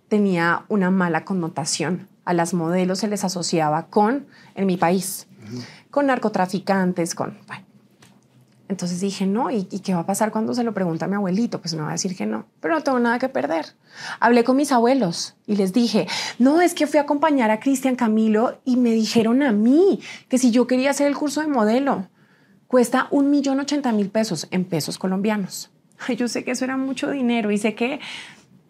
tenía 0.09 0.65
una 0.69 0.91
mala 0.91 1.25
connotación. 1.25 2.09
A 2.25 2.33
las 2.33 2.55
modelos 2.55 3.01
se 3.01 3.09
les 3.09 3.25
asociaba 3.25 3.87
con, 3.87 4.27
en 4.55 4.67
mi 4.67 4.77
país, 4.77 5.29
con 5.91 6.07
narcotraficantes, 6.07 7.15
con... 7.15 7.39
Entonces 8.69 9.01
dije, 9.01 9.27
no, 9.27 9.51
¿y, 9.51 9.65
qué 9.65 9.95
va 9.95 10.01
a 10.01 10.07
pasar 10.07 10.33
cuando 10.33 10.53
se 10.53 10.65
lo 10.65 10.75
pregunta 10.75 11.05
a 11.05 11.09
mi 11.09 11.15
abuelito? 11.15 11.61
Pues 11.61 11.75
me 11.75 11.83
va 11.83 11.91
a 11.91 11.93
decir 11.93 12.17
que 12.17 12.27
no, 12.27 12.47
pero 12.61 12.75
no 12.75 12.83
tengo 12.83 12.99
nada 12.99 13.21
que 13.21 13.29
perder. 13.29 13.67
Hablé 14.19 14.43
con 14.43 14.57
mis 14.57 14.73
abuelos 14.73 15.37
y 15.47 15.55
les 15.55 15.73
dije, 15.73 16.09
no, 16.41 16.61
es 16.61 16.75
que 16.75 16.89
fui 16.89 16.99
a 16.99 17.03
acompañar 17.03 17.53
a 17.53 17.61
Cristian 17.61 17.95
Camilo 17.95 18.59
y 18.65 18.77
me 18.77 18.91
dijeron 18.91 19.45
a 19.45 19.53
mí 19.53 20.01
que 20.29 20.39
si 20.39 20.51
yo 20.51 20.67
quería 20.67 20.91
hacer 20.91 21.07
el 21.07 21.17
curso 21.17 21.43
de 21.43 21.47
modelo, 21.47 22.09
cuesta 22.67 23.07
un 23.13 23.31
millón 23.31 23.61
ochenta 23.61 23.93
mil 23.93 24.11
pesos 24.11 24.49
en 24.51 24.65
pesos 24.65 24.99
colombianos. 24.99 25.71
Yo 26.17 26.29
sé 26.29 26.45
que 26.45 26.53
eso 26.53 26.65
era 26.65 26.77
mucho 26.77 27.11
dinero 27.11 27.51
y 27.51 27.59
sé 27.59 27.75
que 27.75 28.01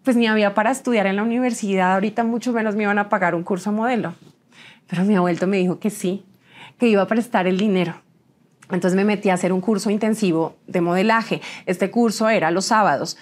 pues 0.03 0.15
ni 0.15 0.25
había 0.25 0.53
para 0.53 0.71
estudiar 0.71 1.05
en 1.05 1.17
la 1.17 1.23
universidad, 1.23 1.95
ahorita 1.95 2.23
mucho 2.23 2.53
menos 2.53 2.77
me 2.77 2.83
iban 2.83 2.97
a 2.97 3.09
pagar 3.09 3.35
un 3.35 3.43
curso 3.43 3.73
modelo. 3.73 4.13
Pero 4.87 5.03
mi 5.03 5.15
abuelo 5.15 5.47
me 5.47 5.57
dijo 5.57 5.79
que 5.79 5.89
sí, 5.89 6.23
que 6.79 6.87
iba 6.87 7.01
a 7.01 7.07
prestar 7.07 7.45
el 7.45 7.57
dinero. 7.57 7.95
Entonces 8.71 8.95
me 8.95 9.03
metí 9.03 9.29
a 9.29 9.33
hacer 9.33 9.51
un 9.51 9.59
curso 9.59 9.89
intensivo 9.89 10.55
de 10.65 10.79
modelaje. 10.79 11.41
Este 11.65 11.91
curso 11.91 12.29
era 12.29 12.51
los 12.51 12.65
sábados. 12.65 13.17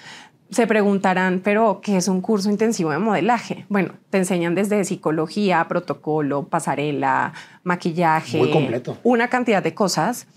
Se 0.51 0.68
preguntarán, 0.68 1.41
pero 1.43 1.82
¿qué 1.82 1.97
es 1.97 2.08
un 2.08 2.22
curso 2.22 2.51
intensivo 2.51 2.91
de 2.91 2.99
modelaje? 2.99 3.66
Bueno, 3.68 3.93
te 4.12 4.20
enseñan 4.20 4.53
desde 4.53 4.84
psicología, 4.86 5.68
protocolo, 5.68 6.43
pasarela, 6.43 7.34
maquillaje. 7.64 8.38
Muy 8.38 8.51
completo. 8.51 8.97
Una 9.01 9.28
cantidad 9.28 9.64
de 9.64 9.74
cosas. 9.74 10.28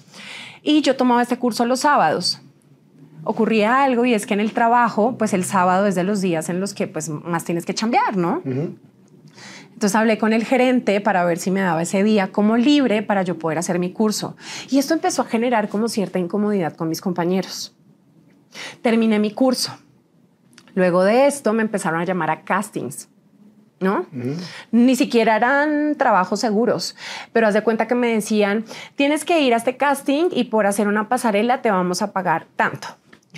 Y 0.63 0.81
yo 0.81 0.97
tomaba 0.97 1.21
este 1.21 1.37
curso 1.37 1.67
los 1.67 1.81
sábados. 1.81 2.41
Ocurría 3.25 3.83
algo 3.83 4.05
y 4.05 4.15
es 4.15 4.27
que 4.27 4.35
en 4.35 4.41
el 4.41 4.53
trabajo, 4.53 5.17
pues 5.19 5.33
el 5.33 5.45
sábado 5.45 5.87
es 5.87 5.95
de 5.95 6.05
los 6.05 6.21
días 6.21 6.49
en 6.49 6.61
los 6.61 6.75
que 6.75 6.87
pues 6.87 7.09
más 7.09 7.45
tienes 7.45 7.67
que 7.67 7.75
chambear, 7.75 8.17
¿no? 8.17 8.43
Entonces 8.45 9.95
hablé 9.95 10.19
con 10.19 10.33
el 10.33 10.45
gerente 10.45 11.01
para 11.01 11.25
ver 11.25 11.39
si 11.39 11.51
me 11.51 11.61
daba 11.61 11.83
ese 11.83 12.03
día 12.03 12.33
como 12.33 12.57
libre 12.57 13.03
para 13.03 13.23
yo 13.23 13.39
poder 13.39 13.59
hacer 13.59 13.79
mi 13.79 13.93
curso. 13.93 14.37
Y 14.71 14.79
esto 14.79 14.95
empezó 14.95 15.23
a 15.23 15.27
generar 15.27 15.69
como 15.69 15.89
cierta 15.89 16.19
incomodidad 16.19 16.75
con 16.75 16.89
mis 16.89 17.01
compañeros. 17.01 17.77
Terminé 18.83 19.19
mi 19.19 19.31
curso. 19.33 19.73
Luego 20.75 21.05
de 21.05 21.27
esto 21.27 21.53
me 21.53 21.63
empezaron 21.63 22.01
a 22.01 22.05
llamar 22.05 22.31
a 22.31 22.43
castings. 22.43 23.09
¿no? 23.81 24.07
Ni 24.73 24.97
siquiera 24.97 25.37
eran 25.37 25.95
trabajos 25.97 26.41
seguros, 26.41 26.97
pero 27.33 27.47
haz 27.47 27.55
de 27.55 27.63
cuenta 27.63 27.87
que 27.87 27.95
me 27.95 28.09
decían, 28.09 28.65
tienes 28.97 29.25
que 29.25 29.41
ir 29.41 29.55
a 29.55 29.59
este 29.59 29.77
casting 29.77 30.29
y 30.33 30.45
por 30.45 30.67
hacer 30.67 30.89
una 30.89 31.09
pasarela 31.09 31.63
te 31.63 31.71
vamos 31.71 32.03
a 32.03 32.13
pagar 32.13 32.47
tanto. 32.57 32.89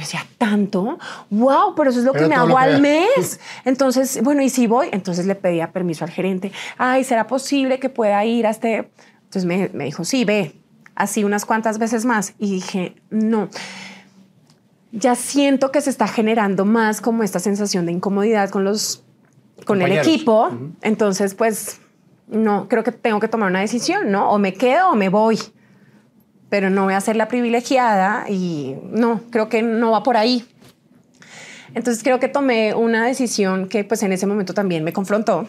Yo 0.00 0.06
decía, 0.06 0.26
¿tanto? 0.38 0.98
¡Wow! 1.28 1.74
Pero 1.76 1.90
eso 1.90 1.98
es 1.98 2.06
lo 2.06 2.14
que 2.14 2.26
me 2.26 2.34
hago 2.34 2.56
al 2.56 2.80
mes. 2.80 3.38
Entonces, 3.66 4.22
bueno, 4.22 4.40
¿y 4.40 4.48
si 4.48 4.66
voy? 4.66 4.88
Entonces 4.92 5.26
le 5.26 5.34
pedía 5.34 5.72
permiso 5.72 6.04
al 6.04 6.10
gerente. 6.10 6.52
Ay, 6.78 7.04
¿será 7.04 7.26
posible 7.26 7.78
que 7.78 7.90
pueda 7.90 8.24
ir 8.24 8.46
a 8.46 8.50
este? 8.50 8.90
Entonces 9.24 9.44
me, 9.44 9.68
me 9.74 9.84
dijo, 9.84 10.04
sí, 10.04 10.24
ve, 10.24 10.54
así 10.94 11.22
unas 11.22 11.44
cuantas 11.44 11.78
veces 11.78 12.06
más. 12.06 12.32
Y 12.38 12.54
dije, 12.54 12.96
no 13.10 13.50
ya 14.92 15.14
siento 15.14 15.70
que 15.70 15.80
se 15.80 15.90
está 15.90 16.08
generando 16.08 16.64
más 16.64 17.00
como 17.00 17.22
esta 17.22 17.38
sensación 17.38 17.86
de 17.86 17.92
incomodidad 17.92 18.50
con 18.50 18.64
los 18.64 19.04
con 19.66 19.82
el 19.82 19.92
equipo. 19.92 20.50
Entonces, 20.80 21.34
pues 21.34 21.80
no 22.26 22.66
creo 22.68 22.82
que 22.82 22.92
tengo 22.92 23.20
que 23.20 23.28
tomar 23.28 23.50
una 23.50 23.60
decisión, 23.60 24.10
¿no? 24.10 24.30
O 24.30 24.38
me 24.38 24.54
quedo 24.54 24.90
o 24.90 24.96
me 24.96 25.10
voy. 25.10 25.38
Pero 26.50 26.68
no 26.68 26.84
voy 26.84 26.94
a 26.94 27.00
ser 27.00 27.16
la 27.16 27.28
privilegiada 27.28 28.28
y 28.28 28.76
no, 28.90 29.22
creo 29.30 29.48
que 29.48 29.62
no 29.62 29.92
va 29.92 30.02
por 30.02 30.16
ahí. 30.16 30.46
Entonces 31.74 32.02
creo 32.02 32.20
que 32.20 32.28
tomé 32.28 32.74
una 32.74 33.06
decisión 33.06 33.68
que 33.68 33.84
pues 33.84 34.02
en 34.02 34.12
ese 34.12 34.26
momento 34.26 34.52
también 34.52 34.84
me 34.84 34.92
confrontó 34.92 35.48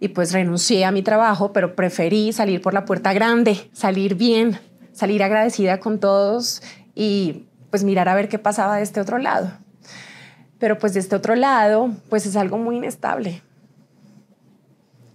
y 0.00 0.08
pues 0.08 0.32
renuncié 0.32 0.84
a 0.84 0.90
mi 0.90 1.02
trabajo, 1.02 1.52
pero 1.52 1.76
preferí 1.76 2.32
salir 2.32 2.60
por 2.60 2.74
la 2.74 2.84
puerta 2.84 3.12
grande, 3.12 3.70
salir 3.72 4.16
bien, 4.16 4.58
salir 4.92 5.22
agradecida 5.22 5.78
con 5.78 6.00
todos 6.00 6.60
y 6.94 7.46
pues 7.70 7.84
mirar 7.84 8.08
a 8.08 8.14
ver 8.14 8.28
qué 8.28 8.38
pasaba 8.38 8.76
de 8.76 8.82
este 8.82 9.00
otro 9.00 9.18
lado. 9.18 9.52
Pero 10.58 10.78
pues 10.78 10.94
de 10.94 11.00
este 11.00 11.14
otro 11.14 11.34
lado, 11.34 11.92
pues 12.08 12.26
es 12.26 12.36
algo 12.36 12.58
muy 12.58 12.78
inestable. 12.78 13.42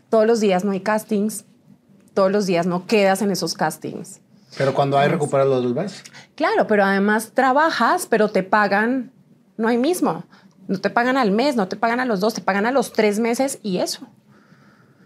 Todos 0.10 0.26
los 0.26 0.40
días 0.40 0.64
no 0.64 0.72
hay 0.72 0.80
castings, 0.80 1.44
todos 2.14 2.32
los 2.32 2.46
días 2.46 2.66
no 2.66 2.86
quedas 2.86 3.22
en 3.22 3.32
esos 3.32 3.56
castings. 3.56 4.22
Pero 4.58 4.74
cuando 4.74 4.98
hay 4.98 5.10
recuperar 5.10 5.46
los 5.48 5.74
dos 5.74 6.04
Claro, 6.36 6.68
pero 6.68 6.84
además 6.84 7.32
trabajas, 7.34 8.08
pero 8.08 8.30
te 8.30 8.44
pagan, 8.44 9.12
no 9.58 9.68
hay 9.68 9.78
mismo. 9.78 10.24
No 10.68 10.80
te 10.80 10.90
pagan 10.90 11.18
al 11.18 11.32
mes, 11.32 11.56
no 11.56 11.68
te 11.68 11.76
pagan 11.76 12.00
a 12.00 12.06
los 12.06 12.20
dos, 12.20 12.34
te 12.34 12.42
pagan 12.42 12.66
a 12.66 12.72
los 12.72 12.92
tres 12.92 13.20
meses 13.20 13.60
y 13.64 13.78
eso. 13.78 14.08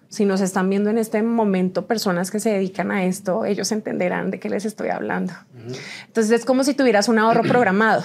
Si 0.10 0.26
nos 0.26 0.42
están 0.42 0.70
viendo 0.70 0.90
en 0.90 0.98
este 0.98 1.22
momento 1.22 1.86
personas 1.86 2.32
que 2.32 2.40
se 2.40 2.50
dedican 2.50 2.92
a 2.92 3.06
esto, 3.06 3.46
ellos 3.46 3.72
entenderán 3.72 4.32
de 4.32 4.40
qué 4.40 4.50
les 4.50 4.66
estoy 4.66 4.90
hablando. 4.90 5.34
Entonces 6.08 6.32
es 6.32 6.46
como 6.46 6.64
si 6.64 6.74
tuvieras 6.74 7.08
un 7.08 7.20
ahorro 7.20 7.44
programado. 7.44 8.04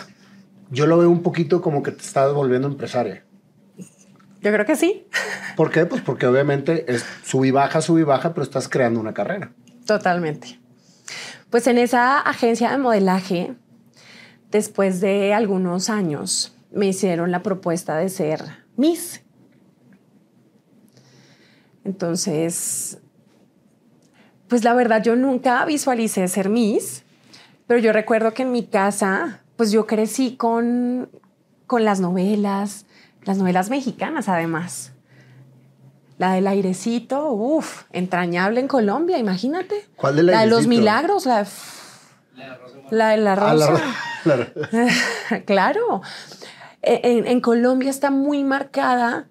Yo 0.71 0.87
lo 0.87 0.99
veo 0.99 1.11
un 1.11 1.23
poquito 1.23 1.63
como 1.63 1.83
que 1.83 1.93
te 1.93 2.03
estás 2.03 2.33
volviendo 2.33 2.69
empresaria. 2.69 3.25
Yo 4.41 4.53
creo 4.53 4.67
que 4.67 4.77
sí. 4.77 5.07
¿Por 5.57 5.71
qué? 5.71 5.87
Pues 5.87 6.03
porque 6.03 6.27
obviamente 6.27 6.85
es 6.93 7.05
sub 7.25 7.45
y 7.45 7.51
baja, 7.51 7.81
sub 7.81 7.99
y 7.99 8.05
baja, 8.05 8.35
pero 8.35 8.45
estás 8.45 8.69
creando 8.69 9.01
una 9.01 9.15
carrera. 9.15 9.51
Totalmente. 9.87 10.61
Pues 11.51 11.67
en 11.67 11.79
esa 11.79 12.21
agencia 12.21 12.71
de 12.71 12.79
modelaje, 12.79 13.55
después 14.51 15.01
de 15.01 15.35
algunos 15.35 15.91
años, 15.91 16.57
me 16.71 16.87
hicieron 16.87 17.31
la 17.31 17.43
propuesta 17.43 17.97
de 17.97 18.09
ser 18.09 18.43
Miss 18.77 19.23
entonces, 21.87 22.99
pues 24.49 24.65
la 24.65 24.75
verdad 24.75 25.05
yo 25.05 25.15
nunca 25.15 25.65
visualicé 25.65 26.27
ser 26.27 26.49
Miss, 26.49 27.05
pero 27.69 27.79
yo 27.79 27.93
recuerdo 27.93 28.35
que 28.35 28.43
en 28.43 28.51
mi 28.51 28.67
casa, 28.67 29.45
pues 29.55 29.71
yo 29.71 29.87
crecí 29.87 30.35
con, 30.37 31.09
con 31.69 31.85
las 31.85 32.01
novelas, 32.01 32.87
las 33.23 33.39
novelas 33.39 33.71
mexicanas 33.71 34.29
además. 34.29 34.96
La 36.19 36.33
del 36.33 36.47
airecito, 36.47 37.31
uff, 37.31 37.85
entrañable 37.93 38.61
en 38.61 38.69
Colombia, 38.69 39.19
imagínate. 39.19 39.87
¿Cuál 39.97 40.17
de 40.17 40.23
la 40.23 40.41
de 40.41 40.47
los 40.47 40.67
milagros, 40.67 41.27
la 41.27 41.45
de 41.45 41.47
la, 42.91 43.11
de 43.11 43.17
la 43.19 43.33
ah, 43.33 43.53
rosa. 44.25 45.43
claro. 45.45 46.03
En, 46.83 47.27
en, 47.27 47.41
Colombia 47.41 47.91
está 47.91 48.11
muy 48.11 48.45
marcada 48.45 49.27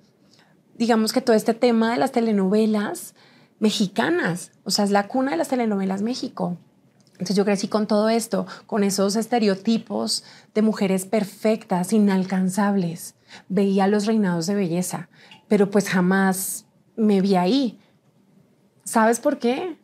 digamos 0.77 1.13
que 1.13 1.21
todo 1.21 1.35
este 1.35 1.53
tema 1.53 1.91
de 1.91 1.97
las 1.97 2.11
telenovelas 2.11 3.15
mexicanas, 3.59 4.51
o 4.63 4.71
sea, 4.71 4.85
es 4.85 4.91
la 4.91 5.07
cuna 5.07 5.31
de 5.31 5.37
las 5.37 5.47
telenovelas 5.47 6.01
México. 6.01 6.57
Entonces 7.13 7.35
yo 7.37 7.45
crecí 7.45 7.69
con 7.69 7.87
todo 7.87 8.09
esto, 8.09 8.45
con 8.65 8.83
esos 8.83 9.15
estereotipos 9.15 10.25
de 10.53 10.61
mujeres 10.61 11.05
perfectas, 11.05 11.93
inalcanzables. 11.93 13.15
Veía 13.47 13.87
los 13.87 14.05
reinados 14.05 14.47
de 14.47 14.55
belleza, 14.55 15.07
pero 15.47 15.71
pues 15.71 15.87
jamás 15.87 16.64
me 16.95 17.21
vi 17.21 17.35
ahí. 17.35 17.79
¿Sabes 18.83 19.19
por 19.19 19.39
qué? 19.39 19.77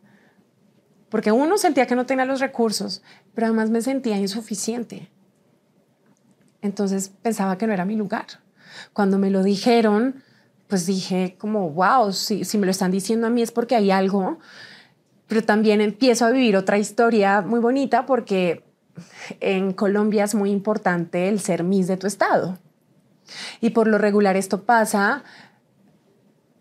Porque 1.08 1.32
uno 1.32 1.58
sentía 1.58 1.86
que 1.86 1.94
no 1.94 2.06
tenía 2.06 2.24
los 2.24 2.40
recursos, 2.40 3.02
pero 3.34 3.46
además 3.48 3.70
me 3.70 3.82
sentía 3.82 4.16
insuficiente. 4.16 5.10
Entonces 6.62 7.12
pensaba 7.22 7.58
que 7.58 7.66
no 7.66 7.72
era 7.72 7.84
mi 7.84 7.96
lugar. 7.96 8.26
Cuando 8.92 9.18
me 9.18 9.30
lo 9.30 9.42
dijeron, 9.42 10.22
pues 10.68 10.86
dije 10.86 11.36
como, 11.38 11.70
wow, 11.70 12.12
si, 12.12 12.44
si 12.44 12.56
me 12.56 12.66
lo 12.66 12.70
están 12.70 12.90
diciendo 12.90 13.26
a 13.26 13.30
mí 13.30 13.42
es 13.42 13.50
porque 13.50 13.76
hay 13.76 13.90
algo, 13.90 14.38
pero 15.26 15.42
también 15.42 15.80
empiezo 15.80 16.24
a 16.24 16.30
vivir 16.30 16.56
otra 16.56 16.78
historia 16.78 17.42
muy 17.42 17.60
bonita 17.60 18.06
porque 18.06 18.64
en 19.40 19.72
Colombia 19.72 20.24
es 20.24 20.34
muy 20.34 20.50
importante 20.50 21.28
el 21.28 21.40
ser 21.40 21.64
Miss 21.64 21.88
de 21.88 21.96
tu 21.96 22.06
estado. 22.06 22.58
Y 23.60 23.70
por 23.70 23.86
lo 23.86 23.98
regular 23.98 24.36
esto 24.36 24.64
pasa 24.64 25.24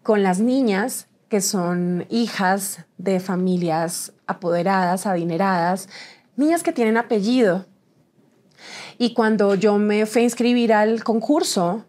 con 0.04 0.24
las 0.24 0.40
niñas 0.40 1.08
que 1.30 1.42
son 1.42 2.06
hijas 2.10 2.86
de 2.98 3.20
familias 3.20 4.14
apoderadas, 4.28 5.06
adineradas, 5.06 5.88
niñas 6.36 6.64
que 6.64 6.74
tienen 6.74 6.98
apellido. 6.98 7.66
Y 8.98 9.14
cuando 9.14 9.56
yo 9.56 9.78
me 9.78 10.06
fui 10.06 10.22
a 10.22 10.26
inscribir 10.26 10.74
al 10.74 11.04
concurso, 11.04 11.86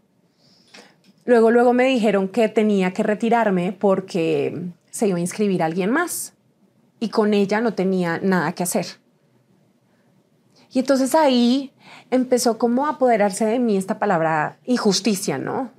Luego, 1.24 1.50
luego 1.50 1.72
me 1.72 1.84
dijeron 1.84 2.28
que 2.28 2.48
tenía 2.48 2.92
que 2.92 3.02
retirarme 3.02 3.72
porque 3.72 4.70
se 4.90 5.06
iba 5.06 5.18
a 5.18 5.20
inscribir 5.20 5.62
alguien 5.62 5.90
más 5.90 6.34
y 6.98 7.10
con 7.10 7.32
ella 7.32 7.60
no 7.60 7.74
tenía 7.74 8.18
nada 8.18 8.52
que 8.52 8.64
hacer. 8.64 8.86
Y 10.72 10.80
entonces 10.80 11.14
ahí 11.14 11.72
empezó 12.10 12.58
como 12.58 12.86
a 12.86 12.90
apoderarse 12.90 13.44
de 13.44 13.58
mí 13.58 13.76
esta 13.76 13.98
palabra 13.98 14.58
injusticia, 14.64 15.38
¿no? 15.38 15.70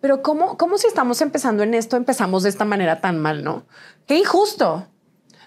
Pero 0.00 0.22
¿cómo, 0.22 0.56
¿cómo 0.56 0.78
si 0.78 0.86
estamos 0.86 1.20
empezando 1.20 1.62
en 1.62 1.74
esto, 1.74 1.96
empezamos 1.96 2.42
de 2.42 2.48
esta 2.48 2.64
manera 2.64 3.00
tan 3.00 3.18
mal, 3.18 3.44
¿no? 3.44 3.64
Qué 4.06 4.18
injusto. 4.18 4.86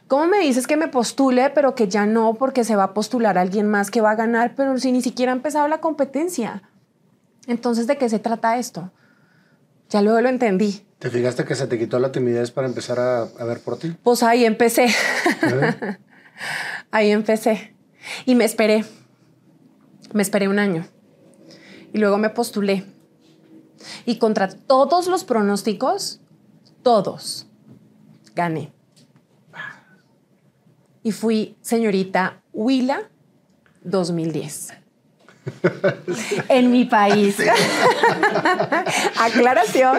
¿Cómo 0.07 0.27
me 0.27 0.39
dices 0.39 0.67
que 0.67 0.77
me 0.77 0.87
postule, 0.87 1.49
pero 1.49 1.75
que 1.75 1.87
ya 1.87 2.05
no, 2.05 2.35
porque 2.35 2.63
se 2.63 2.75
va 2.75 2.83
a 2.83 2.93
postular 2.93 3.37
alguien 3.37 3.67
más 3.67 3.89
que 3.89 4.01
va 4.01 4.11
a 4.11 4.15
ganar, 4.15 4.53
pero 4.55 4.77
si 4.77 4.91
ni 4.91 5.01
siquiera 5.01 5.31
ha 5.31 5.35
empezado 5.35 5.67
la 5.67 5.79
competencia? 5.79 6.61
Entonces, 7.47 7.87
¿de 7.87 7.97
qué 7.97 8.09
se 8.09 8.19
trata 8.19 8.57
esto? 8.57 8.91
Ya 9.89 10.01
luego 10.01 10.21
lo 10.21 10.29
entendí. 10.29 10.85
¿Te 10.99 11.09
fijaste 11.09 11.45
que 11.45 11.55
se 11.55 11.67
te 11.67 11.77
quitó 11.77 11.99
la 11.99 12.11
timidez 12.11 12.51
para 12.51 12.67
empezar 12.67 12.99
a, 12.99 13.43
ver 13.43 13.59
por 13.59 13.77
ti? 13.77 13.95
Pues 14.03 14.23
ahí 14.23 14.45
empecé. 14.45 14.87
ahí 16.91 17.11
empecé. 17.11 17.75
Y 18.25 18.35
me 18.35 18.45
esperé. 18.45 18.85
Me 20.13 20.21
esperé 20.21 20.47
un 20.47 20.59
año. 20.59 20.85
Y 21.91 21.97
luego 21.97 22.17
me 22.17 22.29
postulé. 22.29 22.85
Y 24.05 24.17
contra 24.17 24.49
todos 24.49 25.07
los 25.07 25.23
pronósticos, 25.23 26.19
todos, 26.84 27.47
gané. 28.36 28.71
Y 31.03 31.11
fui 31.11 31.57
señorita 31.61 32.41
Huila 32.53 33.09
2010. 33.84 34.73
en 36.49 36.71
mi 36.71 36.86
país. 36.86 37.38
Aclaración. 39.19 39.97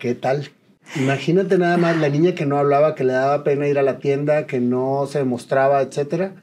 ¿Qué 0.00 0.14
tal? 0.14 0.50
Imagínate 0.96 1.56
nada 1.56 1.76
más 1.76 1.96
la 1.96 2.08
niña 2.08 2.34
que 2.34 2.44
no 2.44 2.58
hablaba, 2.58 2.94
que 2.94 3.04
le 3.04 3.12
daba 3.12 3.44
pena 3.44 3.66
ir 3.66 3.78
a 3.78 3.82
la 3.82 3.98
tienda, 3.98 4.46
que 4.46 4.60
no 4.60 5.06
se 5.06 5.24
mostraba, 5.24 5.80
etcétera. 5.80 6.34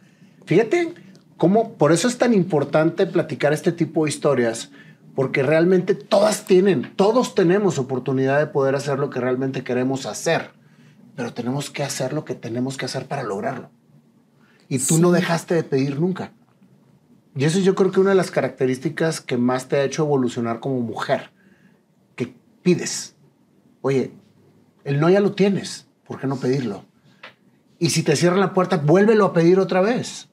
Fíjate 0.45 0.93
cómo 1.37 1.73
por 1.73 1.91
eso 1.91 2.07
es 2.07 2.17
tan 2.17 2.33
importante 2.33 3.05
platicar 3.05 3.53
este 3.53 3.71
tipo 3.71 4.05
de 4.05 4.09
historias, 4.09 4.71
porque 5.19 5.43
realmente 5.43 5.95
todas 5.95 6.45
tienen, 6.45 6.93
todos 6.95 7.35
tenemos 7.35 7.77
oportunidad 7.77 8.39
de 8.39 8.47
poder 8.47 8.75
hacer 8.75 8.99
lo 8.99 9.09
que 9.09 9.19
realmente 9.19 9.65
queremos 9.65 10.05
hacer, 10.05 10.51
pero 11.17 11.33
tenemos 11.33 11.69
que 11.69 11.83
hacer 11.83 12.13
lo 12.13 12.23
que 12.23 12.35
tenemos 12.35 12.77
que 12.77 12.85
hacer 12.85 13.05
para 13.05 13.23
lograrlo. 13.23 13.69
Y 14.69 14.79
tú 14.79 14.97
no 14.97 15.11
dejaste 15.11 15.55
de 15.55 15.65
pedir 15.65 15.99
nunca. 15.99 16.31
Y 17.35 17.43
eso 17.43 17.59
yo 17.59 17.75
creo 17.75 17.91
que 17.91 17.99
una 17.99 18.11
de 18.11 18.15
las 18.15 18.31
características 18.31 19.19
que 19.19 19.35
más 19.35 19.67
te 19.67 19.75
ha 19.75 19.83
hecho 19.83 20.03
evolucionar 20.03 20.61
como 20.61 20.79
mujer, 20.79 21.31
que 22.15 22.33
pides. 22.63 23.17
Oye, 23.81 24.13
el 24.85 25.01
no 25.01 25.09
ya 25.09 25.19
lo 25.19 25.33
tienes, 25.33 25.89
¿por 26.07 26.21
qué 26.21 26.27
no 26.27 26.37
pedirlo? 26.37 26.85
Y 27.77 27.89
si 27.89 28.03
te 28.03 28.15
cierran 28.15 28.39
la 28.39 28.53
puerta, 28.53 28.77
vuélvelo 28.77 29.25
a 29.25 29.33
pedir 29.33 29.59
otra 29.59 29.81
vez. 29.81 30.29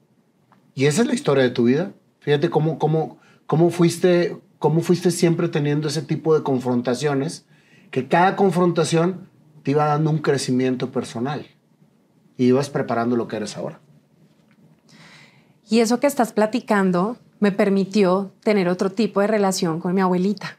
Y 0.76 0.86
esa 0.86 1.02
es 1.02 1.08
la 1.08 1.14
historia 1.14 1.42
de 1.42 1.50
tu 1.50 1.64
vida. 1.64 1.90
Fíjate 2.20 2.50
cómo, 2.50 2.78
cómo, 2.78 3.18
cómo, 3.46 3.70
fuiste, 3.70 4.45
cómo 4.58 4.80
fuiste 4.80 5.10
siempre 5.10 5.48
teniendo 5.48 5.88
ese 5.88 6.02
tipo 6.02 6.34
de 6.34 6.42
confrontaciones, 6.42 7.46
que 7.90 8.08
cada 8.08 8.36
confrontación 8.36 9.28
te 9.62 9.72
iba 9.72 9.86
dando 9.86 10.10
un 10.10 10.18
crecimiento 10.18 10.90
personal 10.90 11.46
y 12.36 12.46
ibas 12.46 12.70
preparando 12.70 13.16
lo 13.16 13.28
que 13.28 13.36
eres 13.36 13.56
ahora. 13.56 13.80
Y 15.68 15.80
eso 15.80 15.98
que 15.98 16.06
estás 16.06 16.32
platicando 16.32 17.16
me 17.40 17.52
permitió 17.52 18.32
tener 18.42 18.68
otro 18.68 18.90
tipo 18.90 19.20
de 19.20 19.26
relación 19.26 19.80
con 19.80 19.94
mi 19.94 20.00
abuelita. 20.00 20.56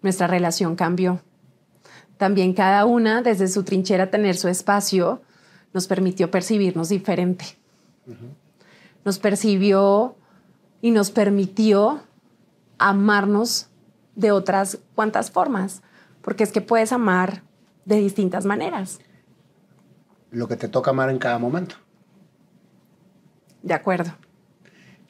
Nuestra 0.00 0.26
relación 0.26 0.76
cambió. 0.76 1.20
También 2.16 2.52
cada 2.52 2.84
una, 2.84 3.22
desde 3.22 3.48
su 3.48 3.64
trinchera, 3.64 4.10
tener 4.10 4.36
su 4.36 4.48
espacio, 4.48 5.22
nos 5.72 5.86
permitió 5.86 6.30
percibirnos 6.30 6.88
diferente. 6.88 7.44
Nos 9.04 9.18
percibió 9.18 10.16
y 10.80 10.90
nos 10.90 11.10
permitió 11.10 12.00
amarnos 12.78 13.68
de 14.14 14.32
otras 14.32 14.78
cuantas 14.94 15.30
formas, 15.30 15.82
porque 16.22 16.44
es 16.44 16.52
que 16.52 16.60
puedes 16.60 16.92
amar 16.92 17.42
de 17.84 17.96
distintas 17.96 18.44
maneras. 18.44 18.98
Lo 20.30 20.48
que 20.48 20.56
te 20.56 20.68
toca 20.68 20.90
amar 20.90 21.10
en 21.10 21.18
cada 21.18 21.38
momento. 21.38 21.76
De 23.62 23.74
acuerdo. 23.74 24.12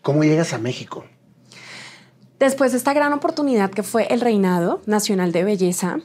¿Cómo 0.03 0.25
llegas 0.25 0.53
a 0.53 0.59
México? 0.59 1.05
Después 2.39 2.73
de 2.73 2.79
esta 2.79 2.95
gran 2.95 3.13
oportunidad 3.13 3.71
que 3.71 3.83
fue 3.83 4.07
el 4.13 4.21
Reinado 4.21 4.81
Nacional 4.87 5.33
de 5.33 5.45
Belleza, 5.45 5.99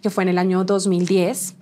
que 0.00 0.10
fue 0.10 0.22
en 0.22 0.28
el 0.28 0.38
año 0.38 0.64
2010, 0.64 1.56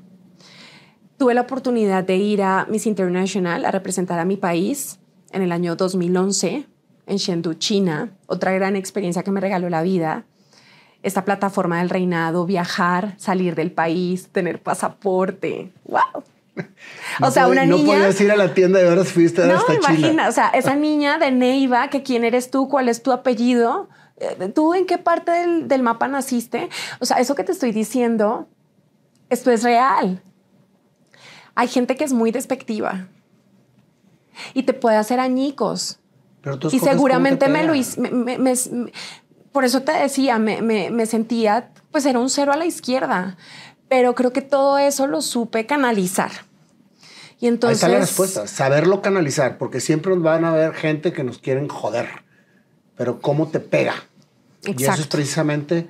tuve 1.17 1.35
la 1.35 1.41
oportunidad 1.41 2.05
de 2.05 2.17
ir 2.17 2.43
a 2.43 2.67
Miss 2.69 2.87
International 2.87 3.65
a 3.65 3.71
representar 3.71 4.19
a 4.19 4.25
mi 4.25 4.37
país 4.37 5.01
en 5.33 5.43
el 5.43 5.51
año 5.51 5.77
2011 5.77 6.67
en 7.09 7.19
Chengdu, 7.19 7.55
China. 7.55 8.11
Otra 8.27 8.53
gran 8.53 8.77
experiencia 8.77 9.23
que 9.23 9.31
me 9.31 9.41
regaló 9.41 9.69
la 9.69 9.83
vida. 9.83 10.25
Esta 11.03 11.25
plataforma 11.25 11.79
del 11.79 11.91
reinado, 11.91 12.45
viajar, 12.47 13.15
salir 13.19 13.55
del 13.55 13.71
país, 13.71 14.29
tener 14.31 14.61
pasaporte. 14.61 15.73
¡Wow! 15.85 16.25
o 17.23 17.31
sea, 17.31 17.49
una 17.49 17.65
niña. 17.65 17.77
No 17.79 18.01
podías 18.01 18.21
ir 18.21 18.31
a 18.31 18.37
la 18.37 18.55
tienda 18.55 18.79
de 18.81 18.89
horas 18.89 19.09
fuiste 19.09 19.47
no, 19.47 19.55
hasta 19.55 19.75
imagina, 19.75 20.29
o 20.29 20.33
sea, 20.33 20.49
esa 20.49 20.75
niña 20.75 21.19
de 21.19 21.31
Neiva, 21.31 21.89
que 21.89 22.03
quién 22.03 22.25
eres 22.25 22.51
tú, 22.51 22.69
cuál 22.69 22.89
es 22.89 23.03
tu 23.03 23.13
apellido, 23.13 23.89
eh, 24.17 24.51
tú 24.55 24.75
en 24.75 24.87
qué 24.87 24.99
parte 24.99 25.31
del, 25.31 25.69
del 25.69 25.83
mapa 25.83 26.09
naciste. 26.09 26.69
O 26.99 27.07
sea, 27.07 27.19
eso 27.19 27.35
que 27.35 27.45
te 27.45 27.53
estoy 27.53 27.73
diciendo, 27.73 28.49
esto 29.31 29.51
es 29.51 29.63
real. 29.63 30.23
Hay 31.55 31.69
gente 31.69 31.97
que 31.97 32.05
es 32.05 32.13
muy 32.13 32.31
despectiva 32.31 33.09
y 34.55 34.63
te 34.65 34.73
puede 34.73 34.97
hacer 34.97 35.21
añicos. 35.21 35.99
Pero 36.57 36.71
y 36.73 36.79
seguramente 36.79 37.49
me 37.49 37.65
lo 37.65 37.75
hice. 37.75 38.01
por 39.53 39.65
eso 39.65 39.83
te 39.83 39.93
decía, 39.93 40.39
me, 40.39 41.07
sentía, 41.07 41.71
pues 41.91 42.07
era 42.07 42.19
un 42.19 42.31
cero 42.31 42.53
a 42.53 42.57
la 42.57 42.67
izquierda. 42.67 43.37
Pero 43.89 44.15
creo 44.15 44.33
que 44.33 44.43
todo 44.43 44.79
eso 44.79 45.07
lo 45.07 45.23
supe 45.23 45.67
canalizar. 45.67 46.31
Y 47.41 47.47
entonces, 47.47 47.83
Ahí 47.83 47.89
está 47.91 47.99
la 47.99 48.05
respuesta, 48.05 48.47
saberlo 48.47 49.01
canalizar, 49.01 49.59
porque 49.59 49.81
siempre 49.81 50.15
van 50.17 50.45
a 50.45 50.51
haber 50.51 50.75
gente 50.75 51.13
que 51.13 51.25
nos 51.25 51.39
quieren 51.39 51.69
joder, 51.69 52.09
pero 52.97 53.21
cómo 53.21 53.49
te 53.49 53.61
pega. 53.61 53.95
Y 54.65 54.83
eso 54.83 55.01
es 55.01 55.07
precisamente 55.07 55.89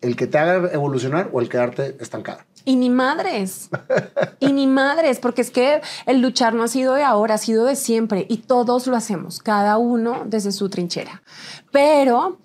el 0.00 0.16
que 0.16 0.26
te 0.26 0.38
haga 0.38 0.70
evolucionar 0.72 1.30
o 1.32 1.40
el 1.40 1.48
quedarte 1.48 1.96
estancada. 2.00 2.46
Y 2.68 2.76
ni 2.76 2.90
madres, 2.90 3.70
y 4.40 4.52
ni 4.52 4.66
madres, 4.66 5.20
porque 5.20 5.40
es 5.40 5.50
que 5.50 5.80
el 6.04 6.20
luchar 6.20 6.52
no 6.52 6.64
ha 6.64 6.68
sido 6.68 6.92
de 6.92 7.02
ahora, 7.02 7.36
ha 7.36 7.38
sido 7.38 7.64
de 7.64 7.76
siempre, 7.76 8.26
y 8.28 8.36
todos 8.36 8.86
lo 8.86 8.94
hacemos, 8.94 9.38
cada 9.38 9.78
uno 9.78 10.24
desde 10.26 10.52
su 10.52 10.68
trinchera. 10.68 11.22
Pero, 11.72 12.36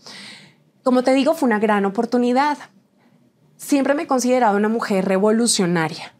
como 0.81 1.03
te 1.03 1.13
digo, 1.13 1.33
fue 1.33 1.47
una 1.47 1.59
gran 1.59 1.83
oportunidad. 1.83 2.57
Siempre 3.57 3.95
me 3.95 4.03
he 4.03 4.07
considerado 4.07 4.55
una 4.55 4.69
mujer 4.69 5.03
revolucionaria. 5.03 6.13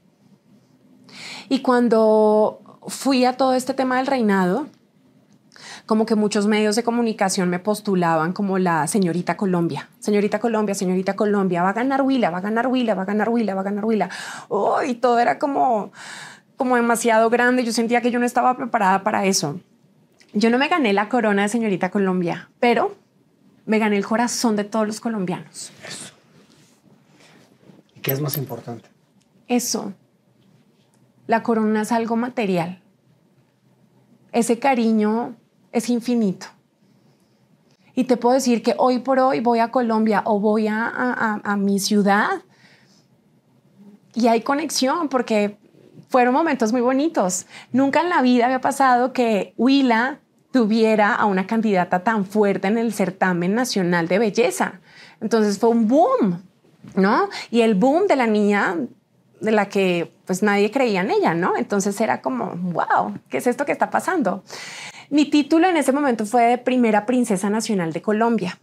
Y 1.48 1.60
cuando 1.60 2.82
fui 2.86 3.24
a 3.24 3.38
todo 3.38 3.54
este 3.54 3.74
tema 3.74 4.00
del 4.00 4.08
reinado, 4.08 4.68
como 5.86 6.06
que 6.06 6.16
muchos 6.16 6.48
medios 6.48 6.76
de 6.76 6.84
comunicación 6.84 7.50
me 7.50 7.60
postulaban 7.60 8.34
como 8.34 8.58
la 8.58 8.88
señorita 8.88 9.38
Colombia. 9.38 9.90
Señorita 10.00 10.40
Colombia, 10.40 10.76
señorita 10.76 11.16
Colombia, 11.16 11.64
va 11.64 11.70
a 11.70 11.74
ganar 11.74 12.02
Huila, 12.02 12.30
va 12.30 12.38
a 12.38 12.42
ganar 12.42 12.68
Huila, 12.68 12.96
va 12.96 13.04
a 13.04 13.06
ganar 13.06 13.30
Huila, 13.30 13.54
va 13.56 13.62
a 13.62 13.64
ganar 13.64 13.86
Huila. 13.86 14.10
Oh, 14.48 14.82
y 14.82 14.96
todo 14.96 15.20
era 15.20 15.40
como, 15.40 15.92
como 16.56 16.76
demasiado 16.76 17.30
grande. 17.30 17.64
Yo 17.64 17.74
sentía 17.74 18.02
que 18.02 18.12
yo 18.12 18.20
no 18.20 18.26
estaba 18.26 18.56
preparada 18.56 19.04
para 19.04 19.26
eso. 19.26 19.60
Yo 20.34 20.50
no 20.50 20.58
me 20.58 20.68
gané 20.68 20.94
la 20.94 21.10
corona 21.10 21.44
de 21.44 21.50
señorita 21.50 21.92
Colombia, 21.92 22.50
pero 22.60 22.96
me 23.66 23.80
gané 23.80 23.98
el 23.98 24.06
corazón 24.06 24.56
de 24.56 24.64
todos 24.64 24.88
los 24.88 25.00
colombianos. 25.00 25.72
Eso. 25.88 26.14
¿Y 27.96 28.00
qué 28.00 28.12
es 28.12 28.22
más 28.22 28.38
importante? 28.38 28.90
Eso 29.48 29.94
la 31.28 31.44
corona 31.44 31.84
es 31.84 31.92
algo 31.92 32.16
material. 32.16 32.82
Ese 34.32 34.60
cariño 34.60 35.36
es 35.74 35.90
infinito. 35.90 36.48
Y 37.96 38.06
te 38.06 38.18
puedo 38.18 38.36
decir 38.36 38.64
que 38.64 38.76
hoy 38.78 39.00
por 39.00 39.20
hoy 39.20 39.40
voy 39.40 39.60
a 39.60 39.70
Colombia 39.70 40.22
o 40.26 40.40
voy 40.40 40.68
a, 40.68 41.58
mi 41.58 41.80
ciudad 41.80 42.30
y 44.16 44.28
hay 44.28 44.42
conexión 44.42 45.10
porque 45.10 45.58
fueron 46.10 46.34
momentos 46.34 46.72
muy 46.72 46.82
bonitos. 46.82 47.46
Nunca 47.72 48.02
en 48.02 48.10
la 48.10 48.22
vida 48.22 48.46
había 48.46 48.62
pasado 48.62 49.14
que 49.14 49.54
Huila 49.58 50.20
tuviera 50.52 51.14
a 51.14 51.26
una 51.26 51.46
candidata 51.46 52.04
tan 52.04 52.26
fuerte 52.26 52.68
en 52.68 52.78
el 52.78 52.94
certamen 52.94 53.54
nacional 53.54 54.08
de 54.08 54.20
belleza. 54.20 54.80
Entonces 55.22 55.60
fue 55.60 55.70
un 55.70 55.88
boom, 55.88 56.44
¿no? 56.96 57.30
Y 57.52 57.62
el 57.62 57.76
boom 57.76 58.08
de 58.08 58.16
la 58.16 58.28
niña 58.28 58.76
de 59.40 59.52
la 59.52 59.68
que 59.68 60.12
pues 60.26 60.42
nadie 60.42 60.72
creía 60.72 61.02
en 61.02 61.12
ella, 61.12 61.34
¿no? 61.34 61.58
Entonces 61.58 62.00
era 62.02 62.22
como, 62.22 62.56
wow, 62.56 63.20
¿qué 63.30 63.38
es 63.38 63.48
esto 63.48 63.66
que 63.66 63.72
está 63.72 63.90
pasando? 63.90 64.44
Mi 65.14 65.26
título 65.26 65.68
en 65.68 65.78
ese 65.78 65.92
momento 65.92 66.26
fue 66.26 66.42
de 66.46 66.58
primera 66.58 67.06
princesa 67.06 67.48
nacional 67.52 67.94
de 67.94 68.02
Colombia. 68.02 68.58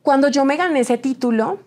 Cuando 0.00 0.28
yo 0.28 0.44
me 0.44 0.56
gané 0.56 0.78
ese 0.78 0.96
título, 0.96 1.58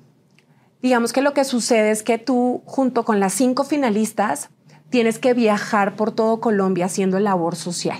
digamos 0.81 1.11
que 1.11 1.21
lo 1.21 1.33
que 1.33 1.43
sucede 1.43 1.91
es 1.91 2.01
que 2.01 2.17
tú, 2.17 2.61
junto 2.63 3.03
con 3.03 3.19
las 3.19 3.33
cinco 3.33 3.65
finalistas, 3.65 4.51
tienes 4.89 5.19
que 5.19 5.33
viajar 5.33 5.97
por 5.97 6.13
todo 6.13 6.39
Colombia 6.39 6.85
haciendo 6.85 7.19
labor 7.19 7.57
social. 7.57 7.97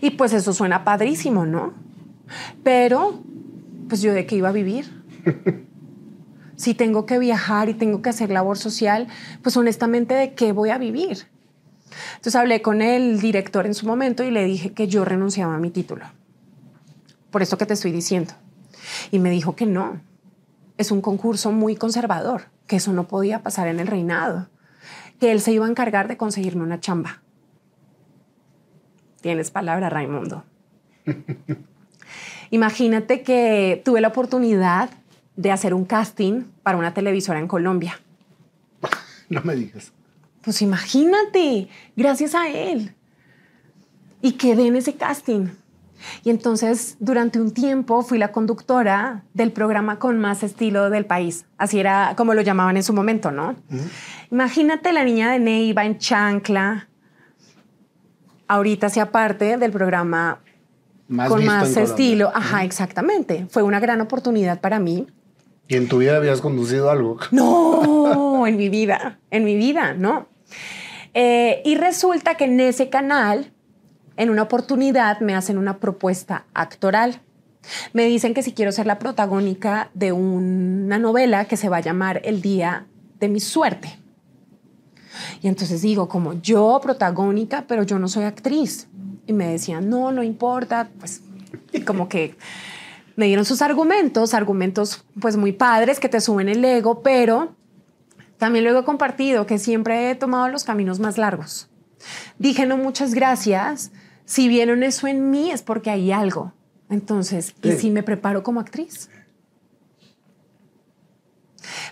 Y 0.00 0.10
pues 0.10 0.32
eso 0.32 0.52
suena 0.52 0.84
padrísimo, 0.84 1.44
¿no? 1.44 1.74
Pero, 2.62 3.20
pues 3.88 4.00
yo 4.00 4.14
de 4.14 4.26
qué 4.26 4.36
iba 4.36 4.50
a 4.50 4.52
vivir. 4.52 5.02
si 6.54 6.74
tengo 6.74 7.04
que 7.04 7.18
viajar 7.18 7.68
y 7.68 7.74
tengo 7.74 8.00
que 8.00 8.10
hacer 8.10 8.30
labor 8.30 8.58
social, 8.58 9.08
pues 9.42 9.56
honestamente, 9.56 10.14
¿de 10.14 10.34
qué 10.34 10.52
voy 10.52 10.70
a 10.70 10.78
vivir? 10.78 11.26
Entonces 12.16 12.36
hablé 12.36 12.62
con 12.62 12.82
el 12.82 13.20
director 13.20 13.66
en 13.66 13.74
su 13.74 13.86
momento 13.86 14.24
y 14.24 14.30
le 14.30 14.44
dije 14.44 14.72
que 14.72 14.88
yo 14.88 15.04
renunciaba 15.04 15.54
a 15.54 15.58
mi 15.58 15.70
título. 15.70 16.06
Por 17.30 17.42
eso 17.42 17.58
que 17.58 17.66
te 17.66 17.74
estoy 17.74 17.92
diciendo. 17.92 18.34
Y 19.10 19.18
me 19.18 19.30
dijo 19.30 19.56
que 19.56 19.66
no. 19.66 20.00
Es 20.78 20.90
un 20.90 21.00
concurso 21.00 21.52
muy 21.52 21.76
conservador, 21.76 22.44
que 22.66 22.76
eso 22.76 22.92
no 22.92 23.08
podía 23.08 23.42
pasar 23.42 23.68
en 23.68 23.80
el 23.80 23.86
reinado, 23.86 24.48
que 25.20 25.32
él 25.32 25.40
se 25.40 25.52
iba 25.52 25.66
a 25.66 25.70
encargar 25.70 26.08
de 26.08 26.16
conseguirme 26.16 26.62
una 26.62 26.80
chamba. 26.80 27.22
Tienes 29.20 29.50
palabra, 29.50 29.88
Raimundo. 29.88 30.44
Imagínate 32.50 33.22
que 33.22 33.82
tuve 33.84 34.00
la 34.00 34.08
oportunidad 34.08 34.90
de 35.36 35.50
hacer 35.50 35.74
un 35.74 35.84
casting 35.84 36.44
para 36.62 36.78
una 36.78 36.94
televisora 36.94 37.38
en 37.38 37.48
Colombia. 37.48 38.00
No 39.28 39.42
me 39.42 39.56
digas. 39.56 39.92
Pues 40.46 40.62
imagínate, 40.62 41.66
gracias 41.96 42.36
a 42.36 42.48
él. 42.48 42.94
Y 44.22 44.34
quedé 44.34 44.68
en 44.68 44.76
ese 44.76 44.94
casting. 44.94 45.48
Y 46.22 46.30
entonces, 46.30 46.96
durante 47.00 47.40
un 47.40 47.50
tiempo, 47.50 48.02
fui 48.02 48.16
la 48.16 48.30
conductora 48.30 49.24
del 49.34 49.50
programa 49.50 49.98
con 49.98 50.20
más 50.20 50.44
estilo 50.44 50.88
del 50.88 51.04
país. 51.04 51.46
Así 51.58 51.80
era 51.80 52.14
como 52.16 52.32
lo 52.32 52.42
llamaban 52.42 52.76
en 52.76 52.84
su 52.84 52.92
momento, 52.92 53.32
¿no? 53.32 53.56
Imagínate 54.30 54.92
la 54.92 55.02
niña 55.02 55.32
de 55.32 55.40
Neiva 55.40 55.84
en 55.84 55.98
chancla. 55.98 56.86
Ahorita 58.46 58.86
hacía 58.86 59.10
parte 59.10 59.56
del 59.56 59.72
programa 59.72 60.42
con 61.26 61.44
más 61.44 61.76
estilo. 61.76 62.30
Ajá, 62.32 62.62
exactamente. 62.62 63.48
Fue 63.50 63.64
una 63.64 63.80
gran 63.80 64.00
oportunidad 64.00 64.60
para 64.60 64.78
mí. 64.78 65.08
¿Y 65.66 65.74
en 65.74 65.88
tu 65.88 65.98
vida 65.98 66.16
habías 66.18 66.40
conducido 66.40 66.88
algo? 66.88 67.18
No, 67.32 68.46
en 68.46 68.56
mi 68.56 68.68
vida, 68.68 69.18
en 69.32 69.44
mi 69.44 69.56
vida, 69.56 69.92
no. 69.94 70.28
Eh, 71.14 71.62
y 71.64 71.76
resulta 71.76 72.36
que 72.36 72.44
en 72.44 72.60
ese 72.60 72.88
canal, 72.88 73.52
en 74.16 74.30
una 74.30 74.42
oportunidad, 74.42 75.20
me 75.20 75.34
hacen 75.34 75.58
una 75.58 75.78
propuesta 75.78 76.44
actoral. 76.54 77.20
Me 77.92 78.04
dicen 78.04 78.34
que 78.34 78.42
si 78.42 78.52
quiero 78.52 78.70
ser 78.70 78.86
la 78.86 78.98
protagónica 78.98 79.90
de 79.94 80.12
una 80.12 80.98
novela 80.98 81.46
que 81.46 81.56
se 81.56 81.68
va 81.68 81.78
a 81.78 81.80
llamar 81.80 82.20
El 82.24 82.42
Día 82.42 82.86
de 83.18 83.28
mi 83.28 83.40
Suerte. 83.40 83.98
Y 85.42 85.48
entonces 85.48 85.82
digo, 85.82 86.08
como 86.08 86.34
yo 86.34 86.78
protagónica, 86.82 87.64
pero 87.66 87.82
yo 87.82 87.98
no 87.98 88.08
soy 88.08 88.24
actriz. 88.24 88.88
Y 89.26 89.32
me 89.32 89.48
decían, 89.48 89.88
no, 89.88 90.12
no 90.12 90.22
importa, 90.22 90.90
pues 90.98 91.22
como 91.84 92.08
que 92.08 92.36
me 93.16 93.26
dieron 93.26 93.44
sus 93.44 93.62
argumentos, 93.62 94.34
argumentos 94.34 95.04
pues 95.20 95.36
muy 95.36 95.52
padres 95.52 95.98
que 95.98 96.08
te 96.08 96.20
suben 96.20 96.48
el 96.48 96.64
ego, 96.64 97.02
pero 97.02 97.54
también 98.38 98.64
luego 98.64 98.80
he 98.80 98.84
compartido 98.84 99.46
que 99.46 99.58
siempre 99.58 100.10
he 100.10 100.14
tomado 100.14 100.48
los 100.48 100.64
caminos 100.64 101.00
más 101.00 101.18
largos. 101.18 101.68
Dije, 102.38 102.66
no, 102.66 102.76
muchas 102.76 103.14
gracias. 103.14 103.92
Si 104.24 104.48
vieron 104.48 104.82
eso 104.82 105.06
en 105.06 105.30
mí 105.30 105.50
es 105.50 105.62
porque 105.62 105.90
hay 105.90 106.12
algo. 106.12 106.52
Entonces, 106.88 107.54
¿y 107.62 107.72
si 107.72 107.90
me 107.90 108.02
preparo 108.02 108.42
como 108.42 108.60
actriz? 108.60 109.10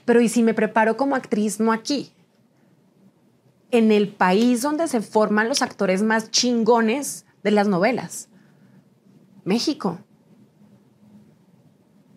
Pero 0.04 0.20
¿y 0.20 0.28
si 0.28 0.42
me 0.42 0.54
preparo 0.54 0.96
como 0.96 1.16
actriz 1.16 1.60
no 1.60 1.72
aquí? 1.72 2.12
En 3.70 3.90
el 3.90 4.08
país 4.08 4.62
donde 4.62 4.86
se 4.86 5.00
forman 5.00 5.48
los 5.48 5.62
actores 5.62 6.02
más 6.02 6.30
chingones 6.30 7.26
de 7.42 7.50
las 7.50 7.66
novelas. 7.66 8.28
México. 9.44 9.98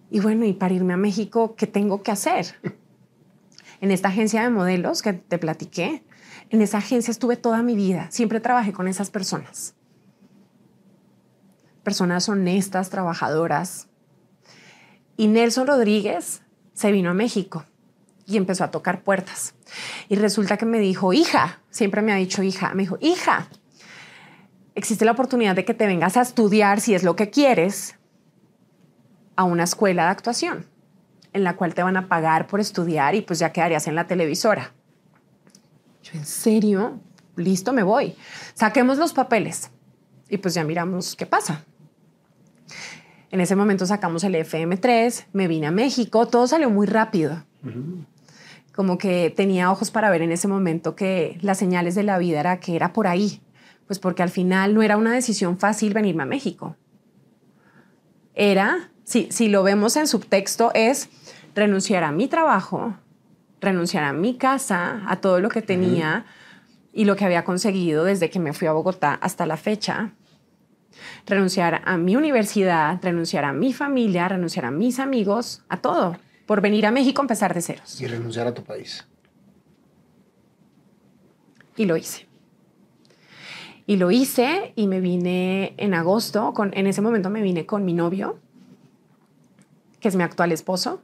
Y 0.10 0.20
bueno, 0.20 0.46
y 0.46 0.54
para 0.54 0.74
irme 0.74 0.94
a 0.94 0.98
México, 0.98 1.56
¿qué 1.56 1.68
tengo 1.68 2.04
que 2.04 2.12
hacer? 2.12 2.56
En 3.82 3.92
esta 3.92 4.10
agencia 4.10 4.44
de 4.44 4.50
modelos 4.50 5.02
que 5.02 5.14
te 5.14 5.38
platiqué, 5.38 6.04
en 6.50 6.62
esa 6.62 6.80
agencia 6.80 7.12
estuve 7.12 7.36
toda 7.36 7.62
mi 7.62 7.76
vida. 7.76 8.08
Siempre 8.12 8.40
trabajé 8.40 8.74
con 8.74 8.88
esas 8.88 9.10
personas. 9.10 9.76
Personas 11.84 12.28
honestas, 12.30 12.90
trabajadoras. 12.90 13.88
Y 15.16 15.28
Nelson 15.28 15.68
Rodríguez 15.68 16.42
se 16.74 16.92
vino 16.92 17.10
a 17.10 17.14
México 17.14 17.66
y 18.26 18.38
empezó 18.38 18.64
a 18.64 18.72
tocar 18.72 19.04
puertas. 19.04 19.56
Y 20.10 20.16
resulta 20.16 20.58
que 20.58 20.66
me 20.66 20.80
dijo, 20.80 21.14
hija, 21.14 21.62
siempre 21.70 22.02
me 22.02 22.12
ha 22.12 22.18
dicho 22.18 22.44
hija, 22.44 22.74
me 22.74 22.84
dijo, 22.84 22.98
hija, 23.02 23.48
existe 24.76 25.06
la 25.06 25.12
oportunidad 25.12 25.56
de 25.56 25.66
que 25.66 25.74
te 25.74 25.88
vengas 25.88 26.18
a 26.18 26.22
estudiar, 26.22 26.82
si 26.82 26.94
es 26.94 27.04
lo 27.04 27.16
que 27.16 27.30
quieres, 27.30 27.96
a 29.36 29.44
una 29.44 29.64
escuela 29.64 30.06
de 30.06 30.10
actuación 30.10 30.77
en 31.38 31.44
la 31.44 31.56
cual 31.56 31.74
te 31.74 31.84
van 31.84 31.96
a 31.96 32.08
pagar 32.08 32.48
por 32.48 32.60
estudiar 32.60 33.16
y 33.16 33.22
pues 33.22 33.40
ya 33.40 33.54
quedarías 33.54 33.88
en 33.88 33.96
la 33.96 34.08
televisora. 34.08 34.74
Yo, 36.04 36.20
¿en 36.20 36.26
serio? 36.26 37.00
Listo, 37.36 37.72
me 37.72 37.84
voy. 37.84 38.16
Saquemos 38.56 38.98
los 38.98 39.14
papeles 39.14 39.70
y 40.28 40.38
pues 40.38 40.54
ya 40.56 40.64
miramos 40.64 41.16
qué 41.16 41.26
pasa. 41.26 41.64
En 43.30 43.42
ese 43.42 43.56
momento 43.56 43.86
sacamos 43.86 44.24
el 44.24 44.36
FM3, 44.36 45.26
me 45.34 45.48
vine 45.48 45.68
a 45.68 45.72
México, 45.72 46.28
todo 46.28 46.48
salió 46.48 46.70
muy 46.70 46.88
rápido. 46.88 47.44
Como 48.74 48.98
que 48.98 49.34
tenía 49.36 49.72
ojos 49.72 49.92
para 49.92 50.10
ver 50.10 50.22
en 50.22 50.32
ese 50.32 50.48
momento 50.48 50.96
que 50.96 51.38
las 51.42 51.58
señales 51.58 51.94
de 51.96 52.04
la 52.04 52.18
vida 52.18 52.40
era 52.40 52.60
que 52.60 52.76
era 52.76 52.94
por 52.94 53.06
ahí, 53.06 53.42
pues 53.86 54.00
porque 54.00 54.24
al 54.24 54.30
final 54.30 54.74
no 54.74 54.82
era 54.82 54.98
una 54.98 55.14
decisión 55.14 55.60
fácil 55.60 55.94
venirme 55.94 56.24
a 56.24 56.28
México. 56.28 56.78
Era, 58.34 58.92
si, 59.04 59.28
si 59.32 59.50
lo 59.50 59.64
vemos 59.64 59.98
en 59.98 60.08
subtexto, 60.08 60.72
es 60.74 61.10
renunciar 61.58 62.04
a 62.04 62.12
mi 62.12 62.28
trabajo, 62.28 62.96
renunciar 63.60 64.04
a 64.04 64.14
mi 64.14 64.38
casa, 64.38 65.02
a 65.08 65.18
todo 65.18 65.40
lo 65.40 65.50
que 65.50 65.64
tenía 65.64 66.26
y 66.94 67.06
lo 67.06 67.16
que 67.16 67.26
había 67.26 67.44
conseguido 67.44 68.04
desde 68.04 68.30
que 68.30 68.40
me 68.40 68.54
fui 68.54 68.68
a 68.68 68.74
Bogotá 68.74 69.16
hasta 69.16 69.48
la 69.48 69.58
fecha, 69.58 70.14
renunciar 71.26 71.82
a 71.84 71.98
mi 71.98 72.16
universidad, 72.16 73.00
renunciar 73.02 73.44
a 73.44 73.54
mi 73.54 73.74
familia, 73.74 74.28
renunciar 74.28 74.66
a 74.66 74.72
mis 74.72 75.00
amigos, 75.00 75.64
a 75.68 75.78
todo, 75.78 76.18
por 76.46 76.62
venir 76.62 76.86
a 76.86 76.92
México 76.92 77.22
a 77.22 77.24
empezar 77.24 77.56
de 77.56 77.62
ceros. 77.64 78.00
Y 78.00 78.06
renunciar 78.06 78.46
a 78.46 78.54
tu 78.54 78.64
país. 78.64 79.08
Y 81.76 81.86
lo 81.86 81.98
hice. 81.98 82.28
Y 83.88 83.96
lo 83.96 84.12
hice 84.12 84.74
y 84.76 84.86
me 84.86 85.00
vine 85.00 85.74
en 85.78 85.96
agosto, 85.96 86.54
con, 86.54 86.72
en 86.78 86.86
ese 86.86 87.02
momento 87.02 87.32
me 87.32 87.42
vine 87.42 87.66
con 87.66 87.84
mi 87.84 87.94
novio, 87.94 88.38
que 90.00 90.08
es 90.08 90.16
mi 90.16 90.22
actual 90.22 90.52
esposo. 90.52 91.02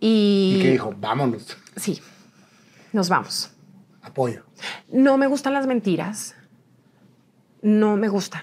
Y, 0.00 0.56
¿Y 0.56 0.62
qué 0.62 0.70
dijo? 0.72 0.94
Vámonos. 0.98 1.56
Sí, 1.76 2.00
nos 2.92 3.08
vamos. 3.08 3.52
Apoyo. 4.02 4.44
No 4.90 5.18
me 5.18 5.26
gustan 5.26 5.52
las 5.52 5.66
mentiras. 5.66 6.34
No 7.62 7.96
me 7.96 8.08
gustan. 8.08 8.42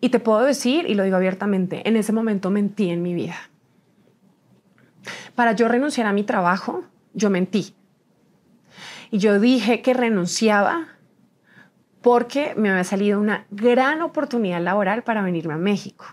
Y 0.00 0.08
te 0.08 0.20
puedo 0.20 0.42
decir, 0.42 0.86
y 0.88 0.94
lo 0.94 1.04
digo 1.04 1.16
abiertamente, 1.16 1.86
en 1.86 1.96
ese 1.96 2.12
momento 2.12 2.50
mentí 2.50 2.90
en 2.90 3.02
mi 3.02 3.14
vida. 3.14 3.36
Para 5.34 5.52
yo 5.52 5.68
renunciar 5.68 6.06
a 6.06 6.12
mi 6.12 6.24
trabajo, 6.24 6.84
yo 7.12 7.28
mentí. 7.28 7.74
Y 9.10 9.18
yo 9.18 9.38
dije 9.38 9.82
que 9.82 9.94
renunciaba 9.94 10.88
porque 12.00 12.54
me 12.56 12.70
había 12.70 12.84
salido 12.84 13.20
una 13.20 13.46
gran 13.50 14.02
oportunidad 14.02 14.60
laboral 14.60 15.04
para 15.04 15.22
venirme 15.22 15.54
a 15.54 15.58
México. 15.58 16.06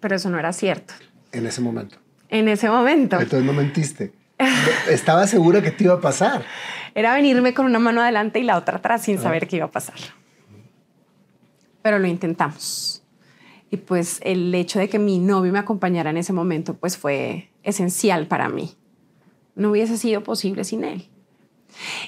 Pero 0.00 0.16
eso 0.16 0.30
no 0.30 0.38
era 0.38 0.52
cierto. 0.52 0.94
En 1.32 1.46
ese 1.46 1.60
momento 1.60 1.98
en 2.30 2.48
ese 2.48 2.70
momento. 2.70 3.20
Entonces 3.20 3.44
no 3.44 3.52
mentiste. 3.52 4.12
Estaba 4.88 5.26
segura 5.26 5.60
que 5.60 5.70
te 5.70 5.84
iba 5.84 5.94
a 5.94 6.00
pasar. 6.00 6.44
Era 6.94 7.14
venirme 7.14 7.52
con 7.52 7.66
una 7.66 7.78
mano 7.78 8.00
adelante 8.00 8.38
y 8.38 8.44
la 8.44 8.56
otra 8.56 8.78
atrás 8.78 9.02
sin 9.02 9.18
ah. 9.18 9.22
saber 9.22 9.46
qué 9.46 9.56
iba 9.56 9.66
a 9.66 9.70
pasar. 9.70 9.96
Pero 11.82 11.98
lo 11.98 12.06
intentamos. 12.06 13.02
Y 13.70 13.76
pues 13.76 14.20
el 14.22 14.52
hecho 14.54 14.78
de 14.78 14.88
que 14.88 14.98
mi 14.98 15.18
novio 15.18 15.52
me 15.52 15.58
acompañara 15.58 16.10
en 16.10 16.16
ese 16.16 16.32
momento 16.32 16.74
pues 16.74 16.96
fue 16.96 17.50
esencial 17.62 18.26
para 18.26 18.48
mí. 18.48 18.74
No 19.54 19.70
hubiese 19.70 19.96
sido 19.96 20.22
posible 20.22 20.64
sin 20.64 20.84
él. 20.84 21.08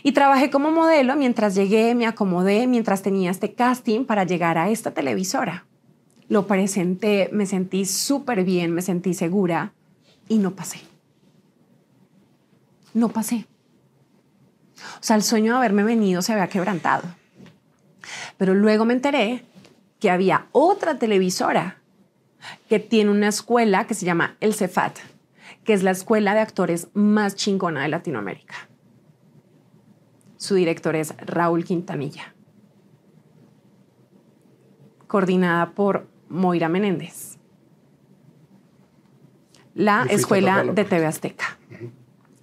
Y 0.02 0.12
trabajé 0.12 0.50
como 0.50 0.72
modelo 0.72 1.14
mientras 1.14 1.54
llegué, 1.54 1.94
me 1.94 2.06
acomodé, 2.06 2.66
mientras 2.66 3.02
tenía 3.02 3.30
este 3.30 3.52
casting 3.52 4.04
para 4.04 4.24
llegar 4.24 4.58
a 4.58 4.70
esta 4.70 4.90
televisora. 4.90 5.66
Lo 6.28 6.46
presenté, 6.48 7.28
me 7.32 7.46
sentí 7.46 7.84
súper 7.84 8.42
bien, 8.42 8.72
me 8.72 8.82
sentí 8.82 9.14
segura 9.14 9.72
y 10.28 10.38
no 10.38 10.54
pasé. 10.54 10.80
No 12.94 13.08
pasé. 13.08 13.46
O 15.00 15.02
sea, 15.02 15.16
el 15.16 15.22
sueño 15.22 15.52
de 15.52 15.58
haberme 15.58 15.84
venido 15.84 16.22
se 16.22 16.32
había 16.32 16.48
quebrantado. 16.48 17.04
Pero 18.36 18.54
luego 18.54 18.84
me 18.84 18.94
enteré 18.94 19.44
que 20.00 20.10
había 20.10 20.46
otra 20.52 20.98
televisora 20.98 21.78
que 22.68 22.80
tiene 22.80 23.10
una 23.10 23.28
escuela 23.28 23.86
que 23.86 23.94
se 23.94 24.04
llama 24.04 24.36
El 24.40 24.54
Cefat, 24.54 24.98
que 25.64 25.72
es 25.72 25.82
la 25.82 25.92
escuela 25.92 26.34
de 26.34 26.40
actores 26.40 26.88
más 26.92 27.36
chingona 27.36 27.82
de 27.82 27.88
Latinoamérica. 27.88 28.68
Su 30.36 30.56
director 30.56 30.96
es 30.96 31.16
Raúl 31.18 31.64
Quintanilla. 31.64 32.34
Coordinada 35.06 35.70
por 35.70 36.08
Moira 36.28 36.68
Menéndez. 36.68 37.31
La 39.74 40.04
escuela 40.10 40.64
de 40.64 40.84
TV 40.84 41.06
Azteca. 41.06 41.58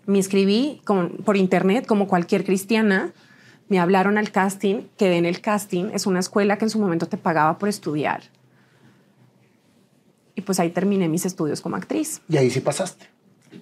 Me 0.05 0.17
inscribí 0.17 0.81
por 1.23 1.37
internet 1.37 1.85
como 1.85 2.07
cualquier 2.07 2.43
cristiana. 2.43 3.13
Me 3.67 3.79
hablaron 3.79 4.17
al 4.17 4.31
casting, 4.31 4.87
quedé 4.97 5.17
en 5.17 5.25
el 5.25 5.41
casting. 5.41 5.91
Es 5.93 6.07
una 6.07 6.19
escuela 6.19 6.57
que 6.57 6.65
en 6.65 6.71
su 6.71 6.79
momento 6.79 7.07
te 7.07 7.17
pagaba 7.17 7.59
por 7.59 7.69
estudiar. 7.69 8.23
Y 10.33 10.41
pues 10.41 10.59
ahí 10.59 10.71
terminé 10.71 11.07
mis 11.07 11.25
estudios 11.25 11.61
como 11.61 11.75
actriz. 11.75 12.21
Y 12.27 12.37
ahí 12.37 12.49
sí 12.49 12.61
pasaste. 12.61 13.07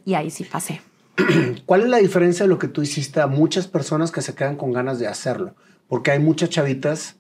Y 0.06 0.14
ahí 0.14 0.30
sí 0.30 0.46
pasé. 0.46 0.82
¿Cuál 1.66 1.82
es 1.82 1.90
la 1.90 1.98
diferencia 1.98 2.46
de 2.46 2.50
lo 2.50 2.60
que 2.60 2.68
tú 2.68 2.82
hiciste 2.82 3.20
a 3.20 3.28
muchas 3.28 3.68
personas 3.68 4.12
que 4.12 4.22
se 4.22 4.36
quedan 4.36 4.56
con 4.56 4.72
ganas 4.72 5.00
de 5.00 5.08
hacerlo? 5.08 5.56
Porque 5.90 6.12
hay 6.12 6.20
muchas 6.20 6.50
chavitas 6.50 7.18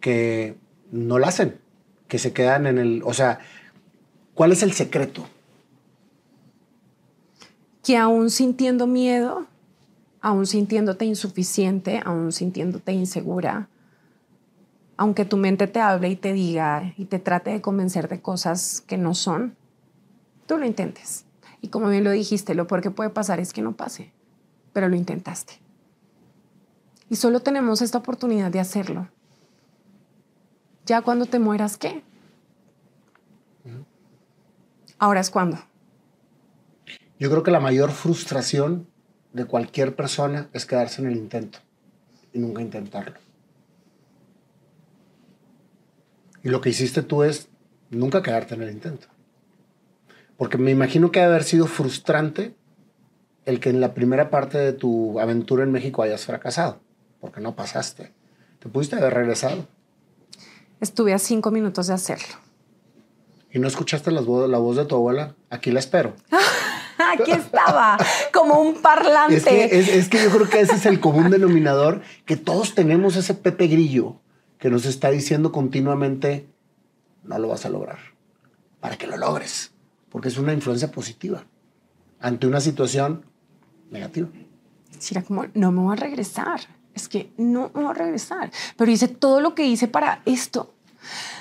que 0.00 0.56
no 0.92 1.18
lo 1.18 1.26
hacen, 1.26 1.58
que 2.06 2.18
se 2.18 2.32
quedan 2.32 2.66
en 2.66 2.78
el... 2.78 3.02
O 3.04 3.14
sea, 3.14 3.40
¿cuál 4.34 4.52
es 4.52 4.62
el 4.62 4.72
secreto? 4.72 5.26
Que 7.82 7.96
aún 7.96 8.30
sintiendo 8.30 8.86
miedo, 8.86 9.46
aún 10.20 10.46
sintiéndote 10.46 11.04
insuficiente, 11.04 12.00
aún 12.04 12.32
sintiéndote 12.32 12.92
insegura, 12.92 13.68
aunque 14.96 15.24
tu 15.24 15.36
mente 15.36 15.66
te 15.66 15.80
hable 15.80 16.08
y 16.10 16.16
te 16.16 16.32
diga 16.32 16.94
y 16.96 17.06
te 17.06 17.18
trate 17.18 17.50
de 17.50 17.60
convencer 17.60 18.08
de 18.08 18.20
cosas 18.20 18.82
que 18.86 18.96
no 18.96 19.14
son, 19.14 19.56
tú 20.46 20.58
lo 20.58 20.64
intentes. 20.64 21.24
Y 21.60 21.68
como 21.68 21.88
bien 21.88 22.04
lo 22.04 22.10
dijiste, 22.10 22.54
lo 22.54 22.66
peor 22.66 22.82
que 22.82 22.90
puede 22.90 23.10
pasar 23.10 23.40
es 23.40 23.52
que 23.52 23.62
no 23.62 23.72
pase, 23.72 24.12
pero 24.72 24.88
lo 24.88 24.96
intentaste. 24.96 25.54
Y 27.08 27.16
solo 27.16 27.40
tenemos 27.40 27.82
esta 27.82 27.98
oportunidad 27.98 28.50
de 28.50 28.60
hacerlo. 28.60 29.08
Ya 30.86 31.02
cuando 31.02 31.26
te 31.26 31.38
mueras, 31.38 31.76
¿qué? 31.76 32.02
Ahora 34.98 35.20
es 35.20 35.30
cuando. 35.30 35.58
Yo 37.22 37.30
creo 37.30 37.44
que 37.44 37.52
la 37.52 37.60
mayor 37.60 37.92
frustración 37.92 38.88
de 39.32 39.44
cualquier 39.44 39.94
persona 39.94 40.48
es 40.52 40.66
quedarse 40.66 41.00
en 41.00 41.06
el 41.06 41.16
intento 41.16 41.60
y 42.32 42.40
nunca 42.40 42.62
intentarlo. 42.62 43.14
Y 46.42 46.48
lo 46.48 46.60
que 46.60 46.70
hiciste 46.70 47.00
tú 47.00 47.22
es 47.22 47.48
nunca 47.90 48.24
quedarte 48.24 48.56
en 48.56 48.62
el 48.62 48.72
intento. 48.72 49.06
Porque 50.36 50.58
me 50.58 50.72
imagino 50.72 51.12
que 51.12 51.20
debe 51.20 51.30
haber 51.30 51.44
sido 51.44 51.68
frustrante 51.68 52.56
el 53.44 53.60
que 53.60 53.70
en 53.70 53.80
la 53.80 53.94
primera 53.94 54.28
parte 54.28 54.58
de 54.58 54.72
tu 54.72 55.20
aventura 55.20 55.62
en 55.62 55.70
México 55.70 56.02
hayas 56.02 56.26
fracasado, 56.26 56.80
porque 57.20 57.40
no 57.40 57.54
pasaste. 57.54 58.12
Te 58.58 58.68
pudiste 58.68 58.96
haber 58.96 59.14
regresado. 59.14 59.68
Estuve 60.80 61.14
a 61.14 61.20
cinco 61.20 61.52
minutos 61.52 61.86
de 61.86 61.94
hacerlo. 61.94 62.34
¿Y 63.52 63.60
no 63.60 63.68
escuchaste 63.68 64.10
la 64.10 64.22
voz, 64.22 64.50
la 64.50 64.58
voz 64.58 64.76
de 64.76 64.86
tu 64.86 64.96
abuela? 64.96 65.36
Aquí 65.50 65.70
la 65.70 65.78
espero. 65.78 66.16
Aquí 67.10 67.32
estaba, 67.32 67.98
como 68.32 68.60
un 68.60 68.80
parlante. 68.80 69.36
Es 69.36 69.44
que, 69.44 69.98
es 69.98 70.08
que 70.08 70.22
yo 70.22 70.30
creo 70.30 70.48
que 70.48 70.60
ese 70.60 70.76
es 70.76 70.86
el 70.86 71.00
común 71.00 71.30
denominador, 71.30 72.02
que 72.24 72.36
todos 72.36 72.74
tenemos 72.74 73.16
ese 73.16 73.34
Pepe 73.34 73.66
Grillo 73.66 74.16
que 74.58 74.70
nos 74.70 74.86
está 74.86 75.10
diciendo 75.10 75.50
continuamente, 75.50 76.46
no 77.24 77.38
lo 77.38 77.48
vas 77.48 77.66
a 77.66 77.68
lograr, 77.68 77.98
para 78.80 78.96
que 78.96 79.06
lo 79.06 79.16
logres 79.16 79.72
porque 80.12 80.28
es 80.28 80.36
una 80.36 80.52
influencia 80.52 80.90
positiva 80.90 81.42
ante 82.20 82.46
una 82.46 82.60
situación 82.60 83.24
negativa. 83.90 84.28
Era 85.10 85.22
como, 85.22 85.46
no 85.54 85.72
me 85.72 85.80
voy 85.80 85.94
a 85.94 86.00
regresar, 86.00 86.60
es 86.94 87.08
que 87.08 87.32
no 87.38 87.70
me 87.74 87.82
voy 87.82 87.90
a 87.90 87.94
regresar, 87.94 88.52
pero 88.76 88.90
hice 88.90 89.08
todo 89.08 89.40
lo 89.40 89.54
que 89.54 89.64
hice 89.64 89.88
para 89.88 90.20
esto. 90.26 90.74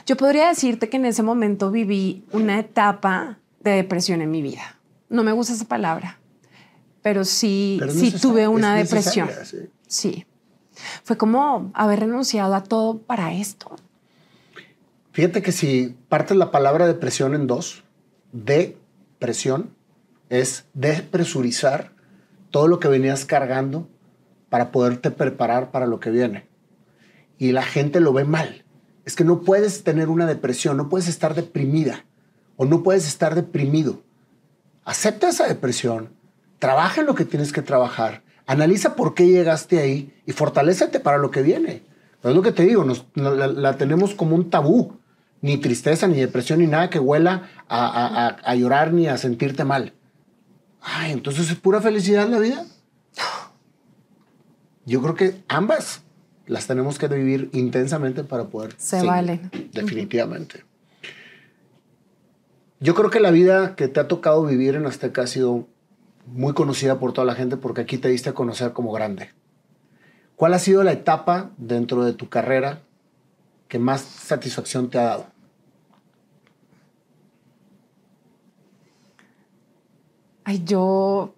Yo 0.06 0.16
podría 0.16 0.48
decirte 0.48 0.90
que 0.90 0.98
en 0.98 1.06
ese 1.06 1.22
momento 1.22 1.70
viví 1.70 2.24
una 2.32 2.58
etapa 2.58 3.38
de 3.60 3.72
depresión 3.72 4.22
en 4.22 4.32
mi 4.32 4.42
vida. 4.42 4.80
No 5.12 5.24
me 5.24 5.34
gusta 5.34 5.54
esa 5.54 5.66
palabra, 5.66 6.20
pero 7.02 7.26
sí, 7.26 7.80
sí 7.90 8.12
tuve 8.12 8.48
una 8.48 8.76
depresión. 8.76 9.30
Sí. 9.44 9.58
sí. 9.88 10.26
Fue 11.04 11.18
como 11.18 11.70
haber 11.74 12.00
renunciado 12.00 12.56
a 12.56 12.64
todo 12.64 12.98
para 12.98 13.34
esto. 13.34 13.76
Fíjate 15.12 15.42
que 15.42 15.52
si 15.52 15.98
partes 16.08 16.38
la 16.38 16.50
palabra 16.50 16.88
depresión 16.88 17.36
en 17.36 17.46
dos, 17.46 17.84
depresión 18.32 19.76
es 20.30 20.66
despresurizar 20.74 21.92
todo 22.50 22.70
lo 22.70 22.80
que 22.80 22.88
venías 22.88 23.26
cargando 23.26 23.90
para 24.50 24.72
poderte 24.72 25.12
preparar 25.12 25.72
para 25.72 25.88
lo 25.88 26.00
que 26.00 26.10
viene. 26.10 26.48
Y 27.38 27.52
la 27.52 27.64
gente 27.64 28.00
lo 28.00 28.14
ve 28.14 28.24
mal. 28.24 28.64
Es 29.04 29.16
que 29.16 29.26
no 29.26 29.42
puedes 29.42 29.84
tener 29.84 30.08
una 30.08 30.26
depresión, 30.26 30.78
no 30.78 30.88
puedes 30.88 31.10
estar 31.10 31.36
deprimida 31.36 32.06
o 32.56 32.66
no 32.66 32.84
puedes 32.84 33.06
estar 33.06 33.36
deprimido. 33.36 34.04
Acepta 34.92 35.30
esa 35.30 35.48
depresión, 35.48 36.10
trabaja 36.60 37.00
en 37.00 37.08
lo 37.08 37.16
que 37.16 37.24
tienes 37.24 37.54
que 37.54 37.62
trabajar, 37.62 38.24
analiza 38.46 38.98
por 38.98 39.14
qué 39.14 39.26
llegaste 39.26 39.80
ahí 39.80 40.14
y 40.26 40.34
fortalecete 40.34 41.00
para 41.00 41.18
lo 41.18 41.32
que 41.32 41.42
viene. 41.42 41.84
es 42.22 42.36
lo 42.36 42.42
que 42.42 42.52
te 42.52 42.64
digo, 42.64 42.86
la 43.16 43.78
tenemos 43.78 44.14
como 44.14 44.36
un 44.36 44.50
tabú 44.50 45.00
ni 45.40 45.58
tristeza, 45.58 46.10
ni 46.10 46.20
depresión, 46.20 46.60
ni 46.60 46.68
nada 46.68 46.90
que 46.90 47.00
huela 47.00 47.50
a, 47.70 48.54
llorar 48.56 48.92
ni 48.92 49.08
a 49.08 49.18
sentirte 49.18 49.64
mal. 49.64 49.94
Ay, 50.82 51.14
entonces 51.14 51.50
es 51.50 51.56
pura 51.56 51.80
felicidad 51.80 52.28
la 52.28 52.40
vida. 52.40 52.66
Yo 54.86 55.02
creo 55.02 55.16
que 55.16 55.42
ambas 55.48 56.02
las 56.48 56.68
tenemos 56.68 57.00
que 57.00 57.08
vivir 57.08 57.50
intensamente 57.54 58.26
para 58.26 58.50
poder. 58.50 58.76
Se 58.78 59.02
valen. 59.04 59.50
Definitivamente. 59.72 60.66
Yo 62.82 62.96
creo 62.96 63.12
que 63.12 63.20
la 63.20 63.30
vida 63.30 63.76
que 63.76 63.88
te 63.88 64.00
ha 64.00 64.08
tocado 64.08 64.44
vivir 64.44 64.74
en 64.74 64.88
Azteca 64.88 65.22
ha 65.22 65.28
sido 65.28 65.68
muy 66.26 66.54
conocida 66.56 66.98
por 66.98 67.14
toda 67.14 67.26
la 67.26 67.36
gente 67.36 67.56
porque 67.56 67.82
aquí 67.82 68.00
te 68.00 68.10
diste 68.10 68.32
a 68.32 68.34
conocer 68.34 68.74
como 68.74 68.92
grande. 68.92 69.30
¿Cuál 70.36 70.56
ha 70.56 70.60
sido 70.60 70.84
la 70.84 70.92
etapa 70.92 71.52
dentro 71.58 72.04
de 72.04 72.14
tu 72.14 72.28
carrera 72.28 72.82
que 73.68 73.78
más 73.78 74.02
satisfacción 74.02 74.90
te 74.90 74.98
ha 74.98 75.04
dado? 75.04 75.28
Ay, 80.44 80.64
yo. 80.66 81.36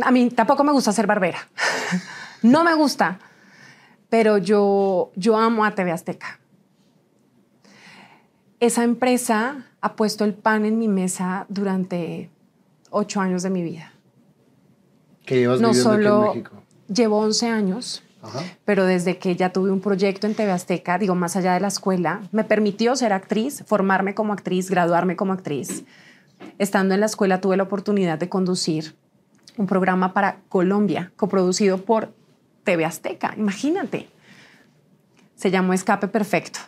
A 0.00 0.10
mí 0.10 0.30
tampoco 0.30 0.64
me 0.64 0.72
gusta 0.72 0.92
ser 0.92 1.06
barbera. 1.06 1.46
no 2.42 2.64
me 2.64 2.72
gusta. 2.72 3.18
Pero 4.08 4.38
yo, 4.38 5.12
yo 5.14 5.36
amo 5.36 5.66
a 5.66 5.74
TV 5.74 5.92
Azteca. 5.92 6.39
Esa 8.60 8.84
empresa 8.84 9.64
ha 9.80 9.96
puesto 9.96 10.24
el 10.24 10.34
pan 10.34 10.66
en 10.66 10.78
mi 10.78 10.86
mesa 10.86 11.46
durante 11.48 12.30
ocho 12.90 13.20
años 13.20 13.42
de 13.42 13.48
mi 13.48 13.62
vida. 13.62 13.92
¿Qué 15.24 15.38
llevas 15.38 15.60
no 15.60 15.72
solo 15.72 16.20
aquí 16.20 16.38
en 16.38 16.44
México? 16.44 16.62
Llevo 16.88 17.18
11 17.20 17.48
años. 17.48 18.02
Pero 18.66 18.84
desde 18.84 19.16
que 19.16 19.34
ya 19.34 19.50
tuve 19.50 19.70
un 19.70 19.80
proyecto 19.80 20.26
en 20.26 20.34
TV 20.34 20.52
Azteca, 20.52 20.98
digo, 20.98 21.14
más 21.14 21.36
allá 21.36 21.54
de 21.54 21.60
la 21.60 21.68
escuela, 21.68 22.20
me 22.32 22.44
permitió 22.44 22.94
ser 22.94 23.14
actriz, 23.14 23.64
formarme 23.66 24.14
como 24.14 24.34
actriz, 24.34 24.68
graduarme 24.68 25.16
como 25.16 25.32
actriz. 25.32 25.84
Estando 26.58 26.92
en 26.92 27.00
la 27.00 27.06
escuela 27.06 27.40
tuve 27.40 27.56
la 27.56 27.62
oportunidad 27.62 28.18
de 28.18 28.28
conducir 28.28 28.94
un 29.56 29.66
programa 29.66 30.12
para 30.12 30.40
Colombia, 30.50 31.12
coproducido 31.16 31.78
por 31.78 32.12
TV 32.64 32.84
Azteca, 32.84 33.34
imagínate. 33.38 34.10
Se 35.34 35.50
llamó 35.50 35.72
Escape 35.72 36.08
Perfecto. 36.08 36.60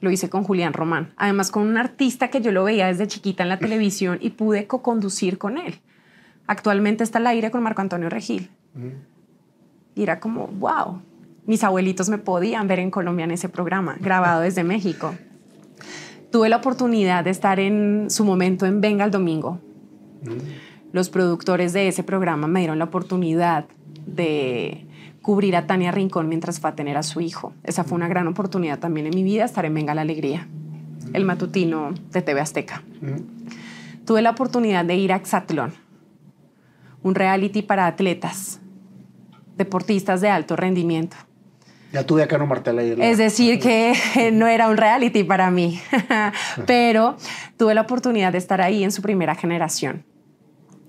Lo 0.00 0.10
hice 0.10 0.28
con 0.28 0.44
Julián 0.44 0.72
Román, 0.72 1.12
además 1.16 1.50
con 1.50 1.66
un 1.66 1.78
artista 1.78 2.28
que 2.28 2.40
yo 2.40 2.52
lo 2.52 2.64
veía 2.64 2.86
desde 2.86 3.06
chiquita 3.06 3.42
en 3.42 3.48
la 3.48 3.58
televisión 3.58 4.18
y 4.20 4.30
pude 4.30 4.66
co-conducir 4.66 5.38
con 5.38 5.58
él. 5.58 5.80
Actualmente 6.46 7.02
está 7.02 7.18
al 7.18 7.26
aire 7.26 7.50
con 7.50 7.62
Marco 7.62 7.80
Antonio 7.80 8.08
Regil. 8.08 8.50
Y 9.94 10.02
era 10.02 10.20
como, 10.20 10.48
wow, 10.48 11.00
mis 11.46 11.64
abuelitos 11.64 12.08
me 12.08 12.18
podían 12.18 12.68
ver 12.68 12.78
en 12.78 12.90
Colombia 12.90 13.24
en 13.24 13.30
ese 13.30 13.48
programa, 13.48 13.96
grabado 14.00 14.42
desde 14.42 14.64
México. 14.64 15.14
Tuve 16.30 16.48
la 16.48 16.56
oportunidad 16.56 17.24
de 17.24 17.30
estar 17.30 17.58
en 17.58 18.10
su 18.10 18.24
momento 18.24 18.66
en 18.66 18.80
Venga 18.80 19.04
el 19.04 19.10
Domingo. 19.10 19.60
Los 20.92 21.08
productores 21.08 21.72
de 21.72 21.88
ese 21.88 22.02
programa 22.02 22.46
me 22.46 22.60
dieron 22.60 22.78
la 22.78 22.86
oportunidad 22.86 23.66
de 24.06 24.85
cubrir 25.26 25.56
a 25.56 25.66
Tania 25.66 25.90
Rincón 25.90 26.28
mientras 26.28 26.60
fue 26.60 26.70
a 26.70 26.76
tener 26.76 26.96
a 26.96 27.02
su 27.02 27.20
hijo. 27.20 27.52
Esa 27.64 27.82
fue 27.82 27.96
una 27.96 28.06
gran 28.06 28.28
oportunidad 28.28 28.78
también 28.78 29.08
en 29.08 29.14
mi 29.16 29.24
vida, 29.24 29.44
estar 29.44 29.64
en 29.64 29.74
Venga 29.74 29.92
la 29.92 30.02
Alegría, 30.02 30.46
el 31.14 31.24
matutino 31.24 31.92
de 32.12 32.22
TV 32.22 32.40
Azteca. 32.40 32.84
Tuve 34.04 34.22
la 34.22 34.30
oportunidad 34.30 34.84
de 34.84 34.94
ir 34.94 35.12
a 35.12 35.16
Exatlón, 35.16 35.74
un 37.02 37.16
reality 37.16 37.62
para 37.62 37.88
atletas 37.88 38.60
deportistas 39.56 40.20
de 40.20 40.28
alto 40.28 40.54
rendimiento. 40.54 41.16
Ya 41.92 42.06
tuve 42.06 42.22
a 42.22 42.28
Cano 42.28 42.46
Martel 42.46 42.78
ahí. 42.78 42.94
Es 42.96 43.18
decir, 43.18 43.58
que 43.58 43.94
no 44.32 44.46
era 44.46 44.68
un 44.68 44.76
reality 44.76 45.24
para 45.24 45.50
mí, 45.50 45.80
pero 46.68 47.16
tuve 47.56 47.74
la 47.74 47.80
oportunidad 47.80 48.30
de 48.30 48.38
estar 48.38 48.60
ahí 48.60 48.84
en 48.84 48.92
su 48.92 49.02
primera 49.02 49.34
generación. 49.34 50.04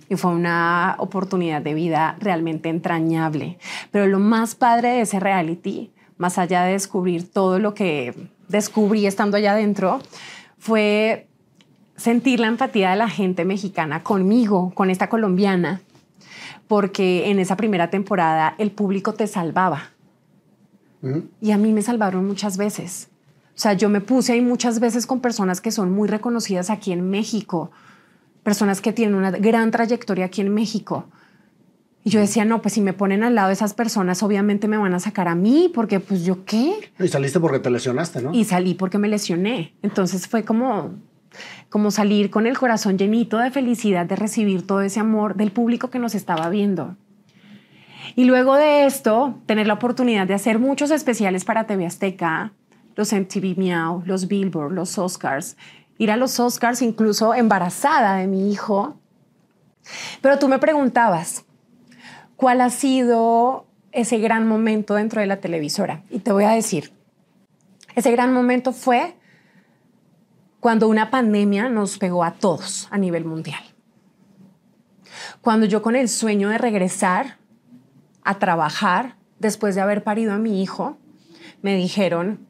Y 0.10 0.16
fue 0.16 0.32
una 0.32 0.96
oportunidad 1.00 1.62
de 1.62 1.74
vida 1.74 2.16
realmente 2.20 2.70
entrañable. 2.70 3.58
Pero 3.92 4.08
lo 4.08 4.20
más 4.20 4.56
padre 4.56 4.90
de 4.90 5.02
ese 5.02 5.20
reality, 5.20 5.92
más 6.18 6.38
allá 6.38 6.64
de 6.64 6.74
descubrir 6.74 7.32
todo 7.32 7.60
lo 7.60 7.74
que 7.74 8.14
descubrí 8.48 9.06
estando 9.06 9.38
allá 9.38 9.52
adentro, 9.52 10.00
fue 10.58 11.28
sentir 11.96 12.40
la 12.40 12.48
empatía 12.48 12.92
de 12.92 12.96
la 12.96 13.10
gente 13.10 13.44
mexicana 13.44 14.04
conmigo, 14.04 14.72
con 14.74 14.90
esta 14.90 15.10
colombiana, 15.10 15.82
porque 16.68 17.30
en 17.30 17.40
esa 17.40 17.58
primera 17.58 17.90
temporada 17.90 18.56
el 18.58 18.72
público 18.72 19.14
te 19.14 19.28
salvaba. 19.28 19.92
Y 21.42 21.52
a 21.52 21.58
mí 21.58 21.72
me 21.72 21.82
salvaron 21.82 22.26
muchas 22.26 22.58
veces. 22.58 23.10
O 23.56 23.60
sea, 23.60 23.74
yo 23.74 23.88
me 23.88 24.02
puse 24.02 24.34
ahí 24.34 24.42
muchas 24.42 24.80
veces 24.80 25.08
con 25.08 25.20
personas 25.20 25.62
que 25.62 25.72
son 25.72 25.92
muy 25.92 26.08
reconocidas 26.08 26.70
aquí 26.70 26.92
en 26.92 27.10
México, 27.10 27.72
personas 28.48 28.80
que 28.80 28.94
tienen 28.94 29.14
una 29.14 29.30
gran 29.32 29.72
trayectoria 29.72 30.24
aquí 30.24 30.40
en 30.40 30.54
México. 30.54 31.04
Y 32.06 32.12
yo 32.12 32.22
decía, 32.22 32.46
no, 32.46 32.62
pues 32.62 32.76
si 32.76 32.80
me 32.80 32.94
ponen 32.94 33.26
al 33.26 33.36
lado 33.36 33.50
de 33.50 33.54
esas 33.54 33.74
personas, 33.74 34.24
obviamente 34.24 34.70
me 34.70 34.78
van 34.78 34.94
a 34.94 35.02
sacar 35.02 35.28
a 35.28 35.36
mí, 35.36 35.70
porque 35.76 36.00
pues 36.00 36.24
yo 36.24 36.46
qué. 36.46 36.74
Y 36.98 37.10
saliste 37.10 37.42
porque 37.42 37.60
te 37.60 37.70
lesionaste, 37.70 38.22
¿no? 38.22 38.34
Y 38.34 38.46
salí 38.46 38.74
porque 38.74 39.00
me 39.00 39.10
lesioné. 39.10 39.74
Entonces 39.82 40.30
fue 40.30 40.46
como, 40.46 40.94
como 41.68 41.92
salir 41.92 42.30
con 42.30 42.48
el 42.48 42.58
corazón 42.58 42.98
llenito 42.98 43.38
de 43.38 43.52
felicidad 43.52 44.06
de 44.06 44.16
recibir 44.16 44.66
todo 44.66 44.80
ese 44.80 45.02
amor 45.02 45.36
del 45.36 45.52
público 45.52 45.90
que 45.90 46.00
nos 46.00 46.16
estaba 46.16 46.48
viendo. 46.48 46.96
Y 48.16 48.24
luego 48.24 48.56
de 48.56 48.86
esto, 48.86 49.42
tener 49.46 49.68
la 49.68 49.74
oportunidad 49.74 50.26
de 50.26 50.36
hacer 50.36 50.58
muchos 50.58 50.90
especiales 50.92 51.44
para 51.44 51.68
TV 51.68 51.86
Azteca, 51.86 52.54
los 52.96 53.12
MTV 53.12 53.58
Meow, 53.58 54.04
los 54.06 54.30
Billboard, 54.30 54.72
los 54.72 54.98
Oscars, 54.98 55.58
ir 55.98 56.12
a 56.12 56.18
los 56.18 56.40
Oscars 56.40 56.82
incluso 56.82 57.34
embarazada 57.34 58.18
de 58.18 58.28
mi 58.28 58.52
hijo. 58.52 58.98
Pero 60.22 60.40
tú 60.40 60.48
me 60.48 60.60
preguntabas, 60.60 61.46
¿cuál 62.36 62.62
ha 62.62 62.70
sido 62.70 63.66
ese 63.92 64.20
gran 64.20 64.48
momento 64.48 64.96
dentro 64.96 65.22
de 65.22 65.28
la 65.28 65.38
televisora? 65.38 66.04
Y 66.10 66.20
te 66.20 66.32
voy 66.32 66.44
a 66.44 66.52
decir, 66.52 66.92
ese 67.96 68.12
gran 68.12 68.34
momento 68.34 68.74
fue 68.74 69.16
cuando 70.60 70.88
una 70.88 71.10
pandemia 71.10 71.70
nos 71.70 71.98
pegó 71.98 72.24
a 72.24 72.32
todos 72.32 72.88
a 72.92 72.98
nivel 72.98 73.26
mundial. 73.26 73.62
Cuando 75.42 75.66
yo 75.66 75.82
con 75.82 75.96
el 75.96 76.10
sueño 76.10 76.50
de 76.50 76.58
regresar 76.58 77.38
a 78.24 78.40
trabajar 78.40 79.16
después 79.40 79.76
de 79.76 79.82
haber 79.82 80.04
parido 80.04 80.34
a 80.34 80.38
mi 80.38 80.62
hijo, 80.62 80.98
me 81.62 81.76
dijeron, 81.76 82.47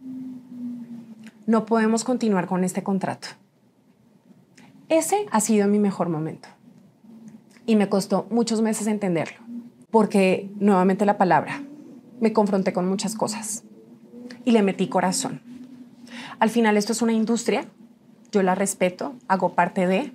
no 1.48 1.66
podemos 1.66 2.04
continuar 2.04 2.46
con 2.46 2.64
este 2.64 2.84
contrato. 2.84 3.30
Ese 4.90 5.26
ha 5.32 5.42
sido 5.42 5.68
mi 5.68 5.80
mejor 5.80 6.10
momento. 6.10 6.48
Y 7.66 7.76
me 7.76 7.90
costó 7.90 8.28
muchos 8.30 8.62
meses 8.62 8.86
entenderlo 8.86 9.48
porque 9.92 10.50
nuevamente 10.60 11.06
la 11.06 11.18
palabra, 11.18 11.64
me 12.20 12.34
confronté 12.34 12.74
con 12.74 12.88
muchas 12.88 13.16
cosas 13.16 13.64
y 14.44 14.52
le 14.52 14.64
metí 14.64 14.88
corazón. 14.88 15.42
Al 16.40 16.50
final 16.50 16.78
esto 16.78 16.92
es 16.92 17.02
una 17.02 17.14
industria, 17.14 17.66
yo 18.32 18.44
la 18.44 18.56
respeto, 18.56 19.16
hago 19.28 19.54
parte 19.54 19.88
de. 19.88 20.14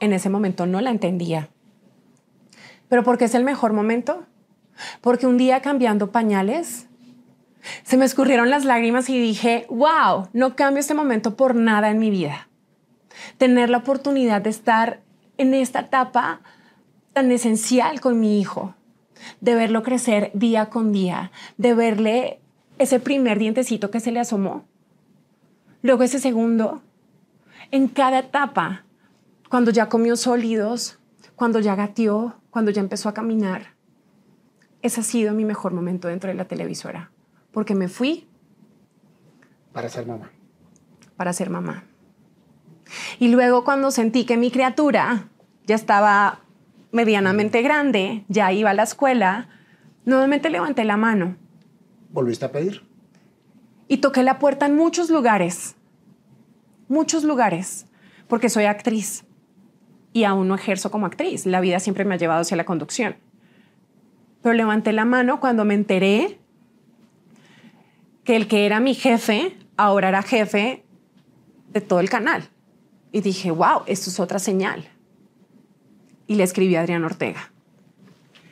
En 0.00 0.12
ese 0.12 0.30
momento 0.30 0.66
no 0.66 0.80
la 0.80 0.90
entendía. 0.90 1.48
Pero 2.88 3.04
porque 3.04 3.26
es 3.26 3.34
el 3.34 3.44
mejor 3.44 3.72
momento, 3.72 4.24
porque 5.00 5.26
un 5.26 5.36
día 5.36 5.60
cambiando 5.60 6.10
pañales, 6.10 6.86
se 7.82 7.96
me 7.96 8.04
escurrieron 8.04 8.50
las 8.50 8.64
lágrimas 8.64 9.08
y 9.08 9.18
dije, 9.18 9.66
wow, 9.68 10.28
no 10.32 10.56
cambio 10.56 10.80
este 10.80 10.94
momento 10.94 11.36
por 11.36 11.54
nada 11.54 11.90
en 11.90 11.98
mi 11.98 12.10
vida. 12.10 12.48
Tener 13.38 13.70
la 13.70 13.78
oportunidad 13.78 14.42
de 14.42 14.50
estar 14.50 15.00
en 15.38 15.54
esta 15.54 15.80
etapa 15.80 16.40
tan 17.12 17.30
esencial 17.30 18.00
con 18.00 18.20
mi 18.20 18.40
hijo, 18.40 18.74
de 19.40 19.54
verlo 19.54 19.82
crecer 19.82 20.30
día 20.34 20.66
con 20.66 20.92
día, 20.92 21.30
de 21.56 21.74
verle 21.74 22.40
ese 22.78 23.00
primer 23.00 23.38
dientecito 23.38 23.90
que 23.90 24.00
se 24.00 24.12
le 24.12 24.20
asomó, 24.20 24.64
luego 25.82 26.02
ese 26.02 26.18
segundo, 26.18 26.82
en 27.70 27.88
cada 27.88 28.18
etapa, 28.18 28.84
cuando 29.48 29.70
ya 29.70 29.88
comió 29.88 30.16
sólidos, 30.16 30.98
cuando 31.36 31.60
ya 31.60 31.74
gateó, 31.74 32.34
cuando 32.50 32.70
ya 32.70 32.80
empezó 32.80 33.08
a 33.08 33.14
caminar. 33.14 33.74
Ese 34.82 35.00
ha 35.00 35.04
sido 35.04 35.32
mi 35.34 35.44
mejor 35.44 35.72
momento 35.72 36.08
dentro 36.08 36.28
de 36.28 36.34
la 36.34 36.46
televisora, 36.46 37.10
porque 37.54 37.74
me 37.74 37.88
fui. 37.88 38.28
Para 39.72 39.88
ser 39.88 40.06
mamá. 40.06 40.30
Para 41.16 41.32
ser 41.32 41.48
mamá. 41.48 41.84
Y 43.18 43.28
luego 43.28 43.64
cuando 43.64 43.90
sentí 43.90 44.26
que 44.26 44.36
mi 44.36 44.50
criatura 44.50 45.28
ya 45.64 45.76
estaba 45.76 46.40
medianamente 46.92 47.62
grande, 47.62 48.24
ya 48.28 48.52
iba 48.52 48.70
a 48.70 48.74
la 48.74 48.82
escuela, 48.82 49.48
nuevamente 50.04 50.50
levanté 50.50 50.84
la 50.84 50.96
mano. 50.96 51.36
¿Volviste 52.10 52.44
a 52.44 52.52
pedir? 52.52 52.82
Y 53.88 53.98
toqué 53.98 54.22
la 54.22 54.38
puerta 54.38 54.66
en 54.66 54.76
muchos 54.76 55.08
lugares, 55.08 55.76
muchos 56.88 57.24
lugares, 57.24 57.86
porque 58.28 58.48
soy 58.48 58.64
actriz 58.64 59.24
y 60.12 60.24
aún 60.24 60.48
no 60.48 60.54
ejerzo 60.54 60.90
como 60.90 61.06
actriz. 61.06 61.46
La 61.46 61.60
vida 61.60 61.80
siempre 61.80 62.04
me 62.04 62.14
ha 62.14 62.18
llevado 62.18 62.42
hacia 62.42 62.56
la 62.56 62.64
conducción. 62.64 63.16
Pero 64.42 64.54
levanté 64.54 64.92
la 64.92 65.04
mano 65.04 65.40
cuando 65.40 65.64
me 65.64 65.74
enteré 65.74 66.38
que 68.24 68.36
el 68.36 68.48
que 68.48 68.66
era 68.66 68.80
mi 68.80 68.94
jefe 68.94 69.56
ahora 69.76 70.08
era 70.08 70.22
jefe 70.22 70.84
de 71.72 71.80
todo 71.80 72.00
el 72.00 72.08
canal. 72.08 72.48
Y 73.12 73.20
dije, 73.20 73.50
wow, 73.50 73.82
esto 73.86 74.10
es 74.10 74.18
otra 74.18 74.38
señal 74.38 74.88
y 76.26 76.34
le 76.34 76.44
escribí 76.44 76.76
a 76.76 76.80
Adrián 76.80 77.04
Ortega. 77.04 77.52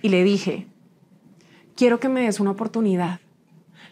Y 0.02 0.08
le 0.08 0.24
dije, 0.24 0.66
quiero 1.76 2.00
que 2.00 2.08
me 2.08 2.22
des 2.22 2.40
una 2.40 2.50
oportunidad. 2.50 3.20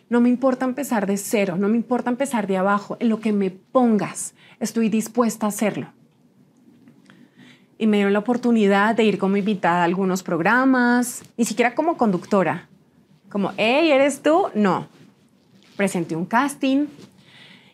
No 0.09 0.21
me 0.21 0.29
importa 0.29 0.65
empezar 0.65 1.07
de 1.07 1.17
cero, 1.17 1.57
no 1.57 1.69
me 1.69 1.77
importa 1.77 2.11
empezar 2.11 2.47
de 2.47 2.57
abajo. 2.57 2.97
En 3.01 3.09
lo 3.09 3.21
que 3.21 3.33
me 3.33 3.51
pongas, 3.51 4.35
estoy 4.59 4.89
dispuesta 4.89 5.47
a 5.47 5.51
hacerlo. 5.51 5.87
Y 7.79 7.87
me 7.87 7.99
dieron 7.99 8.13
la 8.13 8.19
oportunidad 8.19 8.95
de 8.95 9.05
ir 9.05 9.19
como 9.19 9.37
invitada 9.37 9.83
a 9.83 9.85
algunos 9.85 10.23
programas, 10.23 11.23
ni 11.37 11.45
siquiera 11.45 11.75
como 11.75 11.97
conductora. 11.97 12.69
Como, 13.31 13.53
hey, 13.57 13.91
¿eres 13.93 14.23
tú? 14.23 14.49
No. 14.55 14.89
Presenté 15.81 16.15
un 16.15 16.27
casting 16.27 16.89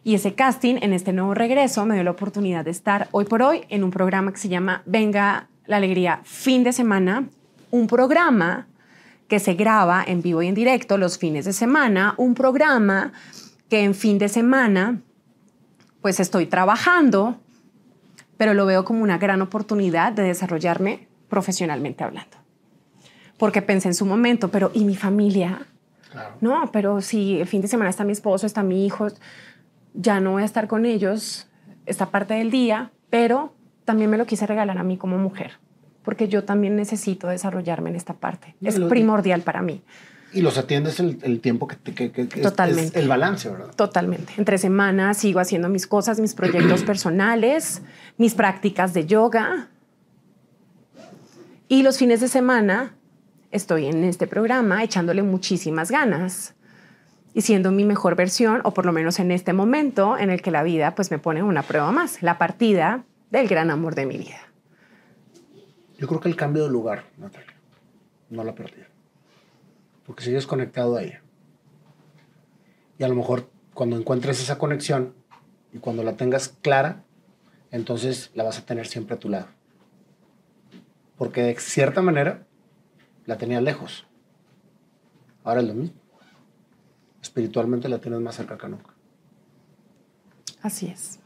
y 0.05 0.15
ese 0.15 0.37
casting 0.37 0.77
en 0.81 0.93
este 0.93 1.13
nuevo 1.13 1.35
regreso 1.35 1.85
me 1.87 1.95
dio 1.95 2.05
la 2.05 2.13
oportunidad 2.13 2.65
de 2.65 2.71
estar 2.71 3.09
hoy 3.11 3.25
por 3.25 3.43
hoy 3.43 3.63
en 3.69 3.83
un 3.83 3.91
programa 3.91 4.31
que 4.31 4.39
se 4.39 4.49
llama 4.49 4.85
Venga 4.87 5.49
la 5.67 5.79
Alegría 5.79 6.21
fin 6.23 6.63
de 6.63 6.73
semana, 6.73 7.29
un 7.73 7.89
programa 7.89 8.69
que 9.27 9.41
se 9.41 9.55
graba 9.55 10.05
en 10.07 10.23
vivo 10.23 10.41
y 10.41 10.47
en 10.47 10.55
directo 10.55 10.99
los 10.99 11.19
fines 11.19 11.47
de 11.47 11.53
semana, 11.53 12.15
un 12.17 12.37
programa 12.37 13.13
que 13.69 13.83
en 13.83 13.93
fin 13.93 14.19
de 14.19 14.29
semana 14.29 15.01
pues 16.01 16.21
estoy 16.21 16.47
trabajando, 16.47 17.41
pero 18.37 18.55
lo 18.55 18.67
veo 18.67 18.85
como 18.85 19.03
una 19.03 19.19
gran 19.19 19.43
oportunidad 19.43 20.13
de 20.13 20.23
desarrollarme 20.23 21.09
profesionalmente 21.29 22.05
hablando. 22.05 22.37
Porque 23.37 23.63
pensé 23.63 23.89
en 23.89 23.95
su 23.95 24.07
momento, 24.07 24.53
pero 24.53 24.71
¿y 24.75 24.85
mi 24.85 24.95
familia? 24.95 25.67
No, 26.41 26.71
pero 26.73 27.01
si 27.01 27.41
el 27.41 27.47
fin 27.47 27.63
de 27.63 27.69
semana 27.69 27.91
está 27.91 28.05
mi 28.05 28.13
esposo, 28.13 28.47
está 28.47 28.63
mi 28.63 28.87
hijo, 28.87 29.09
ya 29.95 30.21
no 30.21 30.33
voy 30.33 30.43
a 30.43 30.45
estar 30.47 30.69
con 30.69 30.87
ellos 30.87 31.49
esta 31.87 32.11
parte 32.11 32.35
del 32.35 32.51
día, 32.51 32.93
pero 33.11 33.55
también 33.85 34.11
me 34.11 34.19
lo 34.19 34.27
quise 34.27 34.47
regalar 34.47 34.79
a 34.79 34.83
mí 34.83 34.97
como 34.97 35.17
mujer, 35.19 35.53
porque 36.03 36.29
yo 36.29 36.45
también 36.45 36.77
necesito 36.77 37.29
desarrollarme 37.29 37.91
en 37.91 37.97
esta 37.97 38.15
parte. 38.15 38.57
Es 38.61 38.79
primordial 38.79 39.43
para 39.43 39.63
mí. 39.63 39.83
Y 40.33 40.43
los 40.43 40.59
atiendes 40.59 41.01
el, 41.01 41.41
tiempo 41.41 41.67
que, 41.67 41.77
que, 41.95 42.11
que 42.11 42.27
Totalmente. 42.27 42.99
Es 42.99 43.03
el 43.03 43.09
balance, 43.09 43.49
¿verdad? 43.49 43.75
Totalmente. 43.75 44.35
Entre 44.37 44.59
semanas 44.59 45.19
sigo 45.19 45.41
haciendo 45.41 45.69
mis 45.69 45.87
cosas, 45.87 46.21
mis 46.21 46.35
proyectos 46.35 46.83
personales, 46.85 47.81
mis 48.19 48.35
prácticas 48.35 48.93
de 48.93 49.07
yoga. 49.07 49.69
Y 51.69 51.83
los 51.83 51.97
fines 51.97 52.21
de 52.21 52.29
semana 52.29 52.97
estoy 53.57 53.87
en 53.87 54.05
este 54.05 54.27
programa 54.27 54.85
echándole 54.85 55.23
muchísimas 55.23 55.91
ganas 55.91 56.55
y 57.35 57.43
siendo 57.43 57.73
mi 57.73 57.85
mejor 57.85 58.15
versión, 58.15 58.61
o 58.65 58.73
por 58.73 58.87
lo 58.87 58.93
menos 58.93 59.19
en 59.19 59.31
este 59.31 59.53
momento 59.53 60.17
en 60.17 60.31
el 60.31 60.41
que 60.41 60.51
la 60.51 60.63
vida 60.63 60.95
pues 60.95 61.11
me 61.11 61.19
pone 61.19 61.43
una 61.43 61.63
prueba 61.63 61.91
más. 61.93 62.23
La 62.23 62.39
partida 62.39 63.05
del 63.31 63.49
gran 63.49 63.71
amor 63.71 63.95
de 63.95 64.07
mi 64.07 64.17
vida. 64.17 64.39
Yo 65.99 66.07
creo 66.07 66.21
que 66.21 66.29
el 66.29 66.37
cambio 66.37 66.65
de 66.65 66.71
lugar, 66.71 67.05
Natalia, 67.19 67.55
no 68.31 68.45
la 68.45 68.55
perdí. 68.55 68.83
Porque 70.07 70.25
sigues 70.25 70.47
conectado 70.47 70.97
a 70.97 71.03
ella. 71.03 71.23
Y 72.99 73.05
a 73.05 73.09
lo 73.09 73.15
mejor 73.15 73.51
cuando 73.75 73.97
encuentres 73.97 74.41
esa 74.41 74.57
conexión 74.57 75.15
y 75.73 75.79
cuando 75.79 76.03
la 76.03 76.17
tengas 76.17 76.49
clara, 76.49 77.05
entonces 77.71 78.31
la 78.35 78.45
vas 78.45 78.59
a 78.59 78.65
tener 78.65 78.87
siempre 78.87 79.17
a 79.17 79.19
tu 79.19 79.29
lado. 79.29 79.49
Porque 81.19 81.43
de 81.43 81.55
cierta 81.57 82.01
manera 82.01 82.46
la 83.27 83.37
tenías 83.39 83.63
lejos. 83.63 84.07
Ahora 85.45 85.61
es 85.61 85.67
lo 85.67 85.75
mismo. 85.75 85.97
Espiritualmente 87.23 87.89
la 87.89 87.99
tienes 87.99 88.21
más 88.21 88.37
cerca 88.37 88.57
que 88.57 88.69
nunca. 88.69 88.95
Así 90.63 90.87
es. 90.87 91.19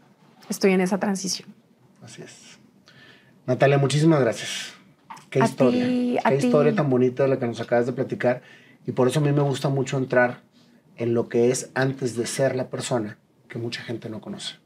Estoy 0.48 0.72
en 0.72 0.80
esa 0.80 0.98
transición. 0.98 1.54
Así 2.02 2.22
es. 2.22 2.58
Natalia, 3.46 3.78
muchísimas 3.78 4.20
gracias. 4.20 4.72
Qué 5.30 5.40
A 5.40 5.44
historia. 5.44 5.84
ti, 5.86 6.18
qué 6.22 6.38
ti. 6.38 6.46
historia 6.46 6.74
tan 6.74 6.90
bonita 6.90 7.26
la 7.26 7.38
que 7.38 7.46
nos 7.46 7.60
acabas 7.60 7.86
de 7.86 7.92
platicar. 7.92 8.42
Y 8.86 8.92
por 8.92 9.08
eso 9.08 9.20
a 9.20 9.22
mí 9.22 9.32
me 9.32 9.42
gusta 9.42 9.68
mucho 9.68 9.96
entrar 9.98 10.42
en 10.96 11.14
lo 11.14 11.28
que 11.28 11.50
es 11.50 11.70
antes 11.74 12.16
de 12.16 12.26
ser 12.26 12.56
la 12.56 12.68
persona 12.68 13.18
que 13.48 13.58
mucha 13.58 13.82
gente 13.82 14.08
no 14.10 14.20
conoce. 14.20 14.56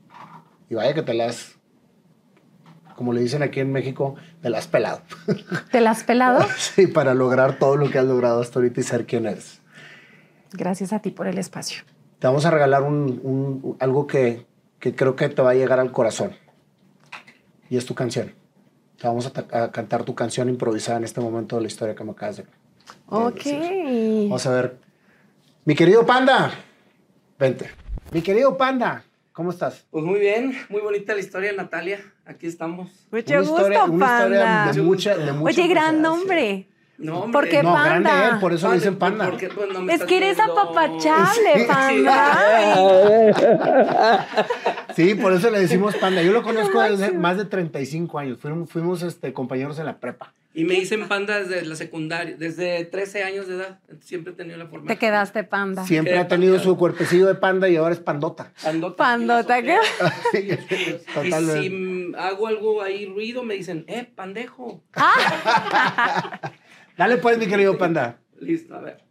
Y 0.70 0.74
vaya 0.74 0.95
que 0.95 1.03
te 1.03 1.14
las, 1.14 1.57
como 2.97 3.12
le 3.12 3.20
dicen 3.20 3.42
aquí 3.42 3.61
en 3.61 3.72
México, 3.72 4.14
te 4.42 4.51
las 4.51 4.61
has 4.64 4.68
pelado. 4.68 5.03
¿Te 5.70 5.80
la 5.80 5.90
has 5.90 6.05
pelado? 6.05 6.47
sí, 6.59 6.86
para 6.86 7.14
lograr 7.14 7.59
todo 7.59 7.76
lo 7.76 7.90
que 7.90 7.99
has 7.99 8.05
logrado 8.05 8.40
hasta 8.40 8.59
ahorita 8.59 8.80
y 8.80 8.84
ser 8.84 9.07
quien 9.07 9.26
eres. 9.26 9.61
Gracias 10.53 10.92
a 10.92 11.01
ti 11.01 11.11
por 11.11 11.26
el 11.26 11.38
espacio. 11.38 11.82
Te 12.18 12.26
vamos 12.26 12.45
a 12.47 12.51
regalar 12.51 12.82
un, 12.82 13.20
un- 13.22 13.76
algo 13.80 14.07
que, 14.07 14.47
que 14.78 14.95
creo 14.95 15.16
que 15.16 15.28
te 15.28 15.42
va 15.42 15.51
a 15.51 15.55
llegar 15.55 15.80
al 15.80 15.90
corazón. 15.92 16.32
Y 17.68 17.76
es 17.76 17.86
tu 17.86 17.95
canción. 17.95 18.32
Te 19.01 19.07
vamos 19.09 19.26
a, 19.26 19.30
ta- 19.32 19.64
a 19.64 19.70
cantar 19.72 20.05
tu 20.05 20.14
canción 20.14 20.49
improvisada 20.49 20.99
en 20.99 21.05
este 21.05 21.20
momento 21.20 21.57
de 21.57 21.62
la 21.62 21.68
historia 21.68 21.95
que 21.95 22.05
me 22.05 22.12
acabas 22.12 22.36
de 22.38 22.45
Ok. 23.07 23.42
Vamos 24.28 24.47
a 24.47 24.51
ver. 24.51 24.78
Mi 25.64 25.74
querido 25.74 26.07
Panda. 26.07 26.53
Vente. 27.38 27.70
Mi 28.12 28.22
querido 28.22 28.57
Panda. 28.57 29.03
¿Cómo 29.32 29.51
estás? 29.51 29.84
Pues 29.90 30.05
muy 30.05 30.20
bien, 30.20 30.57
muy 30.68 30.80
bonita 30.80 31.12
la 31.14 31.20
historia 31.20 31.51
de 31.51 31.57
Natalia. 31.57 31.99
Aquí 32.26 32.46
estamos. 32.46 32.90
Mucho 33.12 33.32
Una 33.32 33.40
gusto, 33.40 33.56
historia- 33.56 33.84
una 33.84 34.04
historia 34.06 34.44
Panda. 34.44 34.72
de 34.72 34.82
mucha- 34.82 35.16
de 35.16 35.32
mucha 35.32 35.60
Oye, 35.60 35.68
gran 35.68 36.00
nombre. 36.02 36.66
No, 36.97 37.28
¿Por 37.32 37.49
qué 37.49 37.62
No, 37.62 37.72
Panda? 37.74 38.01
grande 38.14 38.34
él, 38.34 38.40
por 38.40 38.53
eso 38.53 38.68
le 38.68 38.74
dicen 38.76 38.97
Panda. 38.97 39.24
porque, 39.28 39.49
pues, 39.49 39.68
no 39.72 39.80
me 39.82 39.95
Es 39.95 40.05
que 40.05 40.16
eres 40.18 40.36
viendo. 40.36 40.61
apapachable, 40.61 41.55
Sí. 41.59 41.64
Panda. 41.66 42.38
Sí, 44.95 45.14
por 45.16 45.32
eso 45.32 45.51
le 45.51 45.59
decimos 45.61 45.97
Panda. 45.97 46.22
Yo 46.22 46.32
lo 46.32 46.42
conozco 46.42 46.80
desde 46.82 47.11
más 47.12 47.36
de 47.36 47.47
35 47.47 48.18
años. 48.18 48.38
Fuimos, 48.40 48.70
fuimos 48.70 49.03
este, 49.03 49.32
compañeros 49.32 49.78
en 49.80 49.86
la 49.86 49.97
prepa. 49.99 50.32
Y 50.57 50.62
me 50.64 50.74
dicen 50.74 51.09
panda 51.09 51.40
desde 51.40 51.62
la 51.66 51.74
secundaria, 51.74 52.36
desde 52.38 52.84
13 52.84 53.24
años 53.24 53.49
de 53.49 53.57
edad. 53.57 53.80
Siempre 54.01 54.32
he 54.32 54.36
tenido 54.36 54.57
la 54.57 54.66
forma. 54.68 54.86
Te 54.86 54.97
quedaste 54.97 55.42
panda. 55.42 55.84
Siempre 55.84 56.16
ha 56.16 56.28
tenido 56.28 56.53
panda. 56.55 56.64
su 56.64 56.76
cuerpecillo 56.76 57.26
de 57.26 57.34
panda 57.34 57.68
y 57.68 57.74
ahora 57.74 57.92
es 57.92 57.99
pandota. 57.99 58.53
Pandota. 58.62 58.97
Pandota, 58.97 59.61
¿qué? 59.62 59.78
Y 60.38 60.57
Totalmente. 61.12 61.61
si 61.61 61.70
mm, 61.70 62.14
hago 62.16 62.47
algo 62.47 62.82
ahí 62.82 63.07
ruido, 63.07 63.42
me 63.42 63.55
dicen, 63.55 63.84
eh, 63.88 64.09
pandejo. 64.14 64.80
Dale 66.97 67.16
pues, 67.16 67.38
mi 67.38 67.47
querido 67.47 67.76
panda. 67.76 68.18
Listo, 68.40 68.74
a 68.76 68.80
ver. 68.80 69.03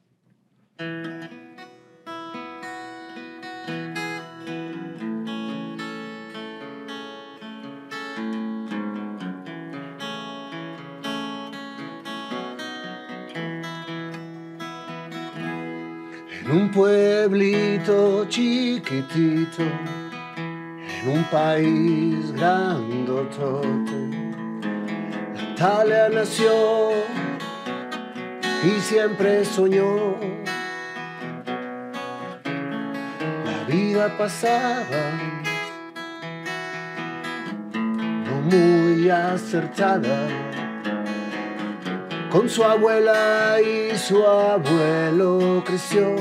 En 16.45 16.51
un 16.51 16.71
pueblito 16.71 18.25
chiquitito, 18.27 19.63
en 19.63 21.09
un 21.09 21.23
país 21.31 22.31
grandotote, 22.33 24.09
Natalia 25.33 26.09
nació 26.09 27.12
y 28.65 28.79
siempre 28.81 29.43
soñó. 29.45 30.15
La 33.45 33.63
vida 33.67 34.17
pasaba, 34.17 35.03
no 37.73 38.41
muy 38.41 39.09
acertada 39.09 40.27
con 42.33 42.49
su 42.49 42.63
abuela 42.63 43.57
y 43.61 43.95
su 43.95 44.25
abuelo 44.25 45.63
creció. 45.63 46.15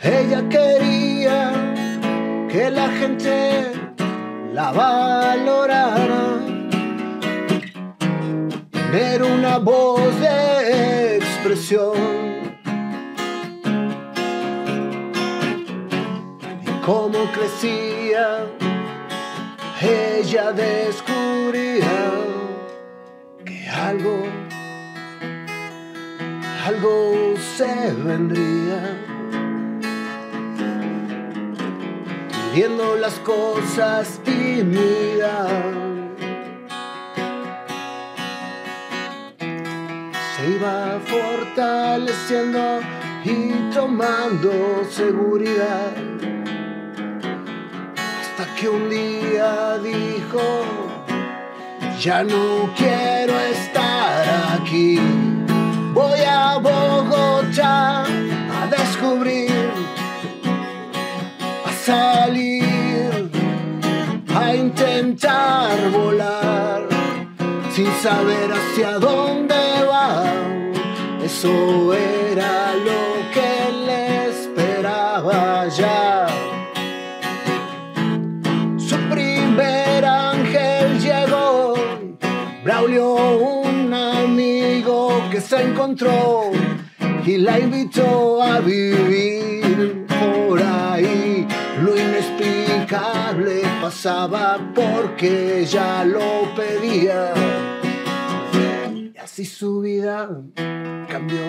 Ella 0.00 0.48
quería 0.48 1.52
que 2.48 2.70
la 2.70 2.88
gente 2.88 3.72
la 4.52 4.70
valorara, 4.70 6.35
tener 8.90 9.22
una 9.22 9.58
voz 9.58 10.20
de 10.20 11.16
expresión. 11.16 11.94
Y 16.62 16.84
cómo 16.84 17.18
crecía, 17.32 18.46
ella 19.80 20.52
descubría 20.52 22.12
que 23.44 23.68
algo, 23.68 24.22
algo 26.66 27.34
se 27.56 27.92
vendría. 28.04 29.02
Viendo 32.54 32.96
las 32.96 33.14
cosas 33.20 34.18
tímidas, 34.24 35.85
iba 40.48 41.00
fortaleciendo 41.04 42.80
y 43.24 43.72
tomando 43.74 44.84
seguridad. 44.88 45.92
Hasta 48.20 48.54
que 48.54 48.68
un 48.68 48.88
día 48.88 49.78
dijo, 49.78 50.40
ya 51.98 52.22
no 52.22 52.70
quiero 52.76 53.38
estar 53.38 54.60
aquí, 54.60 55.00
voy 55.92 56.20
a 56.20 56.58
Bogotá 56.58 58.04
a 58.04 58.66
descubrir, 58.70 59.70
a 61.64 61.72
salir, 61.84 63.30
a 64.34 64.54
intentar 64.54 65.90
volar, 65.90 66.86
sin 67.72 67.90
saber 68.02 68.52
hacia 68.52 68.98
dónde 68.98 69.56
va, 69.90 70.35
eso 71.38 71.92
era 71.92 72.74
lo 72.76 73.02
que 73.34 73.52
le 73.86 74.28
esperaba 74.30 75.68
ya. 75.68 76.26
Su 78.78 78.96
primer 79.10 80.02
ángel 80.04 80.98
llegó, 80.98 81.74
Braulio, 82.64 83.14
un 83.60 83.92
amigo 83.92 85.20
que 85.30 85.42
se 85.42 85.60
encontró 85.62 86.52
y 87.26 87.36
la 87.36 87.58
invitó 87.58 88.42
a 88.42 88.60
vivir 88.60 90.06
por 90.06 90.62
ahí. 90.62 91.46
Lo 91.82 91.94
inexplicable 91.94 93.60
pasaba 93.82 94.58
porque 94.74 95.60
ella 95.60 96.02
lo 96.02 96.54
pedía. 96.56 97.75
Así 99.26 99.44
su 99.44 99.80
vida 99.80 100.28
cambió. 101.08 101.40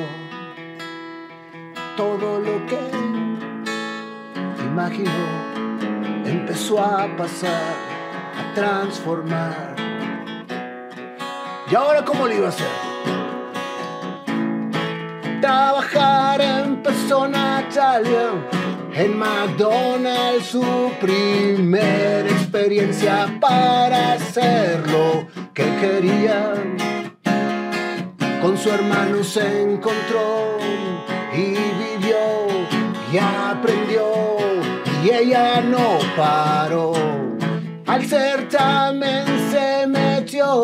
Todo 1.96 2.40
lo 2.40 2.66
que 2.66 2.80
imaginó 4.66 5.12
empezó 6.26 6.80
a 6.80 7.08
pasar, 7.16 7.76
a 8.36 8.54
transformar. 8.56 9.76
¿Y 11.72 11.76
ahora 11.76 12.04
cómo 12.04 12.26
lo 12.26 12.34
iba 12.34 12.48
a 12.48 12.50
hacer? 12.50 12.68
Trabajar 15.40 16.42
empezó 16.42 17.28
Natalia 17.28 18.32
en 18.96 19.20
McDonald's, 19.20 20.48
su 20.48 20.92
primera 21.00 22.28
experiencia 22.28 23.38
para 23.40 24.14
hacer 24.14 24.90
lo 24.90 25.28
que 25.54 25.64
quería. 25.76 26.56
Con 28.48 28.58
su 28.58 28.70
hermano 28.70 29.26
se 29.26 29.62
encontró 29.62 30.58
y 31.34 31.48
vivió 31.84 32.16
y 33.12 33.18
aprendió 33.18 34.38
y 35.04 35.10
ella 35.10 35.60
no 35.60 36.00
paró. 36.16 36.94
Al 37.86 38.06
certamen 38.06 39.26
se 39.52 39.86
metió. 39.88 40.64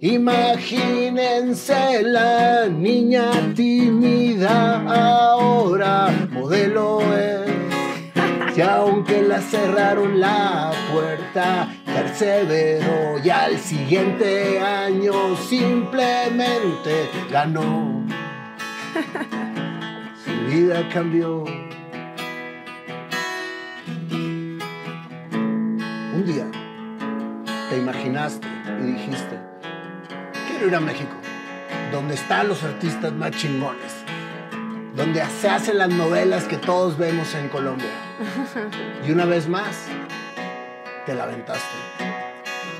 Imagínense 0.00 2.02
la 2.02 2.66
niña 2.66 3.30
tímida 3.54 4.82
ahora 4.88 6.08
modelo 6.30 7.00
es. 7.14 8.56
Y 8.56 8.62
aunque 8.62 9.20
la 9.20 9.42
cerraron 9.42 10.18
la 10.18 10.72
puerta, 10.90 11.75
perseveró 11.96 13.18
y 13.24 13.30
al 13.30 13.58
siguiente 13.58 14.60
año 14.60 15.36
simplemente 15.36 17.08
ganó. 17.30 18.04
Su 20.24 20.32
vida 20.50 20.86
cambió. 20.92 21.44
Un 26.14 26.24
día 26.26 26.46
te 27.70 27.78
imaginaste 27.78 28.46
y 28.80 28.92
dijiste, 28.92 29.38
quiero 30.48 30.66
ir 30.68 30.74
a 30.74 30.80
México, 30.80 31.16
donde 31.92 32.14
están 32.14 32.48
los 32.48 32.62
artistas 32.62 33.12
más 33.12 33.30
chingones, 33.32 33.92
donde 34.94 35.24
se 35.40 35.48
hacen 35.48 35.78
las 35.78 35.88
novelas 35.88 36.44
que 36.44 36.58
todos 36.58 36.98
vemos 36.98 37.34
en 37.34 37.48
Colombia. 37.48 37.90
Y 39.06 39.12
una 39.12 39.24
vez 39.24 39.46
más, 39.48 39.86
te 41.06 41.14
la 41.14 41.22
aventaste. 41.22 41.76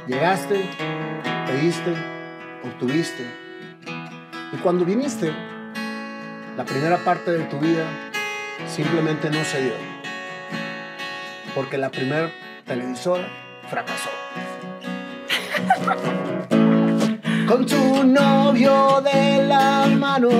Llegaste, 0.08 0.68
pediste, 1.46 1.94
obtuviste. 2.64 3.24
Y 4.52 4.56
cuando 4.56 4.84
viniste, 4.84 5.32
la 6.56 6.64
primera 6.64 6.98
parte 6.98 7.30
de 7.30 7.44
tu 7.44 7.60
vida 7.60 7.84
simplemente 8.66 9.30
no 9.30 9.44
se 9.44 9.62
dio. 9.62 9.74
Porque 11.54 11.78
la 11.78 11.88
primera 11.88 12.32
televisora 12.66 13.28
fracasó. 13.70 14.10
Con 17.46 17.64
tu 17.64 18.02
novio 18.02 19.00
de 19.02 19.46
la 19.46 19.86
mano, 19.86 20.30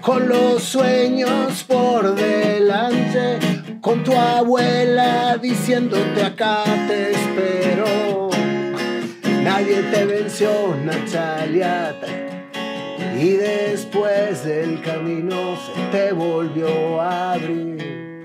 con 0.00 0.28
los 0.28 0.62
sueños 0.62 1.64
por 1.64 2.14
delante, 2.14 3.49
con 3.80 4.04
tu 4.04 4.12
abuela 4.12 5.38
diciéndote 5.38 6.22
acá 6.22 6.64
te 6.86 7.12
espero. 7.12 8.30
Nadie 9.42 9.82
te 9.84 10.04
venció, 10.04 10.76
Natalia. 10.84 11.94
Y 13.18 13.32
después 13.32 14.44
del 14.44 14.82
camino 14.82 15.56
se 15.56 15.82
te 15.90 16.12
volvió 16.12 17.00
a 17.00 17.32
abrir. 17.32 18.24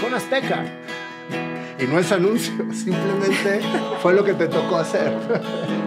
Con 0.00 0.14
Azteca. 0.14 0.64
Y 1.78 1.84
no 1.84 1.98
es 1.98 2.12
anuncio, 2.12 2.52
simplemente 2.72 3.60
fue 4.02 4.14
lo 4.14 4.24
que 4.24 4.34
te 4.34 4.48
tocó 4.48 4.76
hacer. 4.76 5.12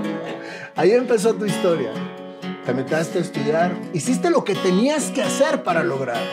Ahí 0.76 0.92
empezó 0.92 1.34
tu 1.36 1.46
historia. 1.46 1.92
Te 2.66 2.74
metiste 2.74 3.20
a 3.20 3.22
estudiar, 3.22 3.76
hiciste 3.94 4.30
lo 4.30 4.44
que 4.44 4.56
tenías 4.56 5.12
que 5.12 5.22
hacer 5.22 5.64
para 5.64 5.84
lograr 5.84 6.24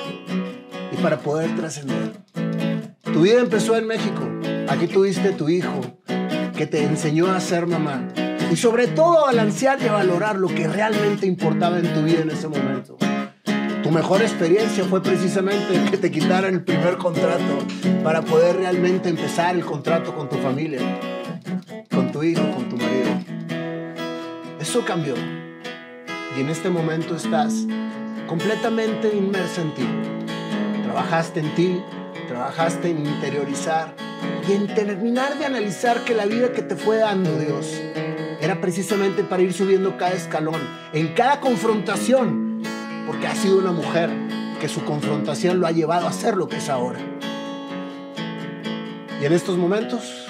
y 0.93 0.97
para 1.03 1.19
poder 1.19 1.55
trascender. 1.57 2.30
Tu 3.03 3.23
vida 3.23 3.41
empezó 3.41 3.77
en 3.77 3.87
México. 3.87 4.29
Aquí 4.69 4.87
tuviste 4.87 5.33
tu 5.33 5.49
hijo 5.49 5.81
que 6.57 6.67
te 6.67 6.85
enseñó 6.85 7.31
a 7.31 7.41
ser 7.41 7.67
mamá 7.67 8.09
y 8.51 8.57
sobre 8.57 8.87
todo 8.89 9.21
a 9.21 9.27
balancear 9.27 9.81
y 9.83 9.89
valorar 9.89 10.37
lo 10.37 10.49
que 10.49 10.69
realmente 10.69 11.27
importaba 11.27 11.79
en 11.79 11.93
tu 11.95 12.03
vida 12.03 12.21
en 12.21 12.31
ese 12.31 12.49
momento. 12.49 12.99
Tu 13.83 13.91
mejor 13.91 14.21
experiencia 14.21 14.85
fue 14.85 15.03
precisamente 15.03 15.91
que 15.91 15.97
te 15.97 16.11
quitaran 16.11 16.55
el 16.55 16.63
primer 16.63 16.97
contrato 16.99 17.59
para 18.05 18.23
poder 18.23 18.57
realmente 18.57 19.09
empezar 19.09 19.55
el 19.55 19.65
contrato 19.65 20.15
con 20.15 20.29
tu 20.29 20.37
familia, 20.37 20.81
con 21.91 22.13
tu 22.13 22.23
hijo, 22.23 22.43
con 22.53 22.69
tu 22.69 22.77
marido. 22.77 23.11
Eso 24.61 24.85
cambió. 24.85 25.15
Y 26.37 26.41
en 26.41 26.51
este 26.51 26.69
momento 26.69 27.17
estás 27.17 27.67
completamente 28.29 29.11
inmersa 29.17 29.63
en 29.63 29.75
ti. 29.75 29.89
Trabajaste 30.85 31.41
en 31.41 31.55
ti, 31.55 31.83
trabajaste 32.31 32.91
en 32.91 33.05
interiorizar 33.05 33.93
y 34.49 34.53
en 34.53 34.73
terminar 34.73 35.37
de 35.37 35.47
analizar 35.47 36.05
que 36.05 36.15
la 36.15 36.27
vida 36.27 36.53
que 36.53 36.63
te 36.63 36.77
fue 36.77 36.99
dando 36.99 37.37
Dios 37.37 37.83
era 38.41 38.61
precisamente 38.61 39.25
para 39.25 39.43
ir 39.43 39.53
subiendo 39.53 39.97
cada 39.97 40.13
escalón, 40.13 40.61
en 40.93 41.13
cada 41.15 41.41
confrontación 41.41 42.63
porque 43.05 43.27
ha 43.27 43.35
sido 43.35 43.59
una 43.59 43.73
mujer 43.73 44.11
que 44.61 44.69
su 44.69 44.85
confrontación 44.85 45.59
lo 45.59 45.67
ha 45.67 45.73
llevado 45.73 46.07
a 46.07 46.13
ser 46.13 46.37
lo 46.37 46.47
que 46.47 46.59
es 46.59 46.69
ahora. 46.69 47.01
Y 49.21 49.25
en 49.25 49.33
estos 49.33 49.59
momentos, 49.59 50.29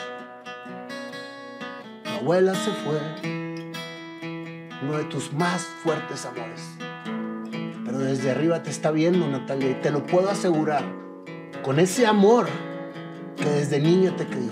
tu 2.02 2.10
abuela 2.10 2.54
se 2.54 2.70
fue, 2.70 2.98
uno 4.82 4.96
de 4.96 5.04
tus 5.04 5.34
más 5.34 5.66
fuertes 5.82 6.24
amores. 6.24 6.62
Pero 7.84 7.98
desde 7.98 8.30
arriba 8.30 8.62
te 8.62 8.70
está 8.70 8.90
viendo, 8.90 9.28
Natalia, 9.28 9.72
y 9.72 9.74
te 9.74 9.90
lo 9.90 10.06
puedo 10.06 10.30
asegurar, 10.30 10.99
con 11.62 11.78
ese 11.78 12.06
amor 12.06 12.48
que 13.36 13.44
desde 13.44 13.78
niña 13.80 14.14
te 14.16 14.26
crió. 14.26 14.50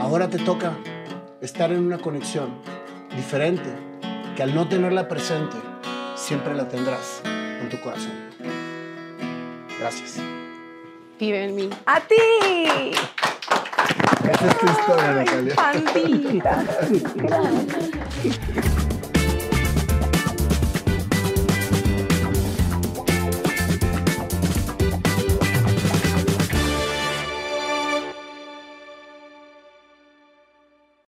Ahora 0.00 0.28
te 0.28 0.38
toca 0.38 0.72
estar 1.40 1.72
en 1.72 1.84
una 1.84 1.98
conexión 1.98 2.50
diferente 3.16 3.70
que 4.36 4.42
al 4.42 4.54
no 4.54 4.68
tenerla 4.68 5.08
presente, 5.08 5.56
siempre 6.16 6.54
la 6.54 6.68
tendrás 6.68 7.22
en 7.24 7.68
tu 7.68 7.80
corazón. 7.80 8.12
Gracias. 9.78 10.18
Vive 11.18 11.44
en 11.44 11.54
mí. 11.54 11.70
¡A 11.86 12.00
ti! 12.00 12.94
Esa 14.30 14.46
es 14.46 14.58
tu 14.58 14.66
historia, 14.66 15.12
Natalia. 15.12 15.54
Pandita. 15.54 16.64
Gracias. 17.14 18.76